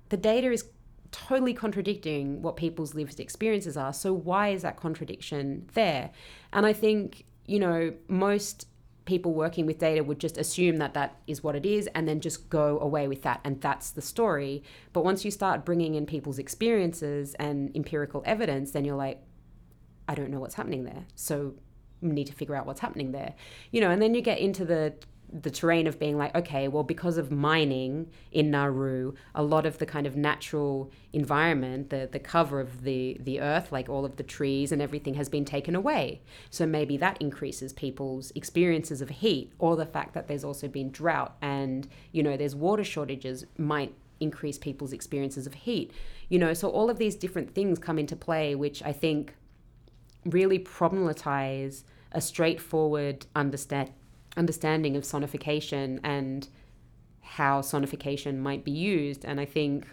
the 0.09 0.17
data 0.17 0.53
is 0.53 0.65
totally 1.11 1.55
contradicting 1.55 2.43
what 2.43 2.57
people's 2.57 2.95
lived 2.95 3.19
experiences 3.19 3.77
are. 3.77 3.93
So 3.93 4.13
why 4.13 4.49
is 4.51 4.63
that 4.63 4.77
contradiction 4.77 5.69
there? 5.75 6.11
And 6.53 6.65
i 6.65 6.73
think 6.73 7.25
you 7.47 7.59
know 7.59 7.93
most 8.09 8.67
people 9.07 9.33
working 9.33 9.65
with 9.65 9.79
data 9.79 10.05
would 10.05 10.19
just 10.19 10.37
assume 10.37 10.77
that 10.77 10.93
that 10.93 11.17
is 11.27 11.43
what 11.43 11.57
it 11.57 11.65
is 11.65 11.89
and 11.95 12.07
then 12.07 12.21
just 12.21 12.51
go 12.51 12.79
away 12.81 13.09
with 13.09 13.23
that 13.23 13.41
and 13.45 13.61
that's 13.63 13.91
the 13.91 14.03
story. 14.03 14.63
But 14.93 15.05
once 15.05 15.25
you 15.25 15.31
start 15.31 15.65
bringing 15.65 15.95
in 15.95 16.05
people's 16.05 16.39
experiences 16.39 17.35
and 17.35 17.75
empirical 17.75 18.23
evidence 18.27 18.73
then 18.73 18.85
you're 18.85 18.97
like 18.97 19.23
i 20.09 20.15
don't 20.15 20.31
know 20.31 20.41
what's 20.41 20.55
happening 20.55 20.85
there 20.85 21.05
so 21.15 21.55
need 22.03 22.27
to 22.27 22.33
figure 22.33 22.55
out 22.55 22.67
what's 22.67 22.81
happening 22.81 23.13
there. 23.13 23.35
You 23.71 23.81
know 23.81 23.91
and 23.91 24.03
then 24.03 24.15
you 24.15 24.21
get 24.21 24.39
into 24.39 24.65
the 24.65 24.95
the 25.33 25.51
terrain 25.51 25.87
of 25.87 25.99
being 25.99 26.17
like, 26.17 26.35
okay, 26.35 26.69
well, 26.69 26.83
because 26.83 27.19
of 27.19 27.31
mining 27.31 28.11
in 28.31 28.51
Nauru, 28.51 29.13
a 29.35 29.43
lot 29.43 29.67
of 29.67 29.79
the 29.79 29.87
kind 29.87 30.07
of 30.07 30.17
natural 30.17 30.91
environment, 31.13 31.91
the, 31.91 32.09
the 32.11 32.19
cover 32.19 32.61
of 32.61 32.83
the, 32.83 33.17
the 33.21 33.41
earth, 33.41 33.73
like 33.73 33.89
all 33.89 34.05
of 34.05 34.17
the 34.17 34.23
trees 34.23 34.73
and 34.73 34.81
everything, 34.81 35.15
has 35.15 35.29
been 35.29 35.45
taken 35.45 35.75
away. 35.75 36.23
So 36.51 36.65
maybe 36.65 36.97
that 36.99 37.21
increases 37.21 37.73
people's 37.73 38.31
experiences 38.35 39.01
of 39.01 39.09
heat, 39.11 39.53
or 39.59 39.77
the 39.77 39.87
fact 39.87 40.15
that 40.15 40.29
there's 40.29 40.45
also 40.45 40.69
been 40.69 40.91
drought 40.91 41.37
and, 41.43 41.89
you 42.13 42.23
know, 42.23 42.37
there's 42.37 42.55
water 42.55 42.85
shortages 42.85 43.45
might 43.59 43.95
increase 44.21 44.59
people's 44.59 44.93
experiences 44.93 45.47
of 45.47 45.55
heat. 45.55 45.93
You 46.29 46.39
know, 46.39 46.55
so 46.55 46.69
all 46.69 46.89
of 46.89 46.99
these 46.99 47.17
different 47.17 47.55
things 47.55 47.79
come 47.79 47.99
into 47.99 48.17
play, 48.17 48.55
which 48.55 48.83
I 48.83 48.93
think 48.93 49.35
really 50.25 50.59
problematize 50.59 51.85
a 52.13 52.21
straightforward 52.21 53.27
understand 53.35 53.91
understanding 54.37 54.97
of 54.97 55.03
sonification 55.05 56.01
and 56.05 56.49
how 57.21 57.61
sonification 57.61 58.39
might 58.39 58.65
be 58.65 58.71
used. 58.71 59.25
And 59.25 59.41
I 59.41 59.45
think 59.45 59.87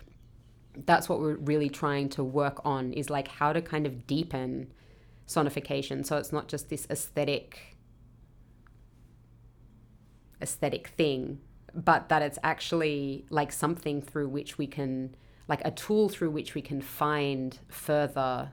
that's 0.76 1.08
what 1.08 1.20
we're 1.20 1.36
really 1.36 1.70
trying 1.70 2.10
to 2.10 2.24
work 2.24 2.62
on 2.66 2.94
is 2.94 3.10
like 3.10 3.28
how 3.28 3.54
to 3.54 3.62
kind 3.62 3.86
of 3.86 4.08
deepen 4.08 4.72
sonification 5.28 6.06
so 6.06 6.18
it's 6.18 6.34
not 6.34 6.48
just 6.48 6.70
this 6.70 6.86
aesthetic 6.90 7.78
aesthetic 10.42 10.90
thing 10.90 11.40
but 11.74 12.10
that 12.10 12.22
it's 12.22 12.38
actually 12.44 13.26
like 13.30 13.52
something 13.52 14.02
through 14.02 14.28
which 14.28 14.58
we 14.58 14.68
can 14.68 15.16
like 15.48 15.62
a 15.64 15.72
tool 15.72 16.10
through 16.10 16.30
which 16.30 16.54
we 16.56 16.62
can 16.62 16.82
find 16.82 17.60
further 17.70 18.52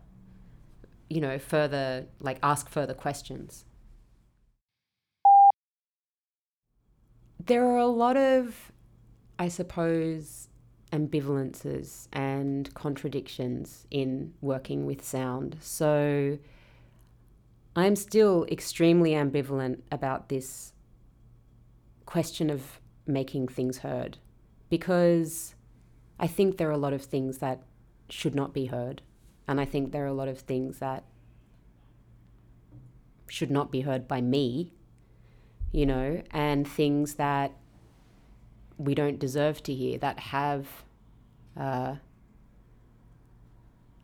you 1.09 1.21
know 1.21 1.39
further 1.39 2.07
like 2.21 2.39
ask 2.43 2.69
further 2.69 2.95
questions 2.95 3.65
there 7.47 7.67
are 7.67 7.79
a 7.79 7.87
lot 7.87 8.17
of, 8.17 8.73
I 9.39 9.49
suppose, 9.49 10.49
ambivalences 10.93 12.09
and 12.13 12.73
contradictions 12.75 13.87
in 13.91 14.35
working 14.41 14.87
with 14.87 15.05
sound. 15.05 15.57
So 15.61 16.39
I'm 17.77 17.97
still 17.97 18.45
extremely 18.51 19.13
ambivalent 19.13 19.81
about 19.93 20.29
this 20.29 20.73
question 22.05 22.51
of 22.51 22.81
making 23.07 23.49
things 23.49 23.79
heard 23.79 24.19
because 24.69 25.55
I 26.19 26.27
think 26.27 26.57
there 26.57 26.69
are 26.69 26.73
a 26.73 26.79
lot 26.79 26.93
of 26.93 27.03
things 27.03 27.39
that 27.39 27.63
should 28.09 28.35
not 28.35 28.53
be 28.53 28.67
heard. 28.67 29.03
And 29.47 29.61
I 29.61 29.65
think 29.65 29.93
there 29.93 30.05
are 30.05 30.09
a 30.09 30.13
lot 30.13 30.29
of 30.29 30.41
things 30.41 30.79
that 30.79 31.05
should 33.29 33.51
not 33.51 33.71
be 33.71 33.83
heard 33.83 34.09
by 34.09 34.21
me 34.21 34.73
you 35.73 35.87
know, 35.87 36.23
and 36.31 36.67
things 36.67 37.15
that 37.15 37.53
we 38.79 38.95
don't 38.95 39.19
deserve 39.19 39.63
to 39.63 39.75
hear 39.75 39.99
that 39.99 40.19
have 40.19 40.67
uh, 41.59 41.97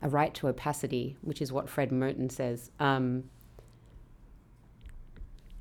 a 0.02 0.08
right 0.08 0.34
to 0.34 0.48
opacity, 0.48 1.16
which 1.22 1.40
is 1.40 1.52
what 1.52 1.68
Fred 1.68 1.90
Moten 1.90 2.30
says. 2.30 2.70
Um, 2.78 3.24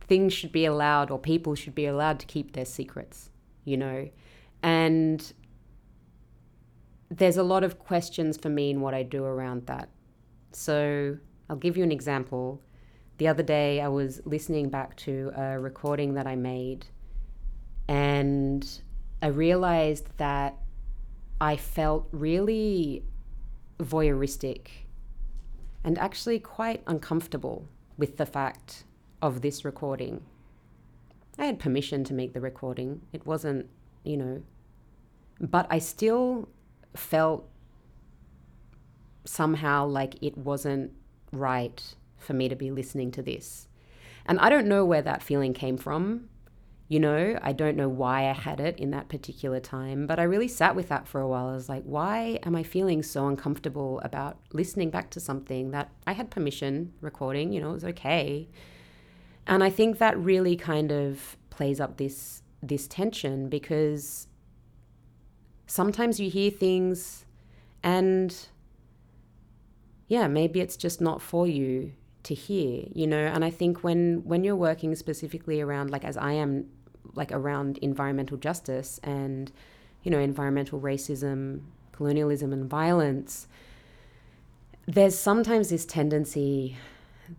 things 0.01 0.33
should 0.33 0.51
be 0.51 0.65
allowed, 0.65 1.09
or 1.09 1.17
people 1.17 1.55
should 1.55 1.75
be 1.75 1.85
allowed 1.85 2.19
to 2.19 2.25
keep 2.25 2.53
their 2.53 2.65
secrets, 2.65 3.29
you 3.63 3.77
know, 3.77 4.09
and 4.61 5.33
there's 7.09 7.37
a 7.37 7.43
lot 7.43 7.63
of 7.63 7.79
questions 7.79 8.37
for 8.37 8.49
me 8.49 8.69
in 8.71 8.81
what 8.81 8.93
I 8.93 9.03
do 9.03 9.23
around 9.23 9.67
that. 9.67 9.89
So 10.51 11.17
I'll 11.49 11.55
give 11.55 11.77
you 11.77 11.83
an 11.83 11.91
example 11.91 12.61
the 13.17 13.27
other 13.27 13.43
day 13.43 13.81
I 13.81 13.87
was 13.87 14.21
listening 14.25 14.69
back 14.69 14.95
to 14.97 15.31
a 15.35 15.59
recording 15.59 16.15
that 16.15 16.27
I 16.27 16.35
made 16.35 16.87
and 17.87 18.81
I 19.21 19.27
realized 19.27 20.07
that 20.17 20.57
I 21.39 21.55
felt 21.57 22.07
really 22.11 23.03
voyeuristic 23.79 24.67
and 25.83 25.97
actually 25.97 26.39
quite 26.39 26.81
uncomfortable 26.87 27.67
with 27.97 28.17
the 28.17 28.25
fact 28.25 28.83
of 29.21 29.41
this 29.41 29.63
recording. 29.63 30.23
I 31.37 31.45
had 31.45 31.59
permission 31.59 32.03
to 32.05 32.13
make 32.13 32.33
the 32.33 32.41
recording. 32.41 33.01
It 33.13 33.25
wasn't, 33.25 33.67
you 34.03 34.17
know, 34.17 34.43
but 35.39 35.67
I 35.69 35.79
still 35.79 36.49
felt 36.95 37.47
somehow 39.25 39.85
like 39.85 40.15
it 40.21 40.37
wasn't 40.37 40.91
right 41.31 41.95
for 42.25 42.33
me 42.33 42.49
to 42.49 42.55
be 42.55 42.71
listening 42.71 43.11
to 43.11 43.21
this. 43.21 43.67
And 44.25 44.39
I 44.39 44.49
don't 44.49 44.67
know 44.67 44.83
where 44.83 45.01
that 45.01 45.23
feeling 45.23 45.53
came 45.53 45.77
from. 45.77 46.29
You 46.87 46.99
know, 46.99 47.39
I 47.41 47.51
don't 47.51 47.77
know 47.77 47.89
why 47.89 48.29
I 48.29 48.33
had 48.33 48.59
it 48.59 48.77
in 48.77 48.91
that 48.91 49.09
particular 49.09 49.59
time, 49.59 50.05
but 50.05 50.19
I 50.19 50.23
really 50.23 50.47
sat 50.47 50.75
with 50.75 50.89
that 50.89 51.07
for 51.07 51.19
a 51.19 51.27
while. 51.27 51.49
I 51.49 51.53
was 51.53 51.67
like, 51.67 51.83
why 51.83 52.39
am 52.43 52.55
I 52.55 52.61
feeling 52.61 53.01
so 53.01 53.27
uncomfortable 53.27 53.99
about 54.03 54.37
listening 54.53 54.91
back 54.91 55.09
to 55.11 55.19
something 55.19 55.71
that 55.71 55.91
I 56.05 56.13
had 56.13 56.29
permission 56.29 56.93
recording? 57.01 57.51
You 57.51 57.61
know, 57.61 57.71
it 57.71 57.73
was 57.73 57.85
okay. 57.85 58.49
And 59.47 59.63
I 59.63 59.71
think 59.71 59.97
that 59.97 60.17
really 60.17 60.55
kind 60.55 60.91
of 60.91 61.37
plays 61.49 61.79
up 61.79 61.97
this 61.97 62.41
this 62.61 62.87
tension 62.87 63.47
because 63.47 64.27
sometimes 65.67 66.19
you 66.19 66.29
hear 66.29 66.49
things 66.49 67.25
and 67.83 68.47
yeah, 70.07 70.27
maybe 70.27 70.61
it's 70.61 70.77
just 70.77 70.99
not 70.99 71.21
for 71.21 71.47
you 71.47 71.93
to 72.25 72.33
hear 72.33 72.85
you 72.93 73.07
know? 73.07 73.25
And 73.25 73.45
i 73.45 73.49
think 73.49 73.83
when 73.83 74.21
when 74.25 74.43
you're 74.43 74.55
working 74.55 74.93
specifically 74.95 75.61
around 75.61 75.89
like 75.89 76.03
as 76.03 76.17
i 76.17 76.33
am 76.33 76.65
like 77.13 77.31
around 77.31 77.77
environmental 77.79 78.37
justice 78.37 78.99
and 79.03 79.51
you 80.03 80.11
know 80.11 80.19
environmental 80.19 80.79
racism 80.79 81.61
colonialism 81.91 82.51
and 82.51 82.69
violence 82.69 83.47
there's 84.85 85.17
sometimes 85.17 85.69
this 85.69 85.85
tendency 85.85 86.77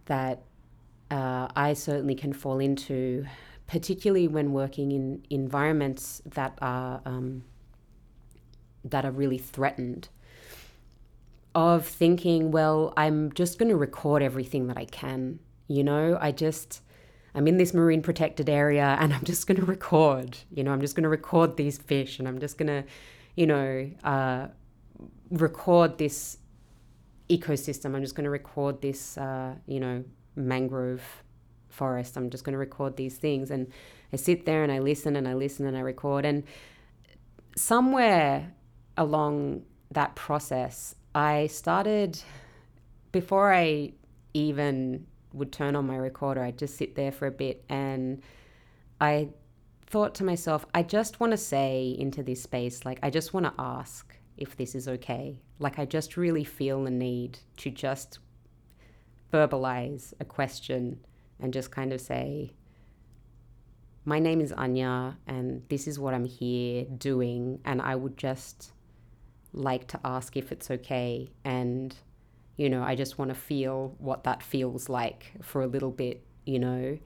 that 0.06 0.42
uh, 1.10 1.48
i 1.54 1.72
certainly 1.72 2.14
can 2.14 2.32
fall 2.32 2.58
into 2.58 3.24
particularly 3.66 4.28
when 4.28 4.52
working 4.52 4.92
in 4.92 5.24
environments 5.30 6.22
that 6.24 6.56
are 6.62 7.00
um, 7.04 7.42
that 8.84 9.04
are 9.04 9.10
really 9.10 9.38
threatened 9.38 10.08
of 11.56 11.86
thinking, 11.86 12.50
well, 12.50 12.92
I'm 12.98 13.32
just 13.32 13.58
going 13.58 13.70
to 13.70 13.76
record 13.76 14.22
everything 14.22 14.66
that 14.66 14.76
I 14.76 14.84
can. 14.84 15.40
You 15.68 15.84
know, 15.84 16.18
I 16.20 16.30
just, 16.30 16.82
I'm 17.34 17.48
in 17.48 17.56
this 17.56 17.72
marine 17.72 18.02
protected 18.02 18.50
area 18.50 18.84
and 19.00 19.14
I'm 19.14 19.24
just 19.24 19.46
going 19.46 19.58
to 19.58 19.64
record. 19.64 20.36
You 20.50 20.62
know, 20.62 20.70
I'm 20.70 20.82
just 20.82 20.94
going 20.94 21.04
to 21.04 21.08
record 21.08 21.56
these 21.56 21.78
fish 21.78 22.18
and 22.18 22.28
I'm 22.28 22.38
just 22.40 22.58
going 22.58 22.66
to, 22.66 22.84
you 23.36 23.46
know, 23.46 23.90
uh, 24.04 24.48
record 25.30 25.96
this 25.96 26.36
ecosystem. 27.30 27.96
I'm 27.96 28.02
just 28.02 28.14
going 28.14 28.24
to 28.24 28.30
record 28.30 28.82
this, 28.82 29.16
uh, 29.16 29.54
you 29.66 29.80
know, 29.80 30.04
mangrove 30.36 31.00
forest. 31.70 32.18
I'm 32.18 32.28
just 32.28 32.44
going 32.44 32.52
to 32.52 32.58
record 32.58 32.98
these 32.98 33.16
things. 33.16 33.50
And 33.50 33.72
I 34.12 34.16
sit 34.16 34.44
there 34.44 34.62
and 34.62 34.70
I 34.70 34.80
listen 34.80 35.16
and 35.16 35.26
I 35.26 35.32
listen 35.32 35.66
and 35.66 35.74
I 35.74 35.80
record. 35.80 36.26
And 36.26 36.44
somewhere 37.56 38.52
along 38.98 39.62
that 39.90 40.14
process, 40.16 40.94
I 41.16 41.46
started 41.46 42.20
before 43.10 43.50
I 43.50 43.92
even 44.34 45.06
would 45.32 45.50
turn 45.50 45.74
on 45.74 45.86
my 45.86 45.96
recorder, 45.96 46.42
I'd 46.42 46.58
just 46.58 46.76
sit 46.76 46.94
there 46.94 47.10
for 47.10 47.26
a 47.26 47.30
bit 47.30 47.64
and 47.70 48.22
I 49.00 49.30
thought 49.86 50.14
to 50.16 50.24
myself, 50.24 50.66
I 50.74 50.82
just 50.82 51.18
want 51.18 51.30
to 51.30 51.38
say 51.38 51.96
into 51.98 52.22
this 52.22 52.42
space, 52.42 52.84
like, 52.84 52.98
I 53.02 53.08
just 53.08 53.32
want 53.32 53.46
to 53.46 53.54
ask 53.58 54.14
if 54.36 54.58
this 54.58 54.74
is 54.74 54.88
okay. 54.88 55.40
Like, 55.58 55.78
I 55.78 55.86
just 55.86 56.18
really 56.18 56.44
feel 56.44 56.84
the 56.84 56.90
need 56.90 57.38
to 57.58 57.70
just 57.70 58.18
verbalize 59.32 60.12
a 60.20 60.24
question 60.26 61.00
and 61.40 61.50
just 61.50 61.70
kind 61.70 61.94
of 61.94 62.00
say, 62.02 62.52
My 64.04 64.18
name 64.18 64.42
is 64.42 64.52
Anja, 64.52 65.16
and 65.26 65.62
this 65.70 65.88
is 65.88 65.98
what 65.98 66.12
I'm 66.12 66.26
here 66.26 66.84
doing. 66.84 67.60
And 67.64 67.80
I 67.80 67.94
would 67.94 68.18
just 68.18 68.72
like 69.56 69.88
to 69.88 70.00
ask 70.04 70.36
if 70.36 70.52
it's 70.52 70.70
okay. 70.70 71.30
And, 71.44 71.94
you 72.56 72.68
know, 72.68 72.82
I 72.82 72.94
just 72.94 73.18
want 73.18 73.30
to 73.30 73.34
feel 73.34 73.94
what 73.98 74.24
that 74.24 74.42
feels 74.42 74.88
like 74.88 75.32
for 75.42 75.62
a 75.62 75.66
little 75.66 75.90
bit, 75.90 76.24
you 76.44 76.58
know. 76.58 76.98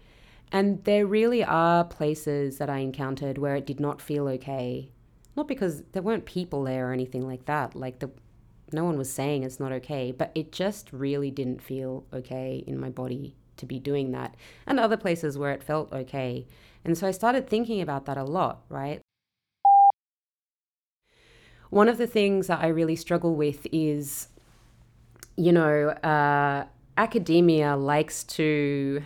And 0.52 0.82
there 0.84 1.06
really 1.06 1.44
are 1.44 1.84
places 1.84 2.58
that 2.58 2.68
I 2.68 2.78
encountered 2.78 3.38
where 3.38 3.54
it 3.54 3.66
did 3.66 3.80
not 3.80 4.02
feel 4.02 4.26
okay. 4.28 4.90
Not 5.36 5.46
because 5.46 5.82
there 5.92 6.02
weren't 6.02 6.24
people 6.24 6.64
there 6.64 6.90
or 6.90 6.92
anything 6.92 7.26
like 7.26 7.46
that. 7.46 7.76
Like 7.76 8.00
the 8.00 8.10
no 8.72 8.84
one 8.84 8.98
was 8.98 9.12
saying 9.12 9.42
it's 9.42 9.58
not 9.58 9.72
okay, 9.72 10.12
but 10.12 10.30
it 10.34 10.52
just 10.52 10.92
really 10.92 11.30
didn't 11.30 11.62
feel 11.62 12.04
okay 12.12 12.62
in 12.66 12.78
my 12.78 12.88
body 12.88 13.34
to 13.56 13.66
be 13.66 13.78
doing 13.78 14.12
that. 14.12 14.36
And 14.66 14.78
other 14.78 14.96
places 14.96 15.36
where 15.36 15.52
it 15.52 15.62
felt 15.62 15.92
okay. 15.92 16.46
And 16.84 16.96
so 16.96 17.06
I 17.06 17.10
started 17.10 17.48
thinking 17.48 17.80
about 17.80 18.06
that 18.06 18.16
a 18.16 18.24
lot, 18.24 18.62
right? 18.68 19.00
One 21.70 21.88
of 21.88 21.98
the 21.98 22.06
things 22.06 22.48
that 22.48 22.60
I 22.60 22.68
really 22.68 22.96
struggle 22.96 23.34
with 23.34 23.66
is, 23.72 24.28
you 25.36 25.52
know, 25.52 25.88
uh, 25.88 26.66
academia 26.96 27.76
likes 27.76 28.24
to 28.24 29.02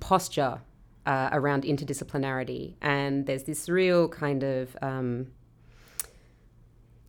posture 0.00 0.60
uh, 1.06 1.30
around 1.32 1.64
interdisciplinarity, 1.64 2.74
and 2.80 3.26
there's 3.26 3.44
this 3.44 3.68
real 3.68 4.08
kind 4.08 4.42
of 4.42 4.76
um, 4.82 5.28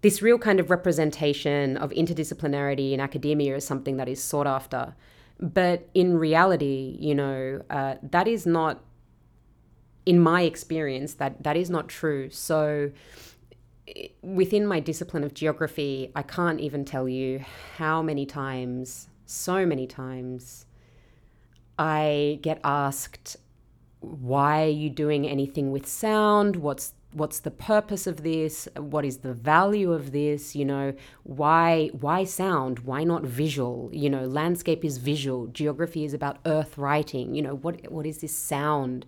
this 0.02 0.22
real 0.22 0.38
kind 0.38 0.60
of 0.60 0.70
representation 0.70 1.78
of 1.78 1.90
interdisciplinarity 1.92 2.92
in 2.92 3.00
academia 3.00 3.56
is 3.56 3.66
something 3.66 3.98
that 3.98 4.10
is 4.10 4.22
sought 4.22 4.48
after. 4.48 4.96
But 5.40 5.90
in 5.94 6.18
reality, 6.18 6.98
you 7.00 7.16
know, 7.16 7.62
uh, 7.70 7.96
that 8.02 8.28
is 8.28 8.46
not, 8.46 8.84
in 10.06 10.20
my 10.20 10.42
experience, 10.42 11.14
that 11.16 11.44
that 11.44 11.56
is 11.56 11.70
not 11.70 11.88
true. 11.88 12.30
So 12.30 12.92
within 14.22 14.66
my 14.66 14.80
discipline 14.80 15.24
of 15.24 15.34
geography, 15.34 16.12
I 16.16 16.24
can't 16.24 16.60
even 16.60 16.86
tell 16.86 17.08
you 17.10 17.44
how 17.78 18.02
many 18.02 18.26
times, 18.26 19.10
so 19.26 19.66
many 19.66 19.88
times, 19.88 20.66
I 21.78 22.40
get 22.42 22.60
asked, 22.64 23.38
why 24.00 24.64
are 24.64 24.70
you 24.70 24.90
doing 24.90 25.28
anything 25.28 25.72
with 25.72 25.88
sound? 25.88 26.58
What's 26.58 26.94
what's 27.14 27.40
the 27.40 27.52
purpose 27.52 28.08
of 28.08 28.24
this? 28.24 28.68
What 28.76 29.06
is 29.06 29.20
the 29.20 29.34
value 29.34 29.94
of 29.94 30.12
this? 30.12 30.56
You 30.56 30.66
know, 30.66 30.94
why 31.24 31.90
why 32.00 32.26
sound? 32.26 32.80
Why 32.80 33.04
not 33.04 33.24
visual? 33.24 33.90
You 33.94 34.10
know, 34.10 34.26
landscape 34.26 34.84
is 34.84 34.98
visual. 34.98 35.48
Geography 35.48 36.04
is 36.06 36.14
about 36.14 36.40
earth 36.46 36.78
writing. 36.78 37.34
You 37.34 37.42
know, 37.42 37.56
what 37.56 37.92
what 37.92 38.06
is 38.06 38.20
this 38.20 38.36
sound? 38.36 39.06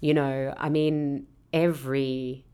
You 0.00 0.14
know, 0.14 0.54
I 0.56 0.68
mean, 0.68 1.26
every 1.52 2.45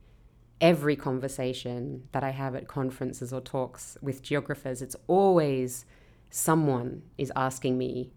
every 0.63 0.95
conversation 0.95 2.05
that 2.13 2.23
I 2.23 2.31
have 2.31 2.55
at 2.55 2.69
conferences 2.69 3.33
or 3.33 3.41
talks 3.41 3.99
with 4.01 4.23
geographers, 4.23 4.81
it's 4.81 4.97
always 5.09 5.85
someone 6.31 7.03
is 7.19 7.31
asking 7.37 7.77
me 7.77 8.13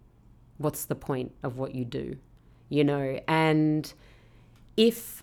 what's 0.56 0.86
the 0.86 0.94
point 0.94 1.32
of 1.42 1.58
what 1.58 1.74
you 1.74 1.84
do? 1.84 2.16
You 2.70 2.84
know, 2.84 3.20
and 3.28 3.92
if 4.76 5.22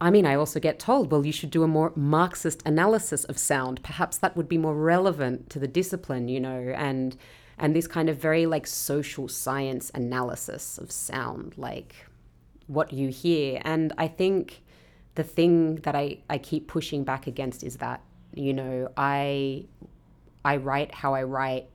I 0.00 0.10
mean, 0.10 0.26
I 0.26 0.34
also 0.34 0.58
get 0.58 0.78
told, 0.78 1.12
well, 1.12 1.24
you 1.24 1.32
should 1.32 1.50
do 1.50 1.62
a 1.62 1.68
more 1.68 1.92
Marxist 1.94 2.62
analysis 2.66 3.24
of 3.24 3.38
sound. 3.38 3.82
Perhaps 3.82 4.18
that 4.18 4.36
would 4.36 4.48
be 4.48 4.58
more 4.58 4.74
relevant 4.74 5.48
to 5.50 5.58
the 5.58 5.68
discipline, 5.68 6.28
you 6.28 6.40
know, 6.40 6.74
and 6.76 7.16
and 7.58 7.76
this 7.76 7.86
kind 7.86 8.08
of 8.08 8.16
very 8.16 8.46
like 8.46 8.66
social 8.66 9.28
science 9.28 9.90
analysis 9.94 10.78
of 10.78 10.90
sound, 10.90 11.54
like 11.56 11.94
what 12.66 12.92
you 12.92 13.08
hear. 13.08 13.60
And 13.64 13.92
I 13.96 14.08
think 14.08 14.63
the 15.14 15.24
thing 15.24 15.76
that 15.76 15.94
I, 15.94 16.18
I 16.28 16.38
keep 16.38 16.66
pushing 16.68 17.04
back 17.04 17.26
against 17.26 17.62
is 17.62 17.76
that, 17.76 18.00
you 18.34 18.52
know, 18.52 18.90
I 18.96 19.64
I 20.44 20.56
write 20.56 20.94
how 20.94 21.14
I 21.14 21.22
write, 21.22 21.68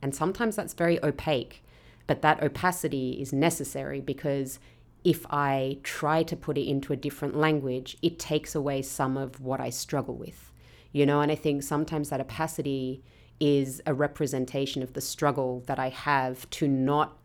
and 0.00 0.14
sometimes 0.14 0.56
that's 0.56 0.74
very 0.74 1.02
opaque. 1.04 1.62
But 2.06 2.22
that 2.22 2.42
opacity 2.42 3.20
is 3.20 3.32
necessary 3.32 4.00
because 4.00 4.60
if 5.02 5.26
I 5.28 5.78
try 5.82 6.22
to 6.22 6.36
put 6.36 6.56
it 6.56 6.68
into 6.68 6.92
a 6.92 6.96
different 6.96 7.36
language, 7.36 7.96
it 8.00 8.18
takes 8.18 8.54
away 8.54 8.82
some 8.82 9.16
of 9.16 9.40
what 9.40 9.60
I 9.60 9.70
struggle 9.70 10.14
with. 10.14 10.52
You 10.92 11.04
know, 11.04 11.20
and 11.20 11.30
I 11.30 11.34
think 11.34 11.62
sometimes 11.62 12.10
that 12.10 12.20
opacity 12.20 13.02
is 13.38 13.82
a 13.86 13.92
representation 13.92 14.82
of 14.82 14.94
the 14.94 15.00
struggle 15.00 15.62
that 15.66 15.78
I 15.78 15.90
have 15.90 16.48
to 16.50 16.68
not 16.68 17.18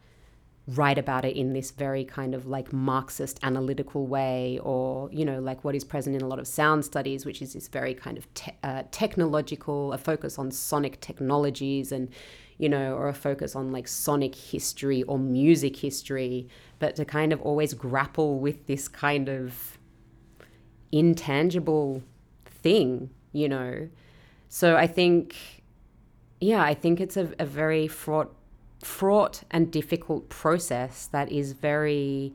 write 0.67 0.97
about 0.97 1.25
it 1.25 1.35
in 1.35 1.53
this 1.53 1.71
very 1.71 2.05
kind 2.05 2.35
of 2.35 2.45
like 2.45 2.71
Marxist 2.71 3.39
analytical 3.43 4.05
way, 4.05 4.59
or, 4.63 5.09
you 5.11 5.25
know, 5.25 5.39
like 5.39 5.63
what 5.63 5.75
is 5.75 5.83
present 5.83 6.15
in 6.15 6.21
a 6.21 6.27
lot 6.27 6.39
of 6.39 6.47
sound 6.47 6.85
studies, 6.85 7.25
which 7.25 7.41
is 7.41 7.53
this 7.53 7.67
very 7.67 7.93
kind 7.93 8.17
of 8.17 8.31
te- 8.35 8.53
uh, 8.63 8.83
technological, 8.91 9.91
a 9.91 9.97
focus 9.97 10.37
on 10.37 10.51
sonic 10.51 11.01
technologies 11.01 11.91
and, 11.91 12.09
you 12.57 12.69
know, 12.69 12.93
or 12.93 13.07
a 13.07 13.13
focus 13.13 13.55
on 13.55 13.71
like 13.71 13.87
sonic 13.87 14.35
history 14.35 15.01
or 15.03 15.17
music 15.17 15.77
history, 15.77 16.47
but 16.77 16.95
to 16.95 17.05
kind 17.05 17.33
of 17.33 17.41
always 17.41 17.73
grapple 17.73 18.39
with 18.39 18.67
this 18.67 18.87
kind 18.87 19.29
of 19.29 19.79
intangible 20.91 22.03
thing, 22.45 23.09
you 23.31 23.49
know. 23.49 23.89
So 24.47 24.75
I 24.75 24.85
think, 24.85 25.35
yeah, 26.39 26.61
I 26.61 26.75
think 26.75 27.01
it's 27.01 27.17
a, 27.17 27.33
a 27.39 27.45
very 27.45 27.87
fraught, 27.87 28.31
fraught 28.83 29.43
and 29.51 29.71
difficult 29.71 30.29
process 30.29 31.07
that 31.07 31.31
is 31.31 31.53
very 31.53 32.33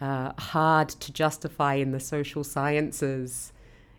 uh, 0.00 0.32
hard 0.38 0.88
to 0.88 1.12
justify 1.12 1.74
in 1.74 1.92
the 1.92 2.00
social 2.00 2.44
sciences. 2.44 3.52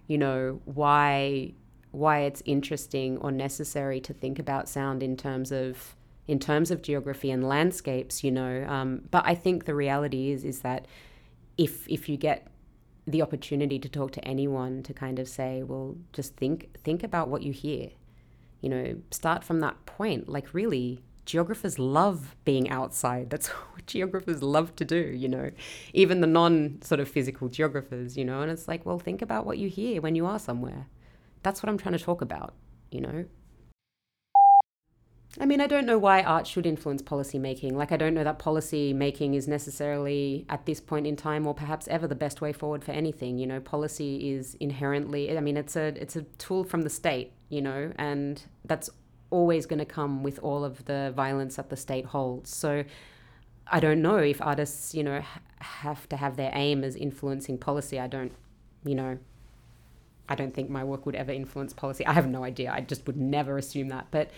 You 0.08 0.18
know 0.18 0.62
why 0.66 1.54
why 1.91 2.20
it's 2.22 2.43
interesting 2.45 3.18
or 3.18 3.32
necessary 3.32 4.00
to 4.02 4.14
think 4.14 4.39
about 4.39 4.70
sound 4.70 5.02
in 5.02 5.18
terms 5.18 5.52
of 5.52 5.95
in 6.28 6.39
terms 6.39 6.72
of 6.72 6.82
geography 6.82 7.32
and 7.32 7.48
landscapes, 7.48 8.24
you 8.24 8.32
know. 8.32 8.66
Um, 8.68 9.04
but 9.12 9.24
I 9.26 9.34
think 9.34 9.66
the 9.66 9.76
reality 9.76 10.32
is 10.32 10.43
is 10.43 10.62
that 10.62 10.86
if 11.58 11.88
if 11.88 12.08
you 12.08 12.18
get 12.18 12.48
the 13.08 13.22
opportunity 13.22 13.80
to 13.80 13.88
talk 13.88 14.12
to 14.12 14.28
anyone 14.28 14.84
to 14.84 14.93
kind 14.93 15.18
of 15.18 15.30
say, 15.30 15.64
well, 15.64 15.95
just 16.12 16.36
think 16.36 16.70
think 16.84 17.04
about 17.04 17.30
what 17.30 17.41
you 17.41 17.54
hear. 17.54 17.89
You 18.62 18.70
know, 18.70 18.95
start 19.12 19.43
from 19.43 19.62
that 19.62 19.86
point. 19.86 20.28
Like 20.28 20.54
really, 20.54 21.04
geographers 21.28 21.78
love 21.78 22.36
being 22.45 22.69
outside. 22.69 23.30
That's 23.30 23.49
what 23.49 23.86
geographers 23.86 24.41
love 24.41 24.75
to 24.78 24.86
do, 24.86 24.97
you 24.97 25.28
know. 25.28 25.51
Even 25.93 26.21
the 26.21 26.28
non 26.28 26.82
sort 26.82 26.99
of 26.99 27.07
physical 27.07 27.49
geographers, 27.49 28.17
you 28.17 28.25
know. 28.25 28.41
And 28.41 28.49
it's 28.49 28.67
like, 28.67 28.84
well, 28.86 28.97
think 28.97 29.21
about 29.21 29.45
what 29.45 29.59
you 29.59 29.69
hear 29.69 30.01
when 30.01 30.15
you 30.15 30.25
are 30.25 30.39
somewhere. 30.39 30.88
That's 31.43 31.61
what 31.61 31.69
I'm 31.69 31.78
trying 31.78 31.97
to 31.97 32.03
talk 32.03 32.21
about, 32.21 32.55
you 32.89 33.01
know? 33.01 33.25
I 35.39 35.45
mean, 35.45 35.61
I 35.61 35.67
don't 35.67 35.86
know 35.86 35.99
why 35.99 36.23
art 36.23 36.47
should 36.47 36.65
influence 36.65 37.03
policy 37.03 37.38
making. 37.38 37.78
Like, 37.78 37.91
I 37.91 37.97
don't 37.97 38.15
know 38.15 38.23
that 38.23 38.39
policy 38.39 38.91
making 38.91 39.36
is 39.36 39.47
necessarily 39.47 40.47
at 40.49 40.65
this 40.65 40.82
point 40.82 41.05
in 41.05 41.15
time, 41.15 41.45
or 41.45 41.53
perhaps 41.53 41.88
ever, 41.89 42.07
the 42.07 42.15
best 42.15 42.41
way 42.41 42.51
forward 42.51 42.84
for 42.84 42.91
anything. 42.91 43.38
You 43.38 43.45
know, 43.45 43.59
policy 43.59 44.32
is 44.34 44.55
inherently. 44.55 45.38
I 45.38 45.41
mean, 45.41 45.55
it's 45.55 45.75
a 45.75 45.88
it's 46.01 46.15
a 46.15 46.23
tool 46.39 46.63
from 46.63 46.82
the 46.82 46.89
state. 46.89 47.34
You 47.49 47.61
know, 47.61 47.93
and 47.97 48.41
that's 48.65 48.89
always 49.30 49.65
going 49.65 49.80
to 49.80 49.86
come 49.86 50.23
with 50.23 50.39
all 50.39 50.63
of 50.63 50.86
the 50.86 51.13
violence 51.15 51.55
that 51.57 51.69
the 51.69 51.78
state 51.78 52.05
holds. 52.05 52.55
So, 52.55 52.84
I 53.69 53.80
don't 53.80 54.01
know 54.01 54.17
if 54.17 54.41
artists, 54.41 54.95
you 54.95 55.03
know, 55.03 55.21
have 55.59 56.07
to 56.09 56.17
have 56.17 56.38
their 56.38 56.51
aim 56.53 56.84
as 56.84 56.95
influencing 56.95 57.57
policy. 57.57 57.99
I 57.99 58.07
don't, 58.07 58.32
you 58.86 58.95
know, 58.95 59.17
I 60.30 60.36
don't 60.36 60.53
think 60.53 60.69
my 60.69 60.84
work 60.84 61.05
would 61.05 61.15
ever 61.15 61.32
influence 61.32 61.73
policy. 61.73 62.05
I 62.05 62.13
have 62.13 62.28
no 62.28 62.43
idea. 62.43 62.71
I 62.71 62.82
just 62.82 63.05
would 63.07 63.17
never 63.17 63.57
assume 63.57 63.89
that. 63.89 64.07
But 64.11 64.32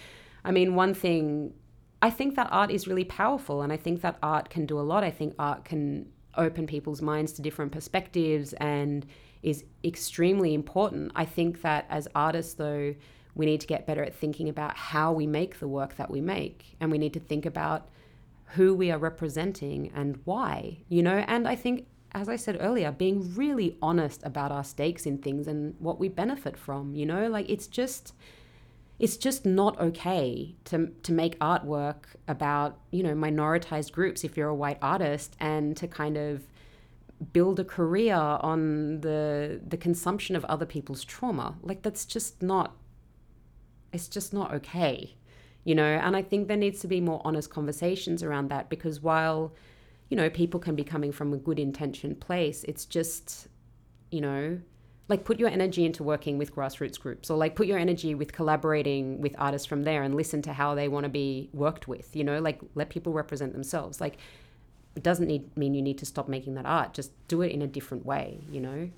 I 0.44 0.52
mean, 0.52 0.76
one 0.76 0.94
thing, 0.94 1.54
I 2.02 2.10
think 2.10 2.36
that 2.36 2.48
art 2.52 2.72
is 2.72 2.88
really 2.88 3.04
powerful 3.04 3.62
and 3.62 3.74
I 3.74 3.78
think 3.78 4.02
that 4.02 4.18
art 4.24 4.50
can 4.50 4.66
do 4.66 4.80
a 4.80 4.82
lot. 4.82 5.04
I 5.04 5.12
think 5.12 5.36
art 5.38 5.66
can 5.66 6.08
open 6.38 6.68
people's 6.68 7.02
minds 7.02 7.34
to 7.34 7.42
different 7.42 7.72
perspectives 7.72 8.54
and 8.54 9.06
is 9.42 9.66
extremely 9.84 10.54
important. 10.54 11.12
I 11.16 11.26
think 11.26 11.62
that 11.62 11.86
as 11.90 12.08
artists, 12.16 12.54
though, 12.54 12.96
we 13.40 13.46
need 13.46 13.62
to 13.62 13.68
get 13.68 13.88
better 13.88 14.04
at 14.04 14.14
thinking 14.14 14.50
about 14.50 14.76
how 14.76 15.14
we 15.14 15.26
make 15.26 15.60
the 15.60 15.68
work 15.68 15.96
that 15.96 16.12
we 16.12 16.20
make. 16.20 16.76
And 16.82 16.92
we 16.92 16.98
need 16.98 17.14
to 17.14 17.22
think 17.22 17.46
about 17.46 17.88
who 18.56 18.76
we 18.76 18.92
are 18.92 18.98
representing 18.98 19.92
and 19.96 20.20
why, 20.26 20.80
you 20.90 21.02
know? 21.02 21.24
And 21.26 21.48
I 21.48 21.56
think 21.56 21.88
as 22.12 22.28
I 22.28 22.36
said 22.36 22.58
earlier, 22.60 22.92
being 22.92 23.34
really 23.36 23.78
honest 23.82 24.22
about 24.26 24.52
our 24.52 24.64
stakes 24.66 25.06
in 25.06 25.20
things 25.20 25.48
and 25.48 25.76
what 25.80 26.00
we 26.00 26.10
benefit 26.10 26.58
from, 26.58 26.96
you 26.96 27.06
know, 27.06 27.28
like 27.28 27.50
it's 27.50 27.68
just 27.68 28.14
it's 29.00 29.16
just 29.16 29.46
not 29.46 29.80
okay 29.80 30.56
to 30.66 30.88
to 31.04 31.14
make 31.14 31.40
artwork 31.40 32.04
about, 32.28 32.78
you 32.92 33.04
know, 33.04 33.14
minoritized 33.14 33.94
groups 33.94 34.26
if 34.26 34.36
you're 34.36 34.50
a 34.50 34.56
white 34.56 34.80
artist 34.82 35.38
and 35.40 35.78
to 35.78 35.88
kind 35.88 36.18
of 36.18 36.44
build 37.32 37.58
a 37.58 37.64
career 37.64 38.16
on 38.16 39.00
the 39.00 39.62
the 39.66 39.78
consumption 39.78 40.36
of 40.36 40.44
other 40.46 40.66
people's 40.66 41.06
trauma. 41.06 41.56
Like 41.62 41.84
that's 41.84 42.04
just 42.04 42.42
not 42.42 42.76
it's 43.92 44.08
just 44.08 44.34
not 44.34 44.54
okay. 44.54 45.16
You 45.64 45.76
know, 45.76 45.84
and 45.84 46.16
I 46.16 46.22
think 46.22 46.48
there 46.48 46.58
needs 46.58 46.80
to 46.82 46.88
be 46.88 47.02
more 47.02 47.22
honest 47.24 47.50
conversations 47.50 48.24
around 48.24 48.50
that 48.50 48.70
because 48.70 49.02
while 49.02 49.54
you 50.10 50.18
know, 50.18 50.30
people 50.30 50.60
can 50.60 50.76
be 50.76 50.84
coming 50.84 51.12
from 51.12 51.34
a 51.34 51.38
good 51.38 51.60
intention 51.60 52.16
place, 52.16 52.64
it's 52.64 52.86
just 52.86 53.48
you 54.12 54.22
know, 54.22 54.60
like 55.08 55.24
put 55.24 55.40
your 55.40 55.50
energy 55.50 55.86
into 55.86 56.04
working 56.04 56.38
with 56.38 56.56
grassroots 56.56 57.00
groups 57.00 57.30
or 57.30 57.38
like 57.38 57.56
put 57.56 57.68
your 57.68 57.78
energy 57.78 58.16
with 58.16 58.32
collaborating 58.32 59.22
with 59.22 59.36
artists 59.38 59.68
from 59.68 59.84
there 59.84 60.02
and 60.02 60.16
listen 60.16 60.42
to 60.42 60.54
how 60.54 60.74
they 60.74 60.88
want 60.88 61.04
to 61.04 61.10
be 61.10 61.50
worked 61.54 61.88
with 61.88 62.16
you 62.16 62.24
know? 62.24 62.40
Like 62.40 62.60
let 62.76 62.90
people 62.90 63.14
represent 63.14 63.54
themselves. 63.54 64.02
Like 64.02 64.18
it 64.96 65.04
doesn't 65.04 65.28
need 65.28 65.56
mean 65.56 65.74
you 65.76 65.82
need 65.82 66.00
to 66.00 66.06
stop 66.06 66.28
making 66.28 66.56
that 66.56 66.66
art. 66.66 66.94
Just 66.94 67.12
do 67.28 67.42
it 67.42 67.52
in 67.52 67.62
a 67.62 67.68
different 67.68 68.06
way 68.06 68.40
you 68.50 68.62
know 68.62 68.90